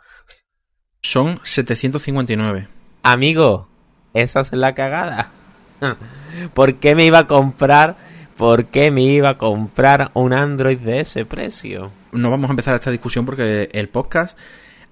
Son 1.05 1.39
759. 1.43 2.67
Amigo, 3.03 3.69
esa 4.15 4.41
es 4.41 4.53
la 4.53 4.75
cagada. 4.75 5.33
¿Por 6.55 6.77
qué 6.77 6.95
me 6.95 7.05
iba 7.05 7.19
a 7.19 7.27
comprar? 7.27 7.99
¿Por 8.39 8.65
qué 8.65 8.91
me 8.91 9.03
iba 9.03 9.29
a 9.29 9.39
comprar 9.39 10.13
un 10.15 10.33
Android 10.33 10.79
de 10.79 11.01
ese 11.01 11.27
precio? 11.27 11.93
No 12.13 12.31
vamos 12.31 12.49
a 12.49 12.53
empezar 12.55 12.75
esta 12.75 12.91
discusión 12.91 13.27
porque 13.27 13.69
el 13.73 13.91
podcast, 13.91 14.39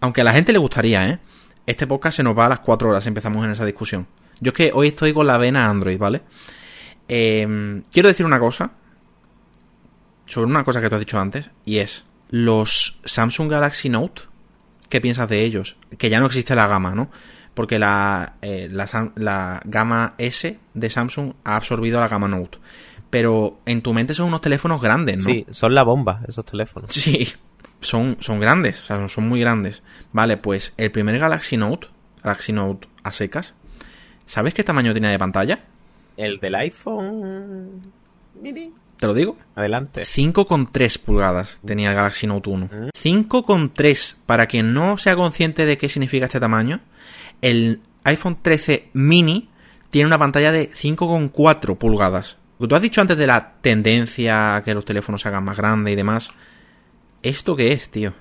aunque 0.02 0.20
a 0.20 0.24
la 0.24 0.34
gente 0.34 0.52
le 0.52 0.58
gustaría, 0.58 1.08
¿eh? 1.08 1.18
este 1.66 1.86
podcast 1.86 2.18
se 2.18 2.22
nos 2.22 2.36
va 2.36 2.44
a 2.44 2.50
las 2.50 2.60
4 2.60 2.90
horas, 2.90 3.06
empezamos 3.06 3.42
en 3.46 3.52
esa 3.52 3.64
discusión. 3.64 4.06
Yo 4.38 4.50
es 4.50 4.54
que 4.54 4.70
hoy 4.74 4.88
estoy 4.88 5.14
con 5.14 5.26
la 5.26 5.38
vena 5.38 5.70
Android, 5.70 5.98
¿vale? 5.98 6.20
Em, 7.08 7.84
quiero 7.90 8.10
decir 8.10 8.26
una 8.26 8.38
cosa 8.38 8.72
sobre 10.26 10.50
una 10.50 10.62
cosa 10.62 10.82
que 10.82 10.90
tú 10.90 10.96
has 10.96 11.00
dicho 11.00 11.18
antes, 11.18 11.48
y 11.64 11.78
es 11.78 12.04
los 12.28 13.00
Samsung 13.06 13.50
Galaxy 13.50 13.88
Note, 13.88 14.22
¿qué 14.92 15.00
piensas 15.00 15.26
de 15.26 15.42
ellos? 15.42 15.78
Que 15.96 16.10
ya 16.10 16.20
no 16.20 16.26
existe 16.26 16.54
la 16.54 16.66
gama, 16.66 16.94
¿no? 16.94 17.10
Porque 17.54 17.78
la, 17.78 18.34
eh, 18.42 18.68
la, 18.70 18.86
la 19.14 19.62
gama 19.64 20.12
S 20.18 20.58
de 20.74 20.90
Samsung 20.90 21.32
ha 21.44 21.56
absorbido 21.56 21.98
la 21.98 22.08
gama 22.08 22.28
Note. 22.28 22.58
Pero 23.08 23.58
en 23.64 23.80
tu 23.80 23.94
mente 23.94 24.12
son 24.12 24.26
unos 24.26 24.42
teléfonos 24.42 24.82
grandes, 24.82 25.26
¿no? 25.26 25.32
Sí, 25.32 25.46
son 25.48 25.74
la 25.74 25.82
bomba 25.82 26.20
esos 26.28 26.44
teléfonos. 26.44 26.92
Sí, 26.92 27.26
son, 27.80 28.18
son 28.20 28.38
grandes, 28.38 28.82
o 28.82 28.84
sea, 28.84 29.08
son 29.08 29.30
muy 29.30 29.40
grandes. 29.40 29.82
Vale, 30.12 30.36
pues 30.36 30.74
el 30.76 30.90
primer 30.90 31.18
Galaxy 31.18 31.56
Note, 31.56 31.86
Galaxy 32.22 32.52
Note 32.52 32.86
a 33.02 33.12
secas, 33.12 33.54
¿sabes 34.26 34.52
qué 34.52 34.62
tamaño 34.62 34.92
tenía 34.92 35.08
de 35.08 35.18
pantalla? 35.18 35.64
El 36.18 36.38
del 36.38 36.54
iPhone 36.54 37.92
mini. 38.42 38.74
¿Te 39.02 39.08
lo 39.08 39.14
digo? 39.14 39.36
Adelante. 39.56 40.02
5,3 40.02 41.00
pulgadas 41.00 41.58
tenía 41.66 41.90
el 41.90 41.96
Galaxy 41.96 42.28
Note 42.28 42.48
1. 42.48 42.68
5,3. 42.92 44.16
Para 44.26 44.46
quien 44.46 44.74
no 44.74 44.96
sea 44.96 45.16
consciente 45.16 45.66
de 45.66 45.76
qué 45.76 45.88
significa 45.88 46.26
este 46.26 46.38
tamaño, 46.38 46.78
el 47.40 47.80
iPhone 48.04 48.38
13 48.40 48.90
mini 48.92 49.48
tiene 49.90 50.06
una 50.06 50.20
pantalla 50.20 50.52
de 50.52 50.70
5,4 50.70 51.78
pulgadas. 51.78 52.38
Tú 52.60 52.72
has 52.72 52.80
dicho 52.80 53.00
antes 53.00 53.18
de 53.18 53.26
la 53.26 53.54
tendencia 53.60 54.54
a 54.54 54.62
que 54.62 54.72
los 54.72 54.84
teléfonos 54.84 55.22
se 55.22 55.26
hagan 55.26 55.42
más 55.42 55.56
grandes 55.56 55.94
y 55.94 55.96
demás. 55.96 56.30
¿Esto 57.24 57.56
qué 57.56 57.72
es, 57.72 57.90
tío? 57.90 58.14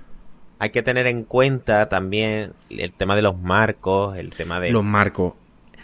Hay 0.58 0.72
que 0.72 0.82
tener 0.82 1.06
en 1.06 1.26
cuenta 1.26 1.90
también 1.90 2.54
el 2.72 2.92
tema 2.94 3.16
de 3.16 3.22
los 3.22 3.38
marcos, 3.38 4.18
el 4.18 4.32
tema 4.32 4.60
de... 4.60 4.72
Los 4.72 4.84
marcos. 4.84 5.36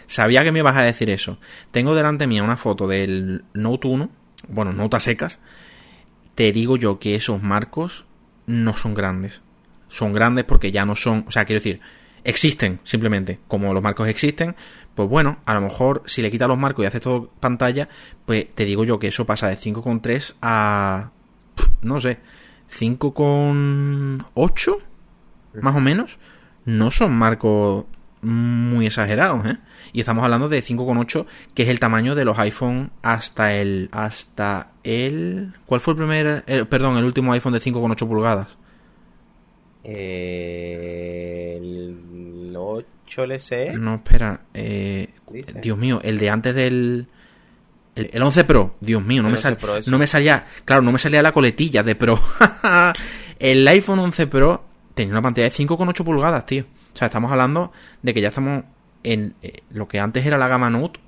Sabía 0.08 0.42
que 0.42 0.50
me 0.50 0.58
ibas 0.58 0.76
a 0.76 0.82
decir 0.82 1.08
eso. 1.10 1.38
Tengo 1.70 1.94
delante 1.94 2.26
mía 2.26 2.42
una 2.42 2.56
foto 2.56 2.88
del 2.88 3.44
Note 3.52 3.86
1, 3.86 4.10
bueno, 4.46 4.72
Note 4.72 4.96
a 4.96 5.00
secas. 5.00 5.40
Te 6.34 6.52
digo 6.52 6.76
yo 6.76 6.98
que 6.98 7.14
esos 7.14 7.42
marcos 7.42 8.06
no 8.46 8.76
son 8.76 8.94
grandes. 8.94 9.42
Son 9.88 10.12
grandes 10.12 10.44
porque 10.44 10.70
ya 10.70 10.84
no 10.84 10.94
son, 10.94 11.24
o 11.26 11.30
sea, 11.30 11.44
quiero 11.44 11.58
decir, 11.58 11.80
existen 12.24 12.80
simplemente. 12.84 13.40
Como 13.48 13.74
los 13.74 13.82
marcos 13.82 14.08
existen, 14.08 14.54
pues 14.94 15.08
bueno, 15.08 15.38
a 15.46 15.54
lo 15.54 15.62
mejor 15.62 16.02
si 16.06 16.22
le 16.22 16.30
quitas 16.30 16.48
los 16.48 16.58
marcos 16.58 16.84
y 16.84 16.86
haces 16.86 17.00
todo 17.00 17.30
pantalla, 17.40 17.88
pues 18.26 18.48
te 18.54 18.64
digo 18.64 18.84
yo 18.84 18.98
que 18.98 19.08
eso 19.08 19.26
pasa 19.26 19.48
de 19.48 19.56
5,3 19.56 20.34
a... 20.42 21.10
no 21.82 22.00
sé 22.00 22.18
5,8 22.68 24.78
más 25.60 25.74
o 25.74 25.80
menos, 25.80 26.18
no 26.64 26.90
son 26.90 27.12
marcos 27.14 27.86
muy 28.22 28.86
exagerados, 28.86 29.46
¿eh? 29.46 29.58
Y 29.92 30.00
estamos 30.00 30.24
hablando 30.24 30.48
de 30.48 30.62
5,8, 30.62 31.26
que 31.54 31.62
es 31.62 31.68
el 31.68 31.80
tamaño 31.80 32.14
de 32.14 32.24
los 32.24 32.38
iPhone 32.38 32.90
hasta 33.02 33.54
el 33.54 33.88
hasta 33.92 34.68
el 34.84 35.54
¿Cuál 35.66 35.80
fue 35.80 35.92
el 35.92 35.98
primer 35.98 36.44
perdón, 36.68 36.98
el 36.98 37.04
último 37.04 37.32
iPhone 37.32 37.52
de 37.52 37.60
5,8 37.60 38.08
pulgadas? 38.08 38.58
el 39.84 40.84
8 42.54 43.26
LSE. 43.26 43.72
No, 43.74 43.94
espera, 43.96 44.42
eh, 44.54 45.08
Dios 45.62 45.78
mío, 45.78 46.00
el 46.02 46.18
de 46.18 46.30
antes 46.30 46.54
del 46.54 47.06
el, 47.94 48.22
11 48.22 48.44
Pro, 48.44 48.76
Dios 48.80 49.02
mío, 49.02 49.22
no 49.22 49.30
me, 49.30 49.38
no 49.86 49.98
me 49.98 50.06
salía, 50.06 50.46
claro, 50.64 50.82
no 50.82 50.92
me 50.92 50.98
salía 50.98 51.22
la 51.22 51.32
coletilla 51.32 51.82
de 51.82 51.94
Pro. 51.94 52.20
el 53.38 53.66
iPhone 53.66 53.98
11 53.98 54.26
Pro 54.26 54.64
tenía 54.94 55.12
una 55.12 55.22
pantalla 55.22 55.48
de 55.48 55.54
5,8 55.54 56.04
pulgadas, 56.04 56.46
tío. 56.46 56.64
O 56.94 56.96
sea, 56.96 57.06
estamos 57.06 57.30
hablando 57.30 57.72
de 58.02 58.14
que 58.14 58.20
ya 58.20 58.28
estamos 58.28 58.64
en 59.02 59.34
eh, 59.42 59.62
lo 59.70 59.88
que 59.88 60.00
antes 60.00 60.26
era 60.26 60.38
la 60.38 60.48
gama 60.48 60.70
Note. 60.70 61.00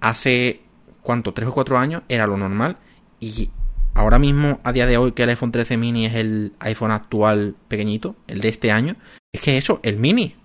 Hace, 0.00 0.60
¿cuánto? 1.02 1.32
3 1.32 1.48
o 1.48 1.54
4 1.54 1.78
años 1.78 2.02
era 2.08 2.26
lo 2.26 2.36
normal. 2.36 2.76
Y 3.20 3.50
ahora 3.94 4.18
mismo, 4.18 4.60
a 4.64 4.72
día 4.72 4.86
de 4.86 4.96
hoy, 4.96 5.12
que 5.12 5.24
el 5.24 5.30
iPhone 5.30 5.52
13 5.52 5.76
mini 5.76 6.06
es 6.06 6.14
el 6.14 6.52
iPhone 6.60 6.90
actual 6.90 7.56
pequeñito, 7.68 8.16
el 8.26 8.40
de 8.40 8.48
este 8.48 8.70
año, 8.72 8.96
es 9.32 9.40
que 9.40 9.56
eso, 9.56 9.80
el 9.82 9.98
mini. 9.98 10.36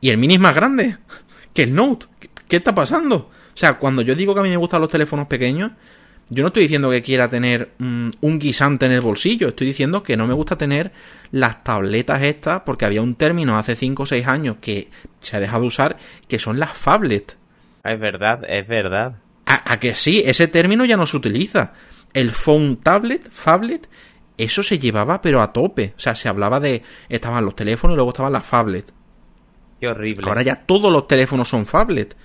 Y 0.00 0.10
el 0.10 0.18
mini 0.18 0.34
es 0.34 0.40
más 0.40 0.54
grande 0.54 0.98
que 1.54 1.64
el 1.64 1.74
Note. 1.74 2.06
qué 2.48 2.56
está 2.56 2.74
pasando? 2.74 3.16
O 3.16 3.56
sea, 3.56 3.78
cuando 3.78 4.02
yo 4.02 4.14
digo 4.14 4.34
que 4.34 4.40
a 4.40 4.42
mí 4.42 4.50
me 4.50 4.56
gustan 4.56 4.80
los 4.80 4.90
teléfonos 4.90 5.26
pequeños, 5.26 5.72
Yo 6.32 6.42
no 6.42 6.48
estoy 6.48 6.62
diciendo 6.62 6.90
que 6.90 7.02
quiera 7.02 7.28
tener 7.28 7.72
mm, 7.78 8.10
un 8.20 8.38
guisante 8.38 8.86
en 8.86 8.92
el 8.92 9.00
bolsillo, 9.00 9.48
estoy 9.48 9.66
diciendo 9.66 10.04
que 10.04 10.16
no 10.16 10.28
me 10.28 10.34
gusta 10.34 10.56
tener 10.56 10.92
las 11.32 11.64
tabletas 11.64 12.22
estas, 12.22 12.60
porque 12.60 12.84
había 12.84 13.02
un 13.02 13.16
término 13.16 13.58
hace 13.58 13.74
5 13.74 14.04
o 14.04 14.06
6 14.06 14.26
años 14.28 14.56
que 14.60 14.90
se 15.20 15.36
ha 15.36 15.40
dejado 15.40 15.62
de 15.62 15.68
usar, 15.68 15.96
que 16.28 16.38
son 16.38 16.60
las 16.60 16.76
phablets. 16.76 17.36
Es 17.82 17.98
verdad, 17.98 18.44
es 18.48 18.66
verdad. 18.68 19.16
A, 19.44 19.72
a 19.72 19.80
que 19.80 19.96
sí, 19.96 20.22
ese 20.24 20.46
término 20.46 20.84
ya 20.84 20.96
no 20.96 21.06
se 21.06 21.16
utiliza. 21.16 21.72
El 22.14 22.30
phone 22.30 22.76
tablet, 22.76 23.28
phablet, 23.30 23.88
eso 24.38 24.62
se 24.62 24.78
llevaba 24.78 25.20
pero 25.20 25.42
a 25.42 25.52
tope. 25.52 25.94
O 25.96 26.00
sea, 26.00 26.14
se 26.14 26.28
hablaba 26.28 26.60
de... 26.60 26.82
Estaban 27.08 27.44
los 27.44 27.56
teléfonos 27.56 27.94
y 27.94 27.96
luego 27.96 28.10
estaban 28.10 28.32
las 28.32 28.46
phablets. 28.46 28.94
Qué 29.80 29.88
horrible. 29.88 30.28
Ahora 30.28 30.42
ya 30.42 30.56
todos 30.56 30.92
los 30.92 31.06
teléfonos 31.08 31.48
son 31.48 31.66
phablet. 31.66 32.16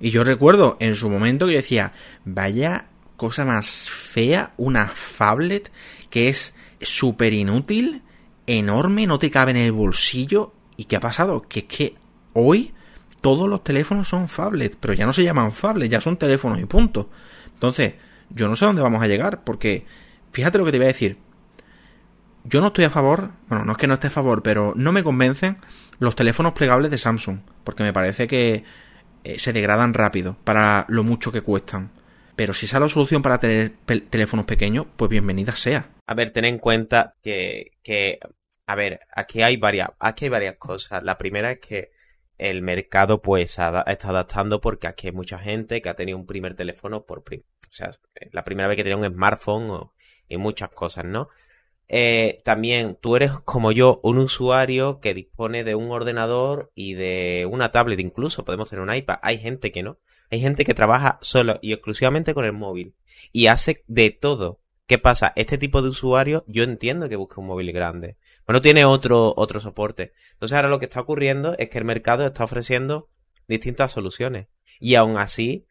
Y 0.00 0.10
yo 0.10 0.22
recuerdo 0.22 0.76
en 0.80 0.94
su 0.96 1.08
momento 1.08 1.46
que 1.46 1.52
yo 1.52 1.58
decía, 1.58 1.92
vaya 2.24 2.86
cosa 3.16 3.44
más 3.44 3.88
fea, 3.90 4.52
una 4.56 4.88
phablet 4.88 5.70
que 6.10 6.28
es 6.28 6.54
súper 6.80 7.32
inútil, 7.32 8.02
enorme, 8.46 9.06
no 9.06 9.18
te 9.18 9.30
cabe 9.30 9.52
en 9.52 9.58
el 9.58 9.72
bolsillo. 9.72 10.52
¿Y 10.76 10.84
qué 10.84 10.96
ha 10.96 11.00
pasado? 11.00 11.42
Que 11.42 11.60
es 11.60 11.64
que 11.66 11.94
hoy 12.32 12.74
todos 13.20 13.48
los 13.48 13.64
teléfonos 13.64 14.08
son 14.08 14.28
phablet, 14.28 14.76
pero 14.78 14.92
ya 14.92 15.06
no 15.06 15.12
se 15.12 15.24
llaman 15.24 15.52
phablet, 15.52 15.90
ya 15.90 16.00
son 16.00 16.16
teléfonos 16.16 16.60
y 16.60 16.66
punto. 16.66 17.08
Entonces, 17.54 17.94
yo 18.30 18.48
no 18.48 18.56
sé 18.56 18.64
dónde 18.64 18.82
vamos 18.82 19.02
a 19.02 19.06
llegar, 19.06 19.44
porque 19.44 19.86
fíjate 20.32 20.58
lo 20.58 20.64
que 20.64 20.72
te 20.72 20.78
voy 20.78 20.84
a 20.84 20.88
decir. 20.88 21.18
Yo 22.44 22.60
no 22.60 22.66
estoy 22.66 22.84
a 22.84 22.90
favor, 22.90 23.30
bueno, 23.48 23.64
no 23.64 23.72
es 23.72 23.78
que 23.78 23.86
no 23.86 23.94
esté 23.94 24.08
a 24.08 24.10
favor, 24.10 24.42
pero 24.42 24.74
no 24.76 24.92
me 24.92 25.02
convencen 25.02 25.56
los 25.98 26.14
teléfonos 26.14 26.52
plegables 26.52 26.90
de 26.90 26.98
Samsung, 26.98 27.38
porque 27.62 27.82
me 27.82 27.94
parece 27.94 28.26
que 28.26 28.64
eh, 29.24 29.38
se 29.38 29.54
degradan 29.54 29.94
rápido 29.94 30.36
para 30.44 30.84
lo 30.88 31.04
mucho 31.04 31.32
que 31.32 31.40
cuestan. 31.40 31.90
Pero 32.36 32.52
si 32.52 32.66
es 32.66 32.72
la 32.72 32.88
solución 32.88 33.22
para 33.22 33.38
tener 33.38 33.72
teléfonos 34.10 34.46
pequeños, 34.46 34.86
pues 34.96 35.08
bienvenida 35.08 35.54
sea. 35.54 35.90
A 36.06 36.14
ver, 36.14 36.30
ten 36.30 36.44
en 36.44 36.58
cuenta 36.58 37.14
que, 37.22 37.72
que 37.82 38.18
a 38.66 38.74
ver, 38.74 39.00
aquí 39.14 39.42
hay 39.42 39.56
varias, 39.56 39.90
aquí 39.98 40.26
hay 40.26 40.30
varias 40.30 40.56
cosas. 40.56 41.04
La 41.04 41.16
primera 41.16 41.52
es 41.52 41.60
que 41.60 41.92
el 42.38 42.62
mercado 42.62 43.22
pues 43.22 43.50
está 43.50 44.08
adaptando 44.08 44.60
porque 44.60 44.86
aquí 44.86 45.06
hay 45.08 45.12
mucha 45.12 45.38
gente 45.38 45.80
que 45.80 45.88
ha 45.88 45.94
tenido 45.94 46.18
un 46.18 46.26
primer 46.26 46.54
teléfono 46.54 47.04
por 47.04 47.22
prim 47.22 47.42
o 47.74 47.76
sea, 47.76 47.90
la 48.30 48.44
primera 48.44 48.68
vez 48.68 48.76
que 48.76 48.84
tenía 48.84 48.96
un 48.96 49.12
smartphone 49.12 49.90
y 50.28 50.36
muchas 50.36 50.68
cosas, 50.68 51.04
¿no? 51.04 51.28
Eh, 51.88 52.40
también 52.44 52.96
tú 53.00 53.16
eres 53.16 53.32
como 53.40 53.72
yo 53.72 54.00
un 54.04 54.18
usuario 54.18 55.00
que 55.00 55.12
dispone 55.12 55.64
de 55.64 55.74
un 55.74 55.90
ordenador 55.90 56.70
y 56.76 56.94
de 56.94 57.48
una 57.50 57.72
tablet 57.72 57.98
incluso, 57.98 58.44
podemos 58.44 58.70
tener 58.70 58.82
un 58.82 58.94
iPad, 58.94 59.18
hay 59.22 59.38
gente 59.38 59.72
que 59.72 59.82
no, 59.82 59.98
hay 60.34 60.40
gente 60.40 60.64
que 60.64 60.74
trabaja 60.74 61.18
solo 61.22 61.60
y 61.62 61.72
exclusivamente 61.72 62.34
con 62.34 62.44
el 62.44 62.52
móvil 62.52 62.96
y 63.32 63.46
hace 63.46 63.84
de 63.86 64.10
todo. 64.10 64.60
¿Qué 64.88 64.98
pasa? 64.98 65.32
Este 65.36 65.58
tipo 65.58 65.80
de 65.80 65.90
usuario 65.90 66.44
yo 66.48 66.64
entiendo 66.64 67.08
que 67.08 67.14
busque 67.14 67.38
un 67.38 67.46
móvil 67.46 67.70
grande, 67.70 68.18
pero 68.44 68.56
no 68.58 68.60
tiene 68.60 68.84
otro, 68.84 69.32
otro 69.36 69.60
soporte. 69.60 70.12
Entonces 70.32 70.56
ahora 70.56 70.68
lo 70.68 70.80
que 70.80 70.86
está 70.86 71.00
ocurriendo 71.00 71.54
es 71.56 71.70
que 71.70 71.78
el 71.78 71.84
mercado 71.84 72.26
está 72.26 72.42
ofreciendo 72.42 73.08
distintas 73.46 73.92
soluciones 73.92 74.48
y 74.80 74.96
aún 74.96 75.18
así 75.18 75.66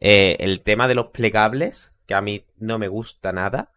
eh, 0.00 0.36
el 0.40 0.64
tema 0.64 0.88
de 0.88 0.96
los 0.96 1.06
plegables, 1.06 1.94
que 2.04 2.14
a 2.14 2.20
mí 2.20 2.44
no 2.56 2.80
me 2.80 2.88
gusta 2.88 3.32
nada, 3.32 3.70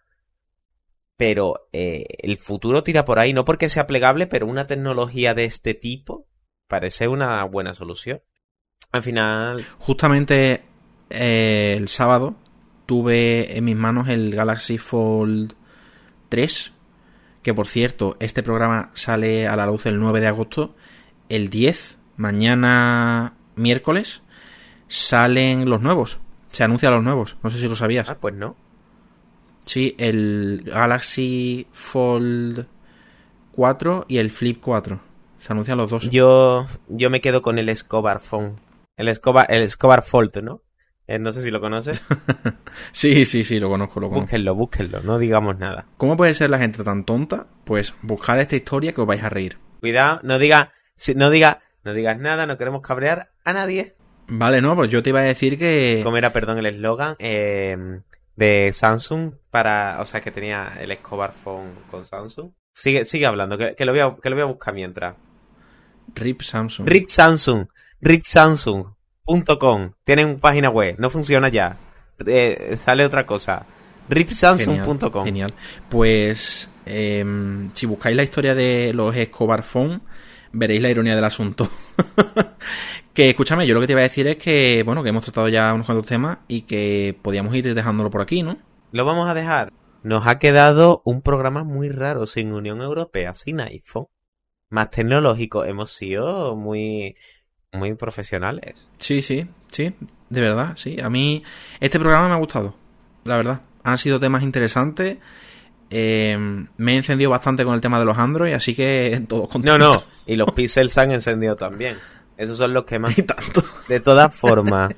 pero 1.18 1.70
eh, 1.72 2.06
el 2.18 2.38
futuro 2.38 2.84
tira 2.84 3.06
por 3.06 3.20
ahí, 3.20 3.32
no 3.32 3.46
porque 3.46 3.70
sea 3.70 3.86
plegable, 3.86 4.26
pero 4.26 4.48
una 4.48 4.66
tecnología 4.66 5.36
de 5.36 5.46
este 5.46 5.76
tipo 5.76 6.28
parece 6.68 7.08
una 7.08 7.44
buena 7.44 7.76
solución. 7.76 8.24
Al 8.92 9.04
final... 9.04 9.66
Justamente 9.80 10.64
eh, 11.10 11.76
el 11.78 11.88
sábado 11.88 12.36
tuve 12.86 13.58
en 13.58 13.64
mis 13.64 13.76
manos 13.76 14.10
el 14.10 14.36
Galaxy 14.36 14.78
Fold 14.78 15.54
3, 16.30 16.74
que 17.42 17.54
por 17.54 17.68
cierto, 17.68 18.18
este 18.20 18.44
programa 18.44 18.92
sale 18.94 19.48
a 19.48 19.56
la 19.56 19.66
luz 19.66 19.86
el 19.86 20.00
9 20.00 20.20
de 20.20 20.28
agosto. 20.28 20.76
El 21.30 21.50
10, 21.50 21.98
mañana 22.18 23.34
miércoles, 23.56 24.22
salen 24.88 25.70
los 25.70 25.82
nuevos. 25.82 26.20
Se 26.50 26.64
anuncian 26.64 26.94
los 26.94 27.04
nuevos. 27.04 27.38
No 27.44 27.50
sé 27.50 27.60
si 27.60 27.68
lo 27.68 27.78
sabías. 27.78 28.10
Ah, 28.10 28.18
pues 28.20 28.34
no. 28.34 28.58
Sí, 29.64 29.96
el 29.98 30.64
Galaxy 30.66 31.68
Fold 31.72 32.66
4 33.54 34.06
y 34.10 34.18
el 34.18 34.32
Flip 34.32 34.60
4. 34.60 35.00
Se 35.40 35.54
anuncian 35.54 35.78
los 35.78 35.90
dos. 35.90 36.10
Yo, 36.10 36.68
yo 36.90 37.10
me 37.10 37.22
quedo 37.22 37.42
con 37.42 37.58
el 37.58 37.70
Escobar 37.70 38.20
Phone. 38.20 38.58
El 38.98 39.08
Escobar, 39.08 39.48
el 39.50 39.62
Escobar 39.62 40.04
Fold, 40.04 40.42
¿no? 40.44 40.64
Eh, 41.08 41.20
no 41.20 41.34
sé 41.34 41.42
si 41.42 41.52
lo 41.52 41.60
conoces. 41.60 42.04
sí, 42.92 43.26
sí, 43.26 43.44
sí, 43.44 43.60
lo 43.60 43.70
conozco, 43.70 44.00
lo 44.00 44.08
conozco. 44.08 44.22
Búsquenlo, 44.22 44.56
búsquenlo, 44.56 45.02
no 45.02 45.18
digamos 45.18 45.58
nada. 45.58 45.88
¿Cómo 45.98 46.16
puede 46.16 46.34
ser 46.34 46.50
la 46.50 46.60
gente 46.60 46.84
tan 46.84 47.04
tonta? 47.04 47.48
Pues 47.66 47.96
buscad 48.02 48.40
esta 48.40 48.56
historia 48.56 48.94
que 48.94 49.02
os 49.02 49.08
vais 49.08 49.24
a 49.24 49.30
reír. 49.30 49.58
Cuidado, 49.80 50.20
no 50.24 50.40
diga, 50.40 50.74
no 51.16 51.30
diga, 51.30 51.60
no 51.84 51.94
digas 51.94 52.18
nada, 52.20 52.46
no 52.46 52.58
queremos 52.58 52.82
cabrear 52.82 53.32
a 53.44 53.54
nadie. 53.54 53.96
Vale, 54.28 54.62
no, 54.62 54.76
pues 54.76 54.90
yo 54.90 55.04
te 55.04 55.10
iba 55.10 55.20
a 55.20 55.24
decir 55.24 55.58
que. 55.58 56.02
¿Cómo 56.04 56.18
era, 56.18 56.32
perdón, 56.32 56.60
el 56.60 56.68
eslogan? 56.68 57.16
Eh, 57.20 58.02
de 58.36 58.72
Samsung 58.74 59.34
para, 59.50 59.98
o 60.00 60.06
sea, 60.06 60.22
que 60.22 60.32
tenía 60.32 60.78
el 60.80 60.92
Escobar 60.92 61.34
Phone 61.34 61.76
con 61.90 62.06
Samsung. 62.06 62.52
Sigue, 62.74 63.06
sigue 63.06 63.26
hablando, 63.26 63.58
que, 63.58 63.76
lo 63.86 63.92
voy 63.92 64.02
a, 64.02 64.16
que 64.22 64.30
lo 64.30 64.36
voy 64.36 64.44
a 64.44 64.46
buscar 64.46 64.74
mientras. 64.74 65.16
RIP 66.16 66.42
Samsung. 66.42 66.88
RIP 66.88 67.10
Samsung. 67.10 67.68
RIPSamsung.com. 68.02 69.94
Tienen 70.04 70.40
página 70.40 70.70
web, 70.70 70.96
no 70.98 71.10
funciona 71.10 71.50
ya. 71.50 71.78
Eh, 72.26 72.76
sale 72.78 73.06
otra 73.06 73.26
cosa. 73.26 73.66
RIPSamsung.com. 74.10 75.26
Genial, 75.26 75.54
Pues, 75.90 76.70
em, 76.86 77.72
si 77.74 77.86
buscáis 77.86 78.16
la 78.16 78.24
historia 78.24 78.56
de 78.56 78.94
los 78.94 79.16
Escobar 79.16 79.64
Phone, 79.64 80.02
veréis 80.52 80.82
la 80.82 80.90
ironía 80.90 81.16
del 81.16 81.24
asunto. 81.24 81.70
que 83.14 83.30
escúchame, 83.30 83.68
yo 83.68 83.74
lo 83.74 83.82
que 83.82 83.88
te 83.88 83.94
iba 83.94 84.02
a 84.02 84.04
decir 84.04 84.28
es 84.28 84.38
que, 84.38 84.84
bueno, 84.86 85.04
que 85.04 85.10
hemos 85.10 85.24
tratado 85.24 85.48
ya 85.50 85.74
unos 85.74 85.86
cuantos 85.86 86.08
temas 86.08 86.40
y 86.48 86.62
que 86.64 87.18
podíamos 87.22 87.56
ir 87.56 87.74
dejándolo 87.74 88.10
por 88.10 88.22
aquí, 88.22 88.44
¿no? 88.44 88.58
Lo 88.92 89.06
vamos 89.06 89.30
a 89.30 89.34
dejar. 89.34 89.72
Nos 90.04 90.26
ha 90.26 90.40
quedado 90.40 91.02
un 91.06 91.22
programa 91.22 91.64
muy 91.64 91.90
raro, 91.90 92.26
sin 92.26 92.52
Unión 92.54 92.82
Europea, 92.82 93.34
sin 93.34 93.62
iPhone. 93.62 94.08
Más 94.70 94.90
tecnológico. 94.90 95.64
Hemos 95.64 95.92
sido 95.92 96.56
muy, 96.56 97.16
muy 97.74 97.94
profesionales. 97.94 98.88
Sí, 98.98 99.22
sí, 99.22 99.48
sí. 99.72 99.94
De 100.30 100.42
verdad, 100.42 100.74
sí. 100.76 101.00
A 101.02 101.10
mí 101.10 101.44
este 101.80 102.00
programa 102.00 102.28
me 102.28 102.34
ha 102.34 102.38
gustado. 102.38 102.76
La 103.24 103.38
verdad. 103.38 103.62
Han 103.84 103.98
sido 103.98 104.20
temas 104.20 104.44
interesantes. 104.44 105.18
Eh, 105.90 106.38
me 106.78 106.94
he 106.94 106.98
encendido 106.98 107.30
bastante 107.30 107.66
con 107.66 107.74
el 107.74 107.82
tema 107.82 108.00
de 108.00 108.06
los 108.06 108.18
Android, 108.18 108.54
así 108.54 108.76
que 108.76 109.24
todo 109.28 109.50
No, 109.64 109.78
no. 109.78 110.04
Y 110.26 110.36
los 110.36 110.52
Pixels 110.52 110.94
se 110.94 111.02
han 111.02 111.12
encendido 111.12 111.56
también. 111.56 111.98
Esos 112.38 112.58
son 112.58 112.74
los 112.74 112.84
que 112.84 113.00
más. 113.00 113.16
tanto. 113.26 113.64
De 113.88 114.00
todas 114.00 114.36
formas, 114.36 114.94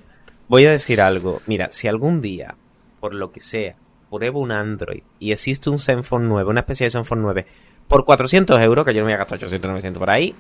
voy 0.48 0.66
a 0.66 0.72
decir 0.72 1.00
algo. 1.00 1.42
Mira, 1.46 1.70
si 1.72 1.88
algún 1.88 2.22
día, 2.22 2.56
por 3.00 3.14
lo 3.14 3.32
que 3.32 3.40
sea, 3.40 3.76
pruebo 4.10 4.40
un 4.40 4.52
Android 4.52 5.04
y 5.20 5.32
existe 5.32 5.70
un 5.70 5.80
Zenfone 5.80 6.28
9, 6.28 6.50
una 6.50 6.62
especie 6.62 6.86
de 6.86 6.92
Zenfone 6.92 7.22
9, 7.22 7.46
por 7.88 8.06
400 8.06 8.60
euros, 8.62 8.86
que 8.86 8.94
yo 8.94 9.02
no 9.02 9.06
me 9.06 9.12
voy 9.12 9.16
a 9.16 9.18
gastar 9.18 9.38
800, 9.38 9.70
900 9.70 10.00
por 10.00 10.10
ahí, 10.10 10.36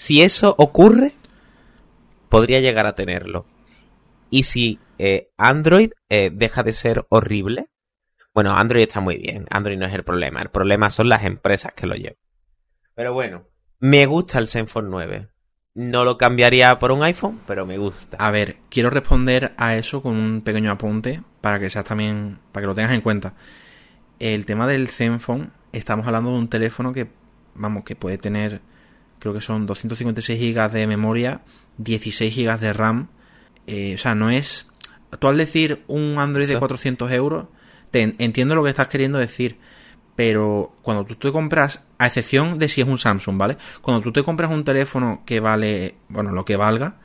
si 0.00 0.22
eso 0.22 0.54
ocurre, 0.56 1.12
podría 2.30 2.60
llegar 2.60 2.86
a 2.86 2.94
tenerlo. 2.94 3.44
Y 4.30 4.44
si 4.44 4.78
eh, 4.96 5.28
Android 5.36 5.90
eh, 6.08 6.30
deja 6.32 6.62
de 6.62 6.72
ser 6.72 7.04
horrible, 7.10 7.66
bueno, 8.32 8.56
Android 8.56 8.84
está 8.84 9.00
muy 9.00 9.18
bien, 9.18 9.44
Android 9.50 9.76
no 9.76 9.84
es 9.84 9.92
el 9.92 10.02
problema, 10.02 10.40
el 10.40 10.48
problema 10.48 10.88
son 10.88 11.10
las 11.10 11.24
empresas 11.24 11.74
que 11.74 11.86
lo 11.86 11.96
llevan. 11.96 12.16
Pero 12.94 13.12
bueno, 13.12 13.44
me 13.78 14.06
gusta 14.06 14.38
el 14.38 14.48
Zenfone 14.48 14.88
9. 14.88 15.28
No 15.74 16.06
lo 16.06 16.16
cambiaría 16.16 16.78
por 16.78 16.92
un 16.92 17.02
iPhone, 17.02 17.38
pero 17.46 17.66
me 17.66 17.76
gusta. 17.76 18.16
A 18.16 18.30
ver, 18.30 18.56
quiero 18.70 18.88
responder 18.88 19.52
a 19.58 19.76
eso 19.76 20.00
con 20.00 20.16
un 20.16 20.40
pequeño 20.40 20.72
apunte 20.72 21.22
para 21.42 21.60
que 21.60 21.68
seas 21.68 21.84
también, 21.84 22.38
para 22.52 22.62
que 22.62 22.68
lo 22.68 22.74
tengas 22.74 22.92
en 22.92 23.02
cuenta. 23.02 23.34
El 24.18 24.46
tema 24.46 24.66
del 24.66 24.88
Zenfone, 24.88 25.50
estamos 25.72 26.06
hablando 26.06 26.30
de 26.30 26.38
un 26.38 26.48
teléfono 26.48 26.94
que, 26.94 27.10
vamos, 27.54 27.84
que 27.84 27.96
puede 27.96 28.16
tener, 28.16 28.62
creo 29.20 29.32
que 29.32 29.40
son 29.40 29.66
256 29.66 30.40
GB 30.40 30.72
de 30.72 30.86
memoria, 30.88 31.42
16 31.78 32.34
GB 32.34 32.58
de 32.58 32.72
RAM. 32.72 33.08
Eh, 33.68 33.94
o 33.94 33.98
sea, 33.98 34.16
no 34.16 34.30
es. 34.30 34.66
Tú 35.20 35.28
al 35.28 35.36
decir 35.36 35.84
un 35.86 36.18
Android 36.18 36.48
de 36.48 36.58
400 36.58 37.12
euros, 37.12 37.46
entiendo 37.92 38.54
lo 38.56 38.64
que 38.64 38.70
estás 38.70 38.88
queriendo 38.88 39.18
decir, 39.18 39.58
pero 40.16 40.72
cuando 40.82 41.04
tú 41.04 41.14
te 41.14 41.32
compras, 41.32 41.84
a 41.98 42.06
excepción 42.06 42.58
de 42.58 42.68
si 42.68 42.80
es 42.80 42.88
un 42.88 42.98
Samsung, 42.98 43.36
¿vale? 43.36 43.56
Cuando 43.82 44.02
tú 44.02 44.12
te 44.12 44.22
compras 44.22 44.50
un 44.50 44.64
teléfono 44.64 45.22
que 45.26 45.40
vale, 45.40 45.96
bueno, 46.08 46.32
lo 46.32 46.44
que 46.44 46.56
valga, 46.56 46.96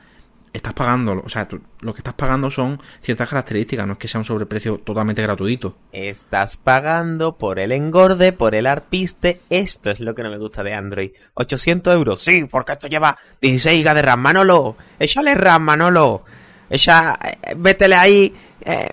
estás 0.56 0.74
pagando, 0.74 1.22
o 1.24 1.28
sea, 1.28 1.48
lo 1.80 1.94
que 1.94 2.00
estás 2.00 2.14
pagando 2.14 2.50
son 2.50 2.80
ciertas 3.00 3.28
características, 3.28 3.86
no 3.86 3.94
es 3.94 3.98
que 3.98 4.08
sea 4.08 4.18
un 4.18 4.24
sobreprecio 4.24 4.78
totalmente 4.78 5.22
gratuito. 5.22 5.76
Estás 5.92 6.56
pagando 6.56 7.36
por 7.36 7.58
el 7.58 7.72
engorde, 7.72 8.32
por 8.32 8.54
el 8.54 8.66
arpiste, 8.66 9.40
esto 9.50 9.90
es 9.90 10.00
lo 10.00 10.14
que 10.14 10.22
no 10.22 10.30
me 10.30 10.38
gusta 10.38 10.62
de 10.62 10.74
Android. 10.74 11.12
800 11.34 11.94
euros, 11.94 12.20
sí, 12.20 12.44
porque 12.50 12.72
esto 12.72 12.86
lleva 12.88 13.16
16 13.40 13.84
GB 13.84 13.94
de 13.94 14.02
RAM, 14.02 14.20
Manolo, 14.20 14.76
échale 14.98 15.34
RAM, 15.34 15.62
Manolo, 15.62 16.24
echa, 16.68 17.18
eh, 17.22 17.54
vétele 17.56 17.94
ahí, 17.94 18.34
eh, 18.62 18.88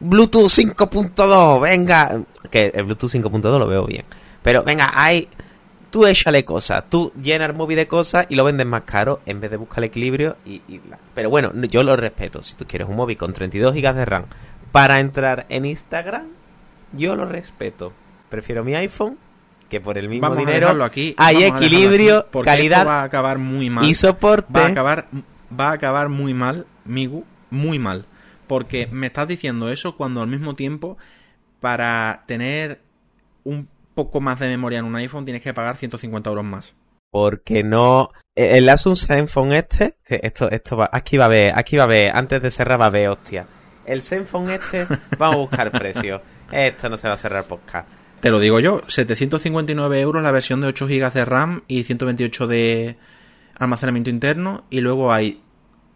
Bluetooth 0.00 0.48
5.2, 0.48 1.60
venga. 1.60 2.22
Que 2.50 2.72
el 2.74 2.84
Bluetooth 2.84 3.10
5.2 3.10 3.58
lo 3.58 3.66
veo 3.66 3.86
bien. 3.86 4.04
Pero 4.42 4.64
venga, 4.64 4.90
hay. 4.94 5.28
Tú 5.90 6.06
échale 6.06 6.44
cosas, 6.44 6.84
tú 6.88 7.12
llenas 7.20 7.50
el 7.50 7.56
móvil 7.56 7.76
de 7.76 7.88
cosas 7.88 8.26
y 8.28 8.36
lo 8.36 8.44
vendes 8.44 8.66
más 8.66 8.82
caro 8.82 9.20
en 9.26 9.40
vez 9.40 9.50
de 9.50 9.56
buscar 9.56 9.78
el 9.78 9.84
equilibrio. 9.84 10.36
Y. 10.46 10.60
Pero 11.14 11.30
bueno, 11.30 11.52
yo 11.68 11.82
lo 11.82 11.96
respeto. 11.96 12.42
Si 12.42 12.54
tú 12.54 12.64
quieres 12.64 12.88
un 12.88 12.96
móvil 12.96 13.16
con 13.16 13.32
32 13.32 13.74
GB 13.74 13.94
de 13.94 14.04
RAM 14.04 14.24
para 14.70 15.00
entrar 15.00 15.46
en 15.48 15.66
Instagram, 15.66 16.28
yo 16.92 17.16
lo 17.16 17.26
respeto. 17.26 17.92
Prefiero 18.28 18.62
mi 18.62 18.74
iPhone 18.74 19.18
que 19.70 19.80
por 19.80 19.96
el 19.96 20.08
mismo 20.08 20.28
Vamos 20.28 20.38
dinero 20.38 20.84
aquí. 20.84 21.14
hay 21.16 21.44
equilibrio, 21.44 22.18
aquí, 22.18 22.28
porque 22.32 22.50
calidad 22.50 22.80
esto 22.80 22.90
va 22.90 23.00
a 23.00 23.04
acabar 23.04 23.38
muy 23.38 23.70
mal. 23.70 23.84
y 23.84 23.94
soporte. 23.94 24.52
Va 24.52 24.66
a 24.66 24.68
acabar, 24.68 25.06
va 25.58 25.68
a 25.70 25.72
acabar 25.72 26.08
muy 26.10 26.34
mal, 26.34 26.66
Migu, 26.84 27.24
muy 27.48 27.78
mal. 27.78 28.04
Porque 28.46 28.88
me 28.90 29.06
estás 29.06 29.28
diciendo 29.28 29.70
eso 29.70 29.96
cuando 29.96 30.20
al 30.20 30.28
mismo 30.28 30.54
tiempo, 30.54 30.98
para 31.60 32.24
tener 32.26 32.80
un 33.44 33.68
poco 34.04 34.20
más 34.20 34.38
de 34.38 34.48
memoria 34.48 34.78
en 34.78 34.84
un 34.84 34.96
iPhone, 34.96 35.24
tienes 35.24 35.42
que 35.42 35.54
pagar 35.54 35.76
150 35.76 36.30
euros 36.30 36.44
más. 36.44 36.74
Porque 37.10 37.62
no. 37.62 38.10
eh, 38.36 38.56
El 38.56 38.68
Asus 38.68 39.06
Zenfone 39.06 39.58
este. 39.58 39.96
Esto, 40.06 40.50
esto 40.50 40.76
va. 40.76 40.88
Aquí 40.92 41.16
va 41.16 41.24
a 41.24 41.28
ver, 41.28 41.52
aquí 41.56 41.76
va 41.76 41.84
a 41.84 41.88
ver. 41.88 42.16
Antes 42.16 42.40
de 42.40 42.50
cerrar 42.50 42.80
va 42.80 42.86
a 42.86 42.90
ver, 42.90 43.08
hostia. 43.08 43.46
El 43.84 44.02
Zenfone 44.02 44.54
este. 44.54 44.86
Vamos 45.18 45.34
a 45.34 45.38
buscar 45.38 45.70
precio. 45.72 46.22
Esto 46.52 46.88
no 46.88 46.96
se 46.96 47.08
va 47.08 47.14
a 47.14 47.16
cerrar 47.16 47.44
podcast. 47.44 47.88
Te 48.20 48.30
lo 48.30 48.38
digo 48.38 48.60
yo, 48.60 48.82
759 48.86 50.00
euros 50.00 50.22
la 50.22 50.30
versión 50.30 50.60
de 50.60 50.68
8 50.68 50.86
GB 50.86 51.12
de 51.12 51.24
RAM 51.24 51.62
y 51.68 51.84
128 51.84 52.46
de 52.46 52.96
almacenamiento 53.58 54.10
interno. 54.10 54.64
Y 54.70 54.80
luego 54.80 55.12
hay 55.12 55.40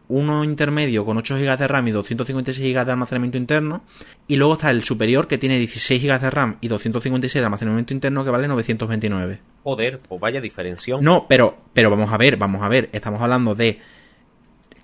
uno 0.08 0.44
intermedio 0.44 1.04
con 1.04 1.16
8 1.16 1.36
GB 1.36 1.56
de 1.56 1.68
RAM 1.68 1.88
y 1.88 1.90
256 1.92 2.74
GB 2.74 2.84
de 2.84 2.90
almacenamiento 2.90 3.38
interno. 3.38 3.82
Y 4.28 4.36
luego 4.36 4.54
está 4.54 4.70
el 4.70 4.84
superior 4.84 5.26
que 5.26 5.38
tiene 5.38 5.58
16 5.58 6.02
GB 6.02 6.20
de 6.20 6.30
RAM 6.30 6.56
y 6.60 6.68
256 6.68 7.40
de 7.40 7.44
almacenamiento 7.44 7.94
interno 7.94 8.24
que 8.24 8.30
vale 8.30 8.48
929. 8.48 9.40
Joder, 9.62 10.00
pues 10.00 10.20
vaya 10.20 10.40
diferencia. 10.40 10.96
No, 11.00 11.26
pero, 11.28 11.56
pero 11.72 11.90
vamos 11.90 12.12
a 12.12 12.16
ver, 12.16 12.36
vamos 12.36 12.62
a 12.62 12.68
ver. 12.68 12.90
Estamos 12.92 13.20
hablando 13.20 13.54
de. 13.54 13.80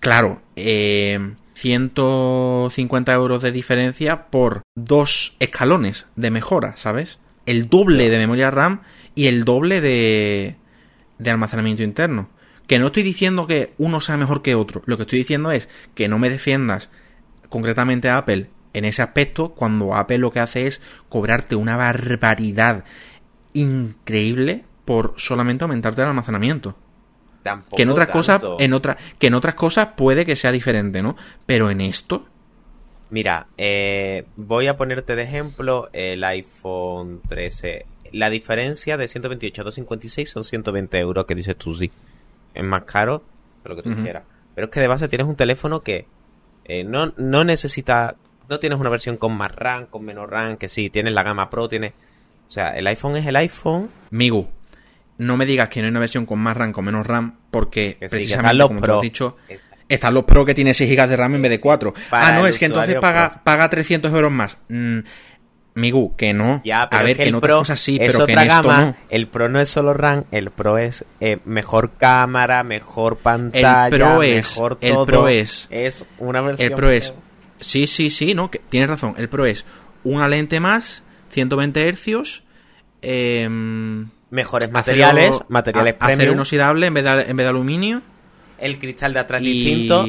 Claro, 0.00 0.40
eh, 0.56 1.34
150 1.54 3.12
euros 3.12 3.42
de 3.42 3.52
diferencia 3.52 4.28
por 4.30 4.62
dos 4.74 5.36
escalones 5.40 6.06
de 6.16 6.30
mejora, 6.30 6.76
¿sabes? 6.78 7.18
El 7.44 7.68
doble 7.68 8.08
de 8.08 8.16
memoria 8.16 8.50
RAM 8.50 8.80
y 9.14 9.26
el 9.26 9.44
doble 9.44 9.82
de, 9.82 10.56
de 11.18 11.30
almacenamiento 11.30 11.82
interno. 11.82 12.30
Que 12.70 12.78
no 12.78 12.86
estoy 12.86 13.02
diciendo 13.02 13.48
que 13.48 13.72
uno 13.78 14.00
sea 14.00 14.16
mejor 14.16 14.42
que 14.42 14.54
otro. 14.54 14.82
Lo 14.86 14.96
que 14.96 15.02
estoy 15.02 15.18
diciendo 15.18 15.50
es 15.50 15.68
que 15.96 16.06
no 16.06 16.20
me 16.20 16.30
defiendas 16.30 16.88
concretamente 17.48 18.08
a 18.08 18.16
Apple 18.16 18.48
en 18.74 18.84
ese 18.84 19.02
aspecto 19.02 19.54
cuando 19.54 19.96
Apple 19.96 20.18
lo 20.18 20.30
que 20.30 20.38
hace 20.38 20.68
es 20.68 20.80
cobrarte 21.08 21.56
una 21.56 21.76
barbaridad 21.76 22.84
increíble 23.54 24.62
por 24.84 25.14
solamente 25.16 25.64
aumentarte 25.64 26.02
el 26.02 26.06
almacenamiento. 26.10 26.76
Tampoco 27.42 27.74
Que 27.74 27.82
en 27.82 27.88
otras 27.88 28.06
cosas, 28.10 28.40
en 28.60 28.72
otra, 28.72 28.96
que 29.18 29.26
en 29.26 29.34
otras 29.34 29.56
cosas 29.56 29.88
puede 29.96 30.24
que 30.24 30.36
sea 30.36 30.52
diferente, 30.52 31.02
¿no? 31.02 31.16
Pero 31.46 31.72
en 31.72 31.80
esto, 31.80 32.28
Mira, 33.10 33.48
eh, 33.58 34.26
voy 34.36 34.68
a 34.68 34.76
ponerte 34.76 35.16
de 35.16 35.24
ejemplo 35.24 35.90
el 35.92 36.22
iPhone 36.22 37.20
13. 37.26 37.84
La 38.12 38.30
diferencia 38.30 38.96
de 38.96 39.08
128 39.08 39.60
a 39.60 39.64
256 39.64 40.30
son 40.30 40.44
120 40.44 41.00
euros, 41.00 41.24
que 41.24 41.34
dices 41.34 41.56
tú 41.56 41.74
sí. 41.74 41.90
Es 42.54 42.64
más 42.64 42.84
caro 42.84 43.24
lo 43.64 43.76
que 43.76 43.82
tú 43.82 43.94
quieras. 44.02 44.24
Pero 44.54 44.66
es 44.66 44.70
que 44.72 44.80
de 44.80 44.88
base 44.88 45.08
tienes 45.08 45.26
un 45.26 45.36
teléfono 45.36 45.82
que 45.82 46.06
eh, 46.64 46.84
no, 46.84 47.12
no 47.16 47.44
necesita... 47.44 48.16
No 48.48 48.58
tienes 48.58 48.80
una 48.80 48.90
versión 48.90 49.16
con 49.16 49.36
más 49.36 49.52
RAM, 49.54 49.86
con 49.86 50.04
menos 50.04 50.28
RAM, 50.28 50.56
que 50.56 50.68
sí, 50.68 50.90
tienes 50.90 51.14
la 51.14 51.22
gama 51.22 51.50
Pro, 51.50 51.68
tienes... 51.68 51.92
O 51.92 52.50
sea, 52.50 52.76
el 52.76 52.86
iPhone 52.88 53.16
es 53.16 53.26
el 53.26 53.36
iPhone. 53.36 53.90
Migu, 54.10 54.48
no 55.18 55.36
me 55.36 55.46
digas 55.46 55.68
que 55.68 55.80
no 55.80 55.84
hay 55.86 55.90
una 55.90 56.00
versión 56.00 56.26
con 56.26 56.38
más 56.40 56.56
RAM, 56.56 56.72
con 56.72 56.84
menos 56.84 57.06
RAM, 57.06 57.38
porque 57.50 57.96
Que 58.00 58.08
sí, 58.08 58.16
precisamente 58.16 58.54
los 58.54 58.68
como 58.68 58.80
tú 58.80 58.86
Pro. 58.86 58.96
has 58.96 59.02
dicho, 59.02 59.36
están 59.88 60.14
los 60.14 60.24
Pro 60.24 60.44
que 60.44 60.54
tienen 60.54 60.74
6 60.74 60.90
GB 60.90 61.08
de 61.08 61.16
RAM 61.16 61.34
en 61.34 61.42
vez 61.42 61.50
de 61.50 61.60
4. 61.60 61.94
Para 62.08 62.28
ah, 62.28 62.32
no, 62.32 62.46
es 62.46 62.58
que 62.58 62.64
entonces 62.64 62.96
paga, 62.96 63.30
paga 63.44 63.68
300 63.68 64.12
euros 64.12 64.32
más. 64.32 64.58
Mm, 64.68 65.00
Migu, 65.80 66.14
que 66.16 66.32
no. 66.32 66.60
Ya, 66.64 66.88
pero 66.88 67.00
a 67.00 67.02
ver, 67.02 67.12
es 67.12 67.16
que, 67.16 67.22
que 67.24 67.28
el 67.30 67.34
otras 67.34 67.48
Pro 67.48 67.58
cosas 67.58 67.80
sí, 67.80 67.98
es 68.00 68.14
pero 68.14 68.26
que 68.26 68.32
en 68.32 68.38
otra 68.38 68.48
esto 68.56 68.68
gama. 68.68 68.84
no. 68.84 68.96
El 69.08 69.26
Pro 69.28 69.48
no 69.48 69.58
es 69.60 69.68
solo 69.68 69.94
RAM, 69.94 70.24
el 70.30 70.50
Pro 70.50 70.78
es 70.78 71.04
eh, 71.20 71.38
mejor 71.44 71.92
cámara, 71.96 72.62
mejor 72.62 73.16
pantalla, 73.18 73.88
Pro 73.90 74.22
es- 74.22 74.50
mejor 74.56 74.78
el. 74.80 74.96
Pro 75.06 75.28
es- 75.28 75.66
es 75.70 76.06
una 76.18 76.40
versión. 76.42 76.68
El 76.70 76.74
Pro 76.76 76.90
es. 76.90 77.14
Sí, 77.60 77.86
sí, 77.86 78.10
sí, 78.10 78.34
no, 78.34 78.50
que 78.50 78.58
tienes 78.58 78.88
razón. 78.88 79.14
El 79.18 79.28
Pro 79.28 79.44
es 79.46 79.64
una 80.04 80.28
lente 80.28 80.60
más, 80.60 81.02
120 81.30 81.88
Hz, 81.92 82.42
eh, 83.02 83.48
mejores 84.30 84.70
materiales, 84.70 85.30
acero- 85.32 85.46
materiales 85.48 85.94
a- 86.00 86.04
acero 86.04 86.16
premium. 86.18 86.34
inoxidable 86.36 86.86
en 86.86 86.94
vez 86.94 87.04
de, 87.04 87.10
en 87.22 87.36
vez 87.36 87.44
de 87.44 87.48
aluminio. 87.48 88.02
El 88.58 88.78
cristal 88.78 89.12
de 89.14 89.18
atrás 89.20 89.42
y... 89.42 89.46
distinto. 89.46 90.06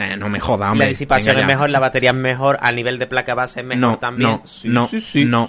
Eh, 0.00 0.16
no 0.16 0.28
me 0.28 0.38
joda, 0.38 0.66
La 0.66 0.72
hombre. 0.72 0.88
disipación 0.88 1.34
venga 1.34 1.40
es 1.40 1.48
ya. 1.48 1.54
mejor, 1.56 1.70
la 1.70 1.80
batería 1.80 2.10
es 2.10 2.16
mejor, 2.16 2.56
a 2.60 2.70
nivel 2.70 2.98
de 3.00 3.08
placa 3.08 3.34
base 3.34 3.60
es 3.60 3.66
mejor 3.66 3.80
No, 3.80 3.98
también. 3.98 4.30
no, 4.30 4.42
no, 4.64 4.88
no, 5.24 5.48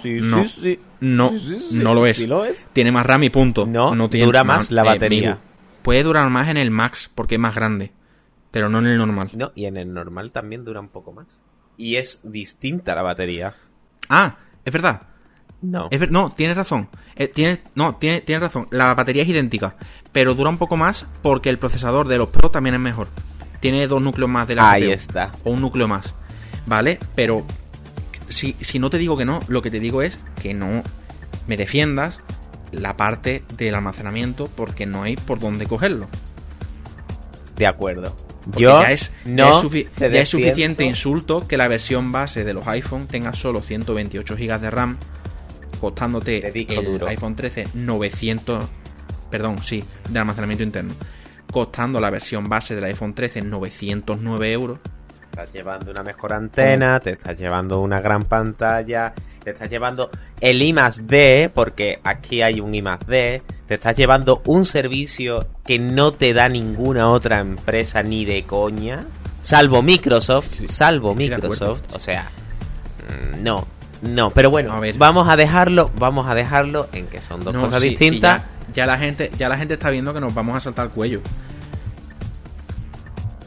no, 1.00 1.32
no 1.72 1.94
lo 1.94 2.06
es. 2.06 2.16
Sí 2.16 2.26
lo 2.26 2.44
es. 2.44 2.66
Tiene 2.72 2.90
más 2.92 3.06
RAM 3.06 3.22
y 3.24 3.30
punto. 3.30 3.66
No, 3.66 4.08
tiene- 4.10 4.26
dura 4.26 4.42
más 4.44 4.70
la 4.70 4.82
batería. 4.82 5.30
Migu, 5.36 5.40
puede 5.82 6.02
durar 6.02 6.28
más 6.30 6.48
en 6.48 6.56
el 6.56 6.70
Max 6.70 7.10
porque 7.14 7.36
es 7.36 7.40
más 7.40 7.54
grande, 7.54 7.92
pero 8.50 8.68
no 8.68 8.80
en 8.80 8.86
el 8.86 8.98
normal. 8.98 9.30
No, 9.34 9.52
y 9.54 9.66
en 9.66 9.76
el 9.76 9.92
normal 9.94 10.32
también 10.32 10.64
dura 10.64 10.80
un 10.80 10.88
poco 10.88 11.12
más. 11.12 11.40
Y 11.76 11.96
es 11.96 12.20
distinta 12.24 12.94
la 12.94 13.02
batería. 13.02 13.54
Ah, 14.08 14.36
es 14.64 14.72
verdad. 14.72 15.02
No. 15.62 15.88
Es 15.90 16.00
ver- 16.00 16.10
no, 16.10 16.32
tienes 16.32 16.56
razón. 16.56 16.88
Eh, 17.16 17.28
tienes, 17.28 17.60
no, 17.74 17.96
tienes, 17.96 18.24
tienes 18.24 18.42
razón. 18.42 18.66
La 18.70 18.94
batería 18.94 19.22
es 19.22 19.28
idéntica, 19.28 19.76
pero 20.10 20.34
dura 20.34 20.50
un 20.50 20.58
poco 20.58 20.76
más 20.76 21.06
porque 21.22 21.50
el 21.50 21.58
procesador 21.58 22.08
de 22.08 22.18
los 22.18 22.30
Pro 22.30 22.50
también 22.50 22.74
es 22.74 22.80
mejor. 22.80 23.08
Tiene 23.60 23.86
dos 23.86 24.00
núcleos 24.02 24.30
más 24.30 24.48
de 24.48 24.54
la 24.56 24.70
Ahí 24.70 24.90
está. 24.90 25.32
O 25.44 25.50
un 25.50 25.60
núcleo 25.60 25.86
más. 25.88 26.14
¿Vale? 26.66 26.98
Pero 27.14 27.44
si, 28.28 28.56
si 28.60 28.78
no 28.78 28.90
te 28.90 28.98
digo 28.98 29.16
que 29.16 29.24
no, 29.24 29.40
lo 29.48 29.60
que 29.62 29.70
te 29.70 29.80
digo 29.80 30.02
es 30.02 30.18
que 30.40 30.54
no 30.54 30.82
me 31.46 31.56
defiendas 31.56 32.20
la 32.72 32.96
parte 32.96 33.42
del 33.56 33.74
almacenamiento 33.74 34.48
porque 34.54 34.86
no 34.86 35.02
hay 35.02 35.16
por 35.16 35.40
dónde 35.40 35.66
cogerlo. 35.66 36.06
De 37.56 37.66
acuerdo. 37.66 38.16
Porque 38.44 38.62
Yo 38.62 38.80
ya 38.80 38.90
es, 38.92 39.12
no 39.26 39.36
ya 39.36 39.50
es, 39.50 39.56
sufi- 39.64 39.88
te 39.90 40.00
ya 40.00 40.06
es 40.06 40.12
defiendo. 40.12 40.26
suficiente 40.26 40.84
insulto 40.84 41.46
que 41.46 41.56
la 41.58 41.68
versión 41.68 42.10
base 42.12 42.44
de 42.44 42.54
los 42.54 42.66
iPhone 42.68 43.06
tenga 43.06 43.34
solo 43.34 43.60
128 43.62 44.34
GB 44.36 44.58
de 44.60 44.70
RAM, 44.70 44.96
costándote 45.80 46.46
el 46.74 46.84
duro. 46.84 47.06
iPhone 47.06 47.36
13 47.36 47.68
900, 47.74 48.64
perdón, 49.30 49.62
sí, 49.62 49.84
de 50.08 50.18
almacenamiento 50.18 50.64
interno, 50.64 50.94
costando 51.50 52.00
la 52.00 52.10
versión 52.10 52.48
base 52.48 52.74
del 52.74 52.84
iPhone 52.84 53.14
13 53.14 53.42
909 53.42 54.52
euros. 54.52 54.78
Te 54.80 55.24
estás 55.24 55.52
llevando 55.52 55.90
una 55.90 56.02
mejor 56.02 56.32
antena, 56.32 57.00
te 57.00 57.10
estás 57.10 57.38
llevando 57.38 57.80
una 57.80 58.00
gran 58.00 58.24
pantalla, 58.24 59.14
te 59.42 59.50
estás 59.50 59.70
llevando 59.70 60.10
el 60.40 60.60
I 60.60 60.72
más 60.72 61.06
D, 61.06 61.50
porque 61.54 62.00
aquí 62.02 62.42
hay 62.42 62.60
un 62.60 62.74
I 62.74 62.82
más 62.82 63.00
D, 63.06 63.42
te 63.66 63.74
estás 63.74 63.96
llevando 63.96 64.42
un 64.46 64.64
servicio 64.64 65.46
que 65.64 65.78
no 65.78 66.12
te 66.12 66.32
da 66.32 66.48
ninguna 66.48 67.08
otra 67.08 67.38
empresa 67.38 68.02
ni 68.02 68.24
de 68.24 68.42
coña, 68.44 69.06
salvo 69.40 69.82
Microsoft, 69.82 70.66
salvo. 70.66 71.14
Microsoft, 71.14 71.94
o 71.94 72.00
sea, 72.00 72.30
mm, 73.08 73.42
no, 73.42 73.66
no, 74.02 74.30
pero 74.30 74.50
bueno, 74.50 74.72
A 74.72 74.80
ver. 74.80 74.96
vamos 74.96 75.28
a 75.28 75.36
dejarlo, 75.36 75.90
vamos 75.98 76.26
a 76.26 76.34
dejarlo 76.34 76.88
en 76.92 77.06
que 77.06 77.20
son 77.20 77.44
dos 77.44 77.52
No, 77.54 77.62
cosas 77.62 77.82
sí, 77.82 77.88
sí, 77.90 77.96
distintas. 77.96 78.42
ya, 78.68 78.72
ya 78.74 78.86
la 78.86 78.98
gente, 78.98 79.30
ya 79.38 79.48
la 79.48 79.58
gente 79.58 79.74
está 79.74 79.90
viendo 79.90 80.14
que 80.14 80.20
nos 80.20 80.32
vamos 80.34 80.56
a 80.56 80.60
saltar 80.60 80.86
el 80.86 80.92
cuello. 80.92 81.20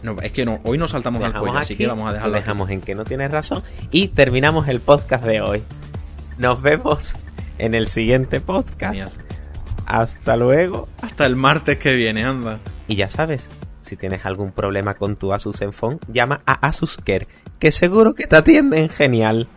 No, 0.04 0.18
es 0.22 0.32
que 0.34 0.46
no, 0.46 0.60
hoy 0.66 0.78
nos 0.78 0.92
saltamos 0.92 1.22
al 1.24 1.30
dejamos 1.30 1.48
cuello, 1.50 1.60
así 1.60 1.76
que 1.78 1.88
vamos 1.88 2.04
a 2.04 2.08
lo 2.10 2.14
dejarlo. 2.16 2.36
aquí. 2.36 2.42
dejamos 2.44 2.70
en 2.72 2.82
que 2.82 2.94
no 2.94 3.06
tienes 3.06 3.32
razón 3.32 3.64
y 3.92 4.10
terminamos 4.10 4.68
el 4.68 4.82
podcast 4.82 5.24
de 5.24 5.42
hoy. 5.42 5.64
Nos 6.38 6.62
vemos 6.62 7.16
en 7.58 7.74
el 7.74 7.88
siguiente 7.88 8.42
podcast. 8.42 8.96
Genial. 8.96 9.12
Hasta 9.86 10.36
luego. 10.36 10.90
Hasta 11.02 11.26
el 11.26 11.36
martes 11.38 11.78
que 11.78 11.94
viene, 11.96 12.26
anda. 12.26 12.60
Y 12.88 12.96
ya 12.96 13.08
sabes, 13.08 13.50
si 13.82 13.96
tienes 13.96 14.26
algún 14.26 14.52
problema 14.52 14.96
con 14.96 15.16
tu 15.16 15.32
Asus 15.34 15.58
Zenfone, 15.58 16.00
llama 16.10 16.42
a 16.46 16.54
Asus 16.68 16.98
Care, 16.98 17.28
que 17.60 17.72
seguro 17.72 18.14
que 18.14 18.28
te 18.28 18.36
atienden 18.36 18.90
genial. 18.90 19.48